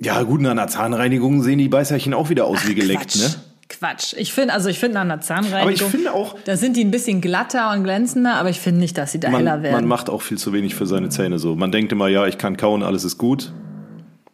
Ja, 0.00 0.22
gut, 0.22 0.40
nach 0.40 0.52
einer 0.52 0.66
Zahnreinigung 0.68 1.42
sehen 1.42 1.58
die 1.58 1.68
Beißerchen 1.68 2.14
auch 2.14 2.30
wieder 2.30 2.46
aus 2.46 2.66
wie 2.66 2.74
geleckt, 2.74 3.12
Quatsch. 3.12 3.18
ne? 3.20 3.34
Quatsch. 3.70 4.14
Ich 4.18 4.32
finde, 4.32 4.52
also 4.52 4.68
ich 4.68 4.78
finde 4.78 4.98
an 5.00 5.08
der 5.08 5.20
Zahnreinigung. 5.20 5.60
Aber 5.62 5.70
ich 5.72 5.82
finde 5.82 6.12
auch- 6.12 6.36
Da 6.44 6.56
sind 6.56 6.76
die 6.76 6.84
ein 6.84 6.90
bisschen 6.90 7.20
glatter 7.20 7.70
und 7.72 7.84
glänzender, 7.84 8.34
aber 8.34 8.50
ich 8.50 8.60
finde 8.60 8.80
nicht, 8.80 8.98
dass 8.98 9.12
sie 9.12 9.20
da 9.20 9.28
heller 9.28 9.52
man, 9.54 9.62
werden. 9.62 9.74
man 9.76 9.86
macht 9.86 10.10
auch 10.10 10.22
viel 10.22 10.36
zu 10.38 10.52
wenig 10.52 10.74
für 10.74 10.86
seine 10.86 11.08
Zähne 11.08 11.38
so. 11.38 11.54
Man 11.56 11.72
denkt 11.72 11.92
immer, 11.92 12.08
ja, 12.08 12.26
ich 12.26 12.36
kann 12.36 12.56
kauen, 12.56 12.82
alles 12.82 13.04
ist 13.04 13.16
gut. 13.16 13.52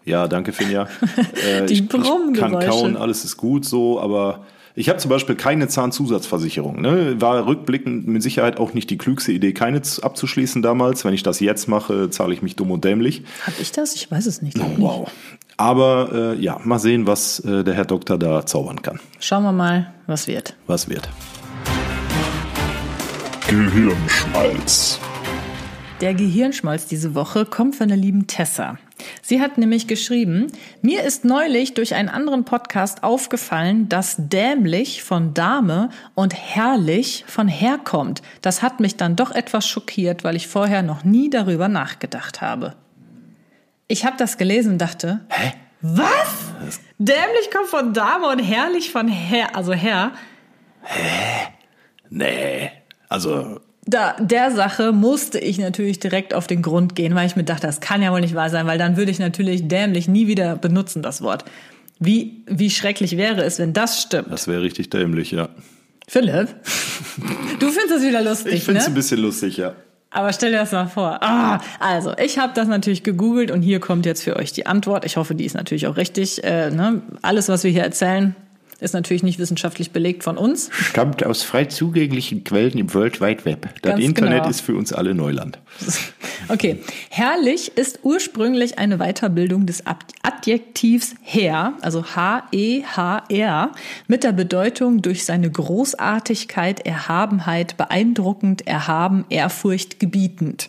Ja, 0.04 0.26
danke, 0.28 0.52
Finja. 0.52 0.88
Äh, 1.46 1.66
Die 1.66 1.74
ich, 1.74 1.80
ich 1.82 1.88
kann 2.34 2.58
kauen, 2.60 2.96
alles 2.96 3.24
ist 3.24 3.36
gut 3.36 3.64
so, 3.64 4.00
aber 4.00 4.46
ich 4.78 4.90
habe 4.90 4.98
zum 4.98 5.08
Beispiel 5.08 5.36
keine 5.36 5.68
Zahnzusatzversicherung. 5.68 6.82
Ne? 6.82 7.18
War 7.18 7.46
rückblickend 7.46 8.06
mit 8.06 8.22
Sicherheit 8.22 8.58
auch 8.58 8.74
nicht 8.74 8.90
die 8.90 8.98
klügste 8.98 9.32
Idee, 9.32 9.54
keine 9.54 9.80
abzuschließen 10.02 10.60
damals. 10.60 11.02
Wenn 11.06 11.14
ich 11.14 11.22
das 11.22 11.40
jetzt 11.40 11.66
mache, 11.66 12.10
zahle 12.10 12.34
ich 12.34 12.42
mich 12.42 12.56
dumm 12.56 12.70
und 12.70 12.84
dämlich. 12.84 13.22
Hab 13.46 13.58
ich 13.58 13.72
das? 13.72 13.94
Ich 13.94 14.10
weiß 14.10 14.26
es 14.26 14.42
nicht. 14.42 14.58
Wow. 14.76 15.10
Aber 15.56 16.34
äh, 16.36 16.38
ja, 16.38 16.60
mal 16.62 16.78
sehen, 16.78 17.06
was 17.06 17.40
äh, 17.40 17.64
der 17.64 17.72
Herr 17.72 17.86
Doktor 17.86 18.18
da 18.18 18.44
zaubern 18.44 18.82
kann. 18.82 19.00
Schauen 19.18 19.44
wir 19.44 19.52
mal, 19.52 19.94
was 20.06 20.28
wird. 20.28 20.54
Was 20.66 20.90
wird. 20.90 21.08
Gehirnschmalz. 23.48 25.00
Der 26.02 26.12
Gehirnschmalz 26.12 26.86
diese 26.86 27.14
Woche 27.14 27.46
kommt 27.46 27.76
von 27.76 27.88
der 27.88 27.96
lieben 27.96 28.26
Tessa. 28.26 28.76
Sie 29.22 29.40
hat 29.40 29.58
nämlich 29.58 29.86
geschrieben, 29.86 30.48
mir 30.82 31.02
ist 31.02 31.24
neulich 31.24 31.74
durch 31.74 31.94
einen 31.94 32.08
anderen 32.08 32.44
Podcast 32.44 33.02
aufgefallen, 33.02 33.88
dass 33.88 34.16
dämlich 34.18 35.02
von 35.02 35.34
Dame 35.34 35.90
und 36.14 36.34
herrlich 36.34 37.24
von 37.26 37.48
herkommt. 37.48 38.22
Das 38.42 38.62
hat 38.62 38.80
mich 38.80 38.96
dann 38.96 39.16
doch 39.16 39.30
etwas 39.30 39.66
schockiert, 39.66 40.24
weil 40.24 40.36
ich 40.36 40.48
vorher 40.48 40.82
noch 40.82 41.04
nie 41.04 41.30
darüber 41.30 41.68
nachgedacht 41.68 42.40
habe. 42.40 42.74
Ich 43.88 44.04
habe 44.04 44.16
das 44.16 44.36
gelesen 44.36 44.72
und 44.72 44.78
dachte, 44.78 45.20
Hä? 45.28 45.52
was? 45.80 46.80
Dämlich 46.98 47.50
kommt 47.52 47.68
von 47.68 47.92
Dame 47.92 48.28
und 48.28 48.38
herrlich 48.38 48.90
von 48.90 49.08
Herr, 49.08 49.54
also 49.54 49.72
Herr. 49.72 50.12
Nee. 52.08 52.70
Also, 53.08 53.60
Da, 53.88 54.16
der 54.18 54.50
Sache 54.50 54.92
musste 54.92 55.38
ich 55.38 55.58
natürlich 55.58 56.00
direkt 56.00 56.34
auf 56.34 56.48
den 56.48 56.60
Grund 56.60 56.96
gehen, 56.96 57.14
weil 57.14 57.26
ich 57.26 57.36
mir 57.36 57.44
dachte, 57.44 57.68
das 57.68 57.80
kann 57.80 58.02
ja 58.02 58.12
wohl 58.12 58.20
nicht 58.20 58.34
wahr 58.34 58.50
sein, 58.50 58.66
weil 58.66 58.78
dann 58.78 58.96
würde 58.96 59.12
ich 59.12 59.20
natürlich 59.20 59.68
dämlich 59.68 60.08
nie 60.08 60.26
wieder 60.26 60.56
benutzen, 60.56 61.02
das 61.02 61.22
Wort. 61.22 61.44
Wie, 62.00 62.42
wie 62.46 62.70
schrecklich 62.70 63.16
wäre 63.16 63.42
es, 63.44 63.58
wenn 63.58 63.72
das 63.72 64.02
stimmt? 64.02 64.30
das 64.30 64.48
wäre 64.48 64.62
richtig 64.62 64.90
dämlich, 64.90 65.30
ja. 65.30 65.48
Philipp, 66.08 66.48
du 67.60 67.68
findest 67.68 67.90
das 67.90 68.02
wieder 68.02 68.22
lustig, 68.22 68.54
Ich 68.54 68.64
finde 68.64 68.80
es 68.80 68.86
ne? 68.86 68.92
ein 68.92 68.94
bisschen 68.94 69.20
lustig, 69.20 69.56
ja. 69.56 69.74
Aber 70.10 70.32
stell 70.32 70.50
dir 70.50 70.58
das 70.58 70.72
mal 70.72 70.86
vor. 70.86 71.22
Ah, 71.22 71.60
also, 71.78 72.16
ich 72.16 72.38
habe 72.38 72.52
das 72.54 72.68
natürlich 72.68 73.02
gegoogelt 73.02 73.50
und 73.50 73.62
hier 73.62 73.80
kommt 73.80 74.06
jetzt 74.06 74.22
für 74.22 74.36
euch 74.36 74.52
die 74.52 74.64
Antwort. 74.64 75.04
Ich 75.04 75.16
hoffe, 75.16 75.34
die 75.34 75.44
ist 75.44 75.54
natürlich 75.54 75.86
auch 75.88 75.96
richtig. 75.96 76.42
Äh, 76.42 76.70
ne? 76.70 77.02
Alles, 77.22 77.48
was 77.48 77.64
wir 77.64 77.70
hier 77.70 77.82
erzählen, 77.82 78.34
ist 78.80 78.94
natürlich 78.94 79.22
nicht 79.22 79.38
wissenschaftlich 79.38 79.90
belegt 79.90 80.22
von 80.24 80.36
uns. 80.36 80.70
Stammt 80.72 81.24
aus 81.24 81.42
frei 81.42 81.64
zugänglichen 81.64 82.44
Quellen 82.44 82.76
im 82.78 82.92
World 82.92 83.20
Wide 83.20 83.44
Web. 83.44 83.68
Das 83.82 83.92
Ganz 83.92 84.04
Internet 84.04 84.38
genau. 84.40 84.50
ist 84.50 84.60
für 84.60 84.74
uns 84.74 84.92
alle 84.92 85.14
Neuland. 85.14 85.58
Okay. 86.48 86.78
Herrlich 87.10 87.76
ist 87.76 88.00
ursprünglich 88.04 88.78
eine 88.78 88.98
Weiterbildung 88.98 89.66
des 89.66 89.82
Adjektivs 90.22 91.16
Herr, 91.22 91.72
also 91.80 92.04
H-E-H-R, 92.04 93.72
mit 94.06 94.22
der 94.22 94.32
Bedeutung 94.32 95.02
durch 95.02 95.24
seine 95.24 95.50
Großartigkeit, 95.50 96.86
Erhabenheit, 96.86 97.76
beeindruckend, 97.76 98.64
erhaben, 98.64 99.24
Ehrfurcht 99.28 99.98
gebietend. 99.98 100.68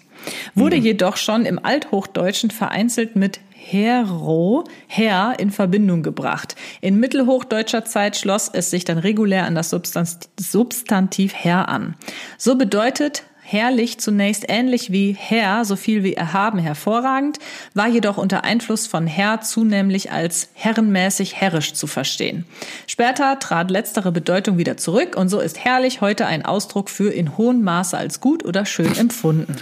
Wurde 0.55 0.75
jedoch 0.75 1.17
schon 1.17 1.45
im 1.45 1.63
Althochdeutschen 1.63 2.49
vereinzelt 2.49 3.15
mit 3.15 3.39
Hero, 3.59 4.63
Herr 4.87 5.39
in 5.39 5.51
Verbindung 5.51 6.03
gebracht. 6.03 6.55
In 6.79 6.99
mittelhochdeutscher 6.99 7.83
Zeit 7.83 8.15
schloss 8.15 8.49
es 8.53 8.69
sich 8.69 8.85
dann 8.85 8.99
regulär 8.99 9.45
an 9.45 9.55
das 9.55 9.73
Substan- 9.73 10.07
Substantiv 10.39 11.33
Herr 11.33 11.67
an. 11.67 11.95
So 12.37 12.55
bedeutet 12.55 13.23
herrlich 13.41 13.97
zunächst 13.97 14.45
ähnlich 14.47 14.91
wie 14.91 15.13
Herr, 15.17 15.65
so 15.65 15.75
viel 15.75 16.03
wie 16.03 16.13
erhaben, 16.13 16.59
hervorragend, 16.59 17.39
war 17.73 17.87
jedoch 17.87 18.17
unter 18.17 18.43
Einfluss 18.43 18.87
von 18.87 19.07
Herr 19.07 19.41
zunehmlich 19.41 20.11
als 20.11 20.49
herrenmäßig 20.53 21.35
herrisch 21.35 21.73
zu 21.73 21.87
verstehen. 21.87 22.45
Später 22.85 23.39
trat 23.39 23.71
letztere 23.71 24.11
Bedeutung 24.11 24.57
wieder 24.57 24.77
zurück 24.77 25.15
und 25.15 25.29
so 25.29 25.39
ist 25.39 25.63
herrlich 25.63 26.01
heute 26.01 26.25
ein 26.25 26.45
Ausdruck 26.45 26.89
für 26.89 27.09
in 27.09 27.37
hohem 27.37 27.63
Maße 27.63 27.97
als 27.97 28.19
gut 28.19 28.45
oder 28.45 28.65
schön 28.65 28.95
empfunden. 28.97 29.55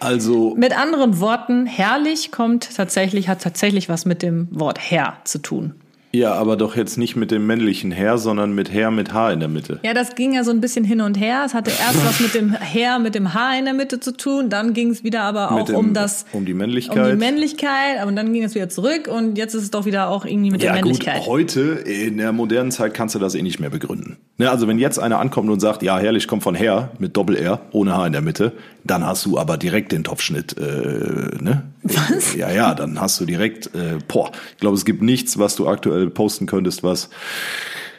Also, 0.00 0.54
Mit 0.56 0.78
anderen 0.78 1.20
Worten, 1.20 1.66
herrlich 1.66 2.30
kommt 2.30 2.76
tatsächlich, 2.76 3.28
hat 3.28 3.42
tatsächlich 3.42 3.88
was 3.88 4.04
mit 4.04 4.22
dem 4.22 4.48
Wort 4.50 4.78
Herr 4.78 5.18
zu 5.24 5.38
tun. 5.38 5.74
ja, 6.12 6.32
aber 6.34 6.56
doch 6.56 6.76
jetzt 6.76 6.96
nicht 6.96 7.14
mit 7.16 7.30
dem 7.30 7.46
männlichen 7.46 7.92
Herr, 7.92 8.16
sondern 8.16 8.54
mit 8.54 8.70
Herr 8.72 8.90
mit 8.90 9.12
H 9.12 9.32
in 9.32 9.40
der 9.40 9.48
Mitte. 9.50 9.80
Ja, 9.82 9.92
das 9.92 10.14
ging 10.14 10.32
ja 10.34 10.44
so 10.44 10.50
ein 10.50 10.60
bisschen 10.62 10.84
hin 10.84 11.00
und 11.02 11.18
her. 11.18 11.42
Es 11.44 11.52
hatte 11.52 11.70
erst 11.70 12.06
was 12.06 12.20
mit 12.20 12.34
dem 12.34 12.52
Herr, 12.54 12.98
mit 12.98 13.14
dem 13.14 13.34
H 13.34 13.58
in 13.58 13.64
der 13.66 13.74
Mitte 13.74 14.00
zu 14.00 14.12
tun. 14.16 14.48
Dann 14.48 14.72
ging 14.72 14.90
es 14.90 15.04
wieder 15.04 15.22
aber 15.22 15.52
auch 15.52 15.64
dem- 15.66 15.76
um 15.76 15.92
das, 15.94 16.24
um 16.32 16.46
die 16.46 16.54
Männlichkeit. 16.54 16.96
um 17.12 17.18
die 17.18 17.24
Männlichkeit. 17.24 17.98
Aber 18.00 18.12
dann 18.12 18.32
ging 18.32 18.44
es 18.44 18.54
wieder 18.54 18.68
zurück 18.70 19.08
und 19.08 19.36
jetzt 19.36 19.54
ist 19.54 19.62
es 19.64 19.70
doch 19.70 19.84
wieder 19.84 20.08
auch 20.08 20.24
irgendwie 20.24 20.50
mit 20.50 20.62
Ja 20.62 20.72
der 20.72 20.82
gut, 20.82 20.92
Männlichkeit. 20.92 21.26
heute 21.26 21.60
in 21.84 22.16
der 22.16 22.32
modernen 22.32 22.70
Zeit 22.70 22.94
kannst 22.94 23.14
du 23.14 23.18
das 23.18 23.34
eh 23.34 23.42
nicht 23.42 23.60
mehr 23.60 23.70
begründen. 23.70 24.16
Ne, 24.38 24.50
also 24.50 24.68
wenn 24.68 24.78
jetzt 24.78 24.98
einer 24.98 25.18
ankommt 25.18 25.48
und 25.48 25.60
sagt, 25.60 25.82
ja, 25.82 25.98
herrlich 25.98 26.28
kommt 26.28 26.42
von 26.42 26.54
her 26.54 26.90
mit 26.98 27.16
Doppel-R, 27.16 27.60
ohne 27.72 27.96
H 27.96 28.06
in 28.06 28.12
der 28.12 28.20
Mitte, 28.20 28.52
dann 28.84 29.06
hast 29.06 29.24
du 29.24 29.38
aber 29.38 29.56
direkt 29.56 29.92
den 29.92 30.04
Topfschnitt. 30.04 30.58
Äh, 30.58 31.42
ne? 31.42 31.62
Was? 31.82 32.34
Ja, 32.34 32.50
ja, 32.50 32.74
dann 32.74 33.00
hast 33.00 33.18
du 33.18 33.24
direkt, 33.24 33.74
äh, 33.74 33.98
boah, 34.06 34.30
ich 34.52 34.58
glaube, 34.58 34.76
es 34.76 34.84
gibt 34.84 35.00
nichts, 35.00 35.38
was 35.38 35.56
du 35.56 35.66
aktuell 35.66 36.10
posten 36.10 36.46
könntest, 36.46 36.82
was 36.82 37.08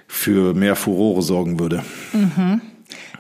für 0.08 0.54
mehr 0.54 0.76
Furore 0.76 1.23
sorgen 1.23 1.60
würde. 1.60 1.84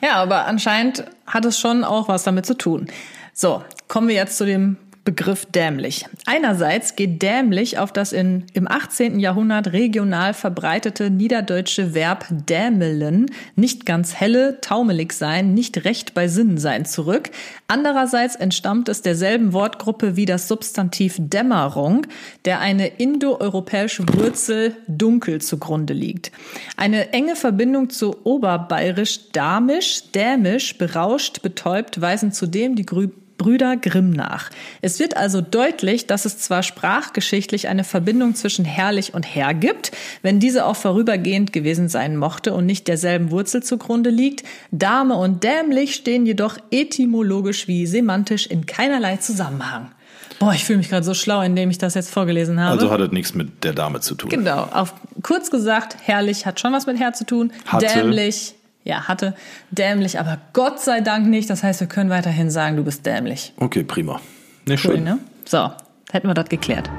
Ja, 0.01 0.15
aber 0.15 0.45
anscheinend 0.45 1.05
hat 1.25 1.43
es 1.45 1.59
schon 1.59 1.83
auch 1.83 2.07
was 2.07 2.23
damit 2.23 2.45
zu 2.45 2.55
tun. 2.55 2.87
So, 3.33 3.63
kommen 3.87 4.07
wir 4.07 4.15
jetzt 4.15 4.37
zu 4.37 4.45
dem 4.45 4.77
Begriff 5.07 5.45
dämlich. 5.45 6.03
Einerseits 6.25 6.97
geht 6.97 7.21
dämlich 7.21 7.79
auf 7.79 7.93
das 7.93 8.11
in, 8.11 8.43
im 8.51 8.69
18. 8.69 9.19
Jahrhundert 9.19 9.71
regional 9.71 10.33
verbreitete 10.33 11.09
niederdeutsche 11.09 11.93
Verb 11.93 12.25
dämelen, 12.29 13.27
nicht 13.55 13.85
ganz 13.85 14.15
helle, 14.15 14.59
taumelig 14.59 15.13
sein, 15.13 15.53
nicht 15.53 15.85
recht 15.85 16.13
bei 16.13 16.27
Sinnen 16.27 16.57
sein 16.57 16.83
zurück. 16.83 17.29
Andererseits 17.69 18.35
entstammt 18.35 18.89
es 18.89 19.01
derselben 19.01 19.53
Wortgruppe 19.53 20.17
wie 20.17 20.25
das 20.25 20.49
Substantiv 20.49 21.15
Dämmerung, 21.17 22.05
der 22.43 22.59
eine 22.59 22.87
indoeuropäische 22.87 24.03
Wurzel 24.09 24.75
dunkel 24.89 25.39
zugrunde 25.39 25.93
liegt. 25.93 26.33
Eine 26.75 27.13
enge 27.13 27.37
Verbindung 27.37 27.89
zu 27.89 28.13
oberbayerisch 28.25 29.31
damisch, 29.31 30.11
dämisch, 30.11 30.77
berauscht, 30.77 31.41
betäubt 31.43 32.01
weisen 32.01 32.33
zudem 32.33 32.75
die 32.75 32.85
Grü 32.85 33.07
Brüder 33.37 33.77
Grimm 33.77 34.11
nach. 34.11 34.49
Es 34.81 34.99
wird 34.99 35.15
also 35.17 35.41
deutlich, 35.41 36.07
dass 36.07 36.25
es 36.25 36.39
zwar 36.39 36.63
sprachgeschichtlich 36.63 37.67
eine 37.67 37.83
Verbindung 37.83 38.35
zwischen 38.35 38.65
herrlich 38.65 39.13
und 39.13 39.23
Herr 39.23 39.53
gibt, 39.53 39.91
wenn 40.21 40.39
diese 40.39 40.65
auch 40.65 40.75
vorübergehend 40.75 41.53
gewesen 41.53 41.89
sein 41.89 42.17
mochte 42.17 42.53
und 42.53 42.65
nicht 42.65 42.87
derselben 42.87 43.31
Wurzel 43.31 43.63
zugrunde 43.63 44.09
liegt. 44.09 44.43
Dame 44.71 45.15
und 45.15 45.43
dämlich 45.43 45.95
stehen 45.95 46.25
jedoch 46.25 46.57
etymologisch 46.71 47.67
wie 47.67 47.85
semantisch 47.85 48.47
in 48.47 48.65
keinerlei 48.65 49.17
Zusammenhang. 49.17 49.91
Boah, 50.39 50.53
ich 50.53 50.65
fühle 50.65 50.77
mich 50.77 50.89
gerade 50.89 51.03
so 51.03 51.13
schlau, 51.13 51.41
indem 51.41 51.69
ich 51.71 51.77
das 51.77 51.95
jetzt 51.95 52.11
vorgelesen 52.11 52.59
habe. 52.59 52.71
Also 52.71 52.91
hat 52.91 52.99
das 52.99 53.11
nichts 53.11 53.33
mit 53.33 53.63
der 53.63 53.73
Dame 53.73 54.01
zu 54.01 54.13
tun. 54.13 54.29
Genau, 54.29 54.67
auf 54.71 54.93
kurz 55.23 55.49
gesagt, 55.49 55.97
herrlich 56.03 56.45
hat 56.45 56.59
schon 56.59 56.73
was 56.73 56.85
mit 56.85 56.99
Herr 56.99 57.13
zu 57.13 57.25
tun. 57.25 57.51
Hatte. 57.65 57.87
Dämlich, 57.87 58.53
ja, 58.87 59.07
hatte. 59.07 59.35
Dämlich, 59.71 60.19
aber 60.19 60.37
Gott 60.53 60.79
sei 60.79 61.01
Dank 61.01 61.27
nicht. 61.27 61.49
Das 61.49 61.61
heißt, 61.63 61.79
wir 61.81 61.87
können 61.87 62.09
weiterhin 62.09 62.49
sagen, 62.49 62.77
du 62.77 62.83
bist 62.83 63.05
dämlich. 63.05 63.53
Okay, 63.57 63.83
prima. 63.83 64.19
Ne, 64.65 64.73
Cool, 64.73 64.77
schön. 64.77 65.03
ne? 65.03 65.19
So, 65.45 65.69
hätten 66.11 66.27
wir 66.27 66.33
das 66.33 66.49
geklärt. 66.49 66.89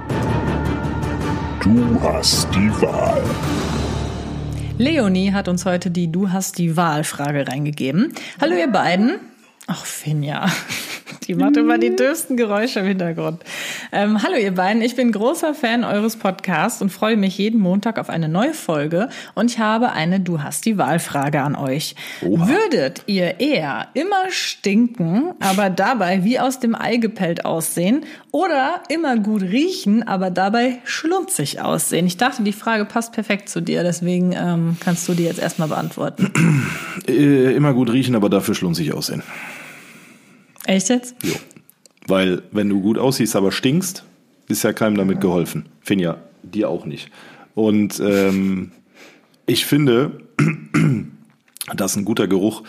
Du 1.63 2.01
hast 2.03 2.49
die 2.55 2.71
Wahl. 2.83 3.23
Leonie 4.79 5.33
hat 5.33 5.49
uns 5.49 5.65
heute 5.65 5.91
die 5.91 6.11
Du 6.13 6.31
hast 6.31 6.59
die 6.59 6.77
Wahl-Frage 6.77 7.49
reingegeben. 7.49 8.13
Hallo 8.41 8.55
ihr 8.55 8.69
beiden. 8.71 9.17
Ach, 9.67 9.85
Finja. 9.85 10.47
Die 11.27 11.35
macht 11.35 11.57
immer 11.57 11.79
die 11.79 11.95
dürfsten 11.95 12.37
Geräusche 12.37 12.81
im 12.81 12.87
Hintergrund. 12.87 13.43
Ähm, 13.93 14.23
hallo 14.23 14.37
ihr 14.37 14.55
beiden, 14.55 14.83
ich 14.83 14.97
bin 14.97 15.13
großer 15.13 15.55
Fan 15.55 15.85
eures 15.85 16.17
Podcasts 16.17 16.83
und 16.83 16.91
freue 16.91 17.17
mich 17.17 17.39
jeden 17.39 17.61
Montag 17.61 17.99
auf 17.99 18.11
eine 18.11 18.29
neue 18.29 18.55
Folge 18.55 19.09
und 19.35 19.51
ich 19.51 19.59
habe 19.59 19.93
eine 19.93 20.21
Du 20.21 20.43
hast 20.43 20.65
die 20.65 20.79
Wahlfrage 20.79 21.41
an 21.41 21.55
euch. 21.55 21.95
Oha. 22.23 22.49
Würdet 22.49 23.03
ihr 23.07 23.41
eher 23.41 23.89
immer 23.95 24.31
stinken, 24.31 25.33
aber 25.41 25.71
dabei 25.71 26.25
wie 26.25 26.39
aus 26.41 26.61
dem 26.61 26.75
Ei 26.75 26.97
gepellt 26.97 27.45
aussehen 27.45 28.05
oder 28.31 28.83
immer 28.89 29.17
gut 29.19 29.43
riechen, 29.43 30.07
aber 30.07 30.31
dabei 30.31 30.79
schlunzig 30.85 31.61
aussehen? 31.61 32.07
Ich 32.07 32.17
dachte, 32.17 32.43
die 32.43 32.53
Frage 32.53 32.85
passt 32.85 33.13
perfekt 33.13 33.49
zu 33.49 33.61
dir, 33.61 33.83
deswegen 33.83 34.33
ähm, 34.33 34.77
kannst 34.81 35.09
du 35.09 35.15
die 35.15 35.25
jetzt 35.25 35.41
erstmal 35.41 35.69
beantworten. 35.69 36.33
Äh, 37.07 37.55
immer 37.55 37.73
gut 37.73 37.91
riechen, 37.91 38.15
aber 38.15 38.29
dafür 38.29 38.55
schlunzig 38.55 38.93
aussehen. 38.93 39.23
Echt 40.69 40.91
jetzt? 40.91 41.15
Jo. 41.23 41.35
Weil, 42.07 42.43
wenn 42.53 42.69
du 42.69 42.83
gut 42.83 42.99
aussiehst, 42.99 43.35
aber 43.37 43.53
stinkst, 43.53 44.05
ist 44.49 44.65
ja 44.65 44.75
keinem 44.75 44.97
damit 44.97 45.21
geholfen. 45.21 45.67
Finja, 45.81 46.19
dir 46.43 46.69
auch 46.69 46.85
nicht. 46.85 47.11
Und 47.55 47.99
ähm, 48.01 48.73
ich 49.47 49.65
finde, 49.65 50.21
dass 51.75 51.97
ein 51.97 52.05
guter 52.05 52.29
Geruch 52.29 52.65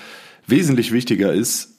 wesentlich 0.47 0.93
wichtiger 0.93 1.33
ist, 1.33 1.77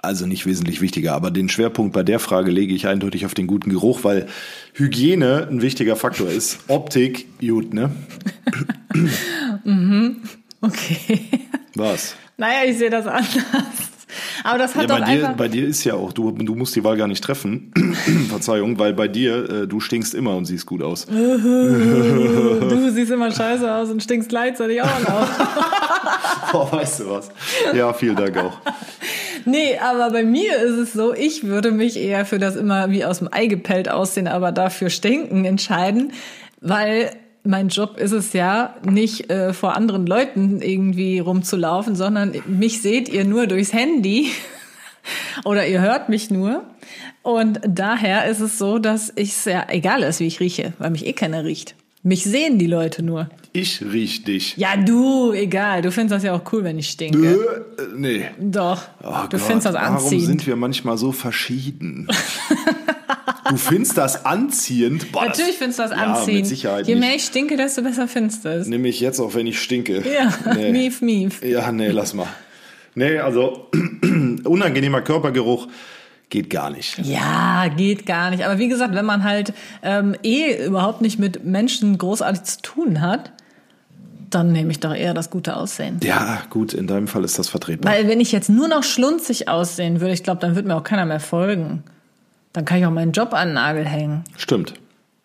also 0.00 0.26
nicht 0.26 0.46
wesentlich 0.46 0.80
wichtiger. 0.80 1.12
Aber 1.12 1.30
den 1.30 1.50
Schwerpunkt 1.50 1.92
bei 1.92 2.02
der 2.02 2.18
Frage 2.18 2.50
lege 2.50 2.72
ich 2.72 2.86
eindeutig 2.86 3.26
auf 3.26 3.34
den 3.34 3.46
guten 3.46 3.68
Geruch, 3.68 4.04
weil 4.04 4.26
Hygiene 4.72 5.48
ein 5.50 5.60
wichtiger 5.60 5.96
Faktor 5.96 6.30
ist. 6.30 6.60
Optik, 6.68 7.26
gut, 7.40 7.74
ne? 7.74 7.90
Okay. 10.60 11.20
Was? 11.76 12.16
Naja, 12.36 12.68
ich 12.68 12.78
sehe 12.78 12.90
das 12.90 13.06
anders. 13.06 13.97
Aber 14.44 14.58
das 14.58 14.74
hat 14.74 14.82
Ja, 14.82 14.86
doch 14.88 14.98
bei 15.00 15.04
dir, 15.04 15.24
einfach. 15.24 15.36
bei 15.36 15.48
dir 15.48 15.66
ist 15.66 15.84
ja 15.84 15.94
auch, 15.94 16.12
du, 16.12 16.30
du 16.32 16.54
musst 16.54 16.74
die 16.76 16.84
Wahl 16.84 16.96
gar 16.96 17.08
nicht 17.08 17.22
treffen. 17.24 17.72
Verzeihung, 18.28 18.78
weil 18.78 18.92
bei 18.94 19.08
dir, 19.08 19.50
äh, 19.62 19.66
du 19.66 19.80
stinkst 19.80 20.14
immer 20.14 20.36
und 20.36 20.44
siehst 20.44 20.66
gut 20.66 20.82
aus. 20.82 21.06
du 21.06 22.90
siehst 22.94 23.10
immer 23.10 23.30
scheiße 23.30 23.72
aus 23.72 23.90
und 23.90 24.02
stinkst 24.02 24.28
gleichzeitig 24.28 24.82
auch 24.82 25.00
noch. 25.00 25.28
Boah, 26.52 26.72
weißt 26.72 27.00
du 27.00 27.10
was? 27.10 27.30
Ja, 27.74 27.92
vielen 27.92 28.16
Dank 28.16 28.36
auch. 28.38 28.58
Nee, 29.44 29.78
aber 29.78 30.10
bei 30.10 30.24
mir 30.24 30.56
ist 30.58 30.76
es 30.76 30.92
so, 30.92 31.14
ich 31.14 31.44
würde 31.44 31.70
mich 31.70 31.96
eher 31.96 32.26
für 32.26 32.38
das 32.38 32.56
immer 32.56 32.90
wie 32.90 33.04
aus 33.04 33.18
dem 33.20 33.28
Ei 33.32 33.46
gepellt 33.46 33.88
aussehen, 33.90 34.28
aber 34.28 34.52
dafür 34.52 34.90
stinken 34.90 35.44
entscheiden, 35.44 36.12
weil 36.60 37.10
mein 37.48 37.68
Job 37.68 37.96
ist 37.96 38.12
es 38.12 38.34
ja, 38.34 38.74
nicht 38.84 39.30
äh, 39.30 39.54
vor 39.54 39.74
anderen 39.74 40.06
Leuten 40.06 40.60
irgendwie 40.60 41.18
rumzulaufen, 41.18 41.96
sondern 41.96 42.34
mich 42.46 42.82
seht 42.82 43.08
ihr 43.08 43.24
nur 43.24 43.46
durchs 43.46 43.72
Handy 43.72 44.30
oder 45.44 45.66
ihr 45.66 45.80
hört 45.80 46.10
mich 46.10 46.30
nur. 46.30 46.64
Und 47.22 47.60
daher 47.66 48.26
ist 48.26 48.40
es 48.40 48.58
so, 48.58 48.78
dass 48.78 49.08
es 49.08 49.46
ja 49.46 49.66
egal 49.68 50.02
ist, 50.02 50.20
wie 50.20 50.26
ich 50.26 50.40
rieche, 50.40 50.74
weil 50.78 50.90
mich 50.90 51.06
eh 51.06 51.14
keiner 51.14 51.44
riecht. 51.44 51.74
Mich 52.02 52.22
sehen 52.22 52.58
die 52.58 52.66
Leute 52.66 53.02
nur. 53.02 53.28
Ich 53.52 53.82
riech 53.82 54.24
dich. 54.24 54.56
Ja, 54.56 54.76
du, 54.76 55.32
egal. 55.32 55.82
Du 55.82 55.90
findest 55.90 56.16
das 56.16 56.22
ja 56.24 56.34
auch 56.34 56.52
cool, 56.52 56.64
wenn 56.64 56.78
ich 56.78 56.90
stinke. 56.90 57.66
Äh, 57.78 57.82
nee. 57.96 58.26
Doch. 58.38 58.82
Oh 59.02 59.06
du 59.28 59.38
Gott, 59.38 59.40
findest 59.40 59.66
das 59.66 59.74
Warum 59.74 59.96
anziehend. 59.96 60.26
sind 60.26 60.46
wir 60.46 60.56
manchmal 60.56 60.98
so 60.98 61.12
verschieden? 61.12 62.08
du 63.48 63.56
findest 63.56 63.96
das 63.98 64.24
anziehend? 64.24 65.10
Boah, 65.12 65.26
Natürlich 65.26 65.56
findest 65.56 65.78
du 65.78 65.82
das 65.84 65.92
ja, 65.92 65.96
anziehend. 65.98 66.38
mit 66.40 66.46
Sicherheit 66.46 66.86
Je 66.86 66.94
nicht. 66.94 67.04
mehr 67.04 67.14
ich 67.16 67.24
stinke, 67.24 67.56
desto 67.56 67.82
besser 67.82 68.08
findest 68.08 68.44
du 68.44 68.48
es. 68.50 68.66
Nimm 68.68 68.84
ich 68.84 69.00
jetzt 69.00 69.20
auch, 69.20 69.34
wenn 69.34 69.46
ich 69.46 69.60
stinke. 69.60 70.02
Ja, 70.08 70.32
Nee. 70.54 70.72
mief, 70.72 71.00
mief. 71.02 71.42
Ja, 71.44 71.70
nee, 71.72 71.88
lass 71.88 72.14
mal. 72.14 72.26
Nee, 72.94 73.18
also 73.18 73.68
unangenehmer 74.44 75.02
Körpergeruch 75.02 75.68
geht 76.30 76.50
gar 76.50 76.70
nicht. 76.70 76.98
Ja, 77.04 77.68
geht 77.68 78.04
gar 78.06 78.30
nicht. 78.30 78.44
Aber 78.44 78.58
wie 78.58 78.68
gesagt, 78.68 78.94
wenn 78.94 79.06
man 79.06 79.24
halt 79.24 79.52
ähm, 79.82 80.14
eh 80.22 80.64
überhaupt 80.66 81.00
nicht 81.00 81.18
mit 81.18 81.44
Menschen 81.44 81.96
großartig 81.96 82.42
zu 82.42 82.62
tun 82.62 83.00
hat, 83.00 83.32
dann 84.30 84.52
nehme 84.52 84.70
ich 84.70 84.78
doch 84.80 84.94
eher 84.94 85.14
das 85.14 85.30
gute 85.30 85.56
Aussehen. 85.56 86.00
Ja, 86.02 86.42
gut, 86.50 86.74
in 86.74 86.86
deinem 86.86 87.08
Fall 87.08 87.24
ist 87.24 87.38
das 87.38 87.48
vertretbar. 87.48 87.90
Weil 87.90 88.08
wenn 88.08 88.20
ich 88.20 88.30
jetzt 88.30 88.50
nur 88.50 88.68
noch 88.68 88.82
schlunzig 88.82 89.48
aussehen 89.48 90.02
würde, 90.02 90.12
ich 90.12 90.22
glaube, 90.22 90.40
dann 90.40 90.54
würde 90.54 90.68
mir 90.68 90.76
auch 90.76 90.84
keiner 90.84 91.06
mehr 91.06 91.20
folgen. 91.20 91.82
Dann 92.52 92.64
kann 92.64 92.78
ich 92.78 92.86
auch 92.86 92.90
meinen 92.90 93.12
Job 93.12 93.34
an 93.34 93.48
den 93.48 93.54
Nagel 93.54 93.84
hängen, 93.86 94.24
Stimmt. 94.36 94.74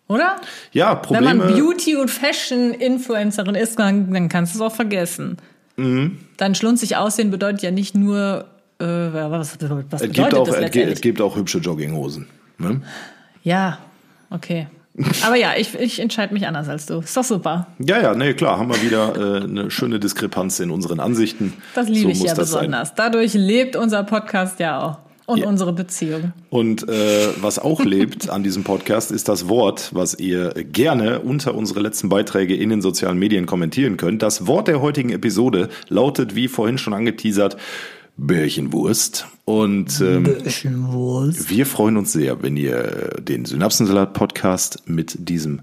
oder? 0.08 0.36
Ja, 0.72 0.94
Wenn 0.94 1.02
Probleme. 1.02 1.34
man 1.34 1.54
Beauty- 1.54 1.96
und 1.96 2.10
Fashion-Influencerin 2.10 3.54
ist, 3.54 3.78
dann, 3.78 4.12
dann 4.12 4.28
kannst 4.28 4.54
du 4.54 4.58
es 4.58 4.62
auch 4.62 4.74
vergessen. 4.74 5.38
Mhm. 5.76 6.18
Dann 6.36 6.54
schlunzig 6.54 6.96
aussehen 6.96 7.30
bedeutet 7.30 7.62
ja 7.62 7.70
nicht 7.70 7.94
nur, 7.94 8.44
äh, 8.78 8.84
was, 8.84 9.56
was 9.90 10.02
es 10.02 10.12
gibt, 10.12 10.34
auch, 10.34 10.48
es, 10.48 10.76
es 10.76 11.00
gibt 11.00 11.20
auch 11.20 11.36
hübsche 11.36 11.58
Jogginghosen. 11.58 12.26
Ne? 12.58 12.82
Ja, 13.42 13.78
okay. 14.30 14.68
Aber 15.26 15.34
ja, 15.34 15.54
ich, 15.56 15.74
ich 15.74 15.98
entscheide 15.98 16.32
mich 16.32 16.46
anders 16.46 16.68
als 16.68 16.86
du. 16.86 17.00
Ist 17.00 17.16
doch 17.16 17.24
super. 17.24 17.66
Ja, 17.80 18.00
ja, 18.00 18.14
nee, 18.14 18.32
klar, 18.34 18.58
haben 18.58 18.68
wir 18.68 18.80
wieder 18.80 19.16
äh, 19.16 19.42
eine 19.42 19.70
schöne 19.70 19.98
Diskrepanz 19.98 20.60
in 20.60 20.70
unseren 20.70 21.00
Ansichten. 21.00 21.52
Das 21.74 21.88
liebe 21.88 22.14
so 22.14 22.22
ich 22.22 22.28
ja 22.28 22.34
das 22.34 22.50
sein. 22.50 22.60
besonders. 22.60 22.94
Dadurch 22.94 23.34
lebt 23.34 23.74
unser 23.74 24.04
Podcast 24.04 24.60
ja 24.60 24.80
auch. 24.80 24.98
Und 25.26 25.38
Ja. 25.38 25.48
unsere 25.48 25.72
Beziehung. 25.72 26.32
Und 26.50 26.86
äh, 26.88 27.28
was 27.40 27.58
auch 27.58 27.82
lebt 27.84 28.28
an 28.28 28.42
diesem 28.42 28.62
Podcast 28.62 29.10
ist 29.10 29.28
das 29.28 29.48
Wort, 29.48 29.90
was 29.94 30.18
ihr 30.18 30.50
gerne 30.52 31.20
unter 31.20 31.54
unsere 31.54 31.80
letzten 31.80 32.08
Beiträge 32.10 32.54
in 32.54 32.68
den 32.68 32.82
sozialen 32.82 33.18
Medien 33.18 33.46
kommentieren 33.46 33.96
könnt. 33.96 34.22
Das 34.22 34.46
Wort 34.46 34.68
der 34.68 34.82
heutigen 34.82 35.10
Episode 35.10 35.70
lautet, 35.88 36.34
wie 36.34 36.46
vorhin 36.48 36.76
schon 36.76 36.92
angeteasert, 36.92 37.56
Bärchenwurst. 38.16 39.26
Und 39.44 40.00
ähm, 40.00 40.26
wir 40.26 41.66
freuen 41.66 41.96
uns 41.96 42.12
sehr, 42.12 42.42
wenn 42.42 42.56
ihr 42.56 43.10
den 43.20 43.44
Synapsensalat-Podcast 43.44 44.82
mit 44.86 45.16
diesem 45.28 45.62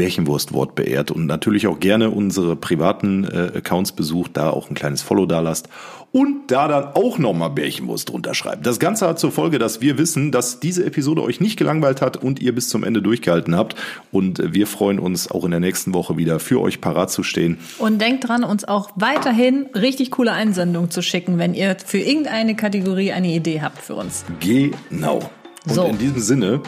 Bärchenwurstwort 0.00 0.74
beehrt 0.74 1.10
und 1.10 1.26
natürlich 1.26 1.66
auch 1.66 1.78
gerne 1.78 2.08
unsere 2.10 2.56
privaten 2.56 3.24
äh, 3.24 3.58
Accounts 3.58 3.92
besucht, 3.92 4.30
da 4.32 4.48
auch 4.48 4.70
ein 4.70 4.74
kleines 4.74 5.02
Follow 5.02 5.26
da 5.26 5.40
lasst 5.40 5.68
und 6.10 6.50
da 6.50 6.68
dann 6.68 6.84
auch 6.94 7.18
nochmal 7.18 7.50
Bärchenwurst 7.50 8.08
drunter 8.08 8.32
schreibt. 8.32 8.64
Das 8.64 8.78
Ganze 8.78 9.06
hat 9.06 9.18
zur 9.18 9.30
Folge, 9.30 9.58
dass 9.58 9.82
wir 9.82 9.98
wissen, 9.98 10.32
dass 10.32 10.58
diese 10.58 10.86
Episode 10.86 11.22
euch 11.22 11.38
nicht 11.42 11.58
gelangweilt 11.58 12.00
hat 12.00 12.16
und 12.16 12.40
ihr 12.40 12.54
bis 12.54 12.70
zum 12.70 12.82
Ende 12.82 13.02
durchgehalten 13.02 13.54
habt. 13.54 13.76
Und 14.10 14.42
wir 14.54 14.66
freuen 14.66 14.98
uns 14.98 15.30
auch 15.30 15.44
in 15.44 15.50
der 15.50 15.60
nächsten 15.60 15.92
Woche 15.92 16.16
wieder 16.16 16.40
für 16.40 16.62
euch 16.62 16.80
parat 16.80 17.10
zu 17.10 17.22
stehen. 17.22 17.58
Und 17.78 18.00
denkt 18.00 18.26
dran, 18.26 18.42
uns 18.42 18.64
auch 18.64 18.90
weiterhin 18.96 19.66
richtig 19.74 20.10
coole 20.12 20.32
Einsendungen 20.32 20.90
zu 20.90 21.02
schicken, 21.02 21.36
wenn 21.36 21.52
ihr 21.52 21.76
für 21.84 21.98
irgendeine 21.98 22.56
Kategorie 22.56 23.12
eine 23.12 23.28
Idee 23.28 23.60
habt 23.60 23.82
für 23.82 23.96
uns. 23.96 24.24
Genau. 24.40 25.30
Und 25.66 25.74
So. 25.74 25.84
in 25.84 25.98
diesem 25.98 26.20
Sinne 26.20 26.62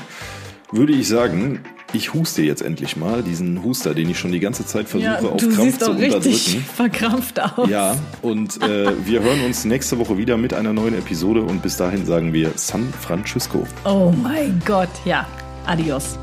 würde 0.71 0.93
ich 0.93 1.09
sagen, 1.09 1.61
ich 1.95 2.15
huste 2.15 2.43
jetzt 2.43 2.63
endlich 2.63 2.97
mal 2.97 3.23
diesen 3.23 3.63
Huster, 3.63 3.95
den 3.95 4.09
ich 4.11 4.19
schon 4.19 4.33
die 4.33 4.41
ganze 4.41 4.65
Zeit 4.67 4.89
versuche 4.89 5.11
Ja, 5.11 5.19
auf 5.21 5.37
du 5.41 5.49
Krampf 5.49 5.63
siehst 5.65 5.81
zu 5.81 5.93
doch 5.93 5.99
richtig 5.99 6.15
unterdrücken. 6.57 6.65
verkrampft 6.75 7.41
aus. 7.59 7.69
Ja, 7.69 7.97
und 8.23 8.63
äh, 8.63 8.93
wir 9.07 9.23
hören 9.23 9.41
uns 9.45 9.65
nächste 9.65 9.99
Woche 9.99 10.17
wieder 10.19 10.37
mit 10.37 10.55
einer 10.55 10.73
neuen 10.73 10.95
Episode 10.99 11.43
und 11.43 11.63
bis 11.63 11.77
dahin 11.77 12.05
sagen 12.07 12.33
wir 12.33 12.53
San 12.57 12.93
Francisco. 13.01 13.67
Oh 13.85 14.13
mein 14.23 14.61
Gott, 14.65 14.91
ja. 15.05 15.27
Adios. 15.67 16.19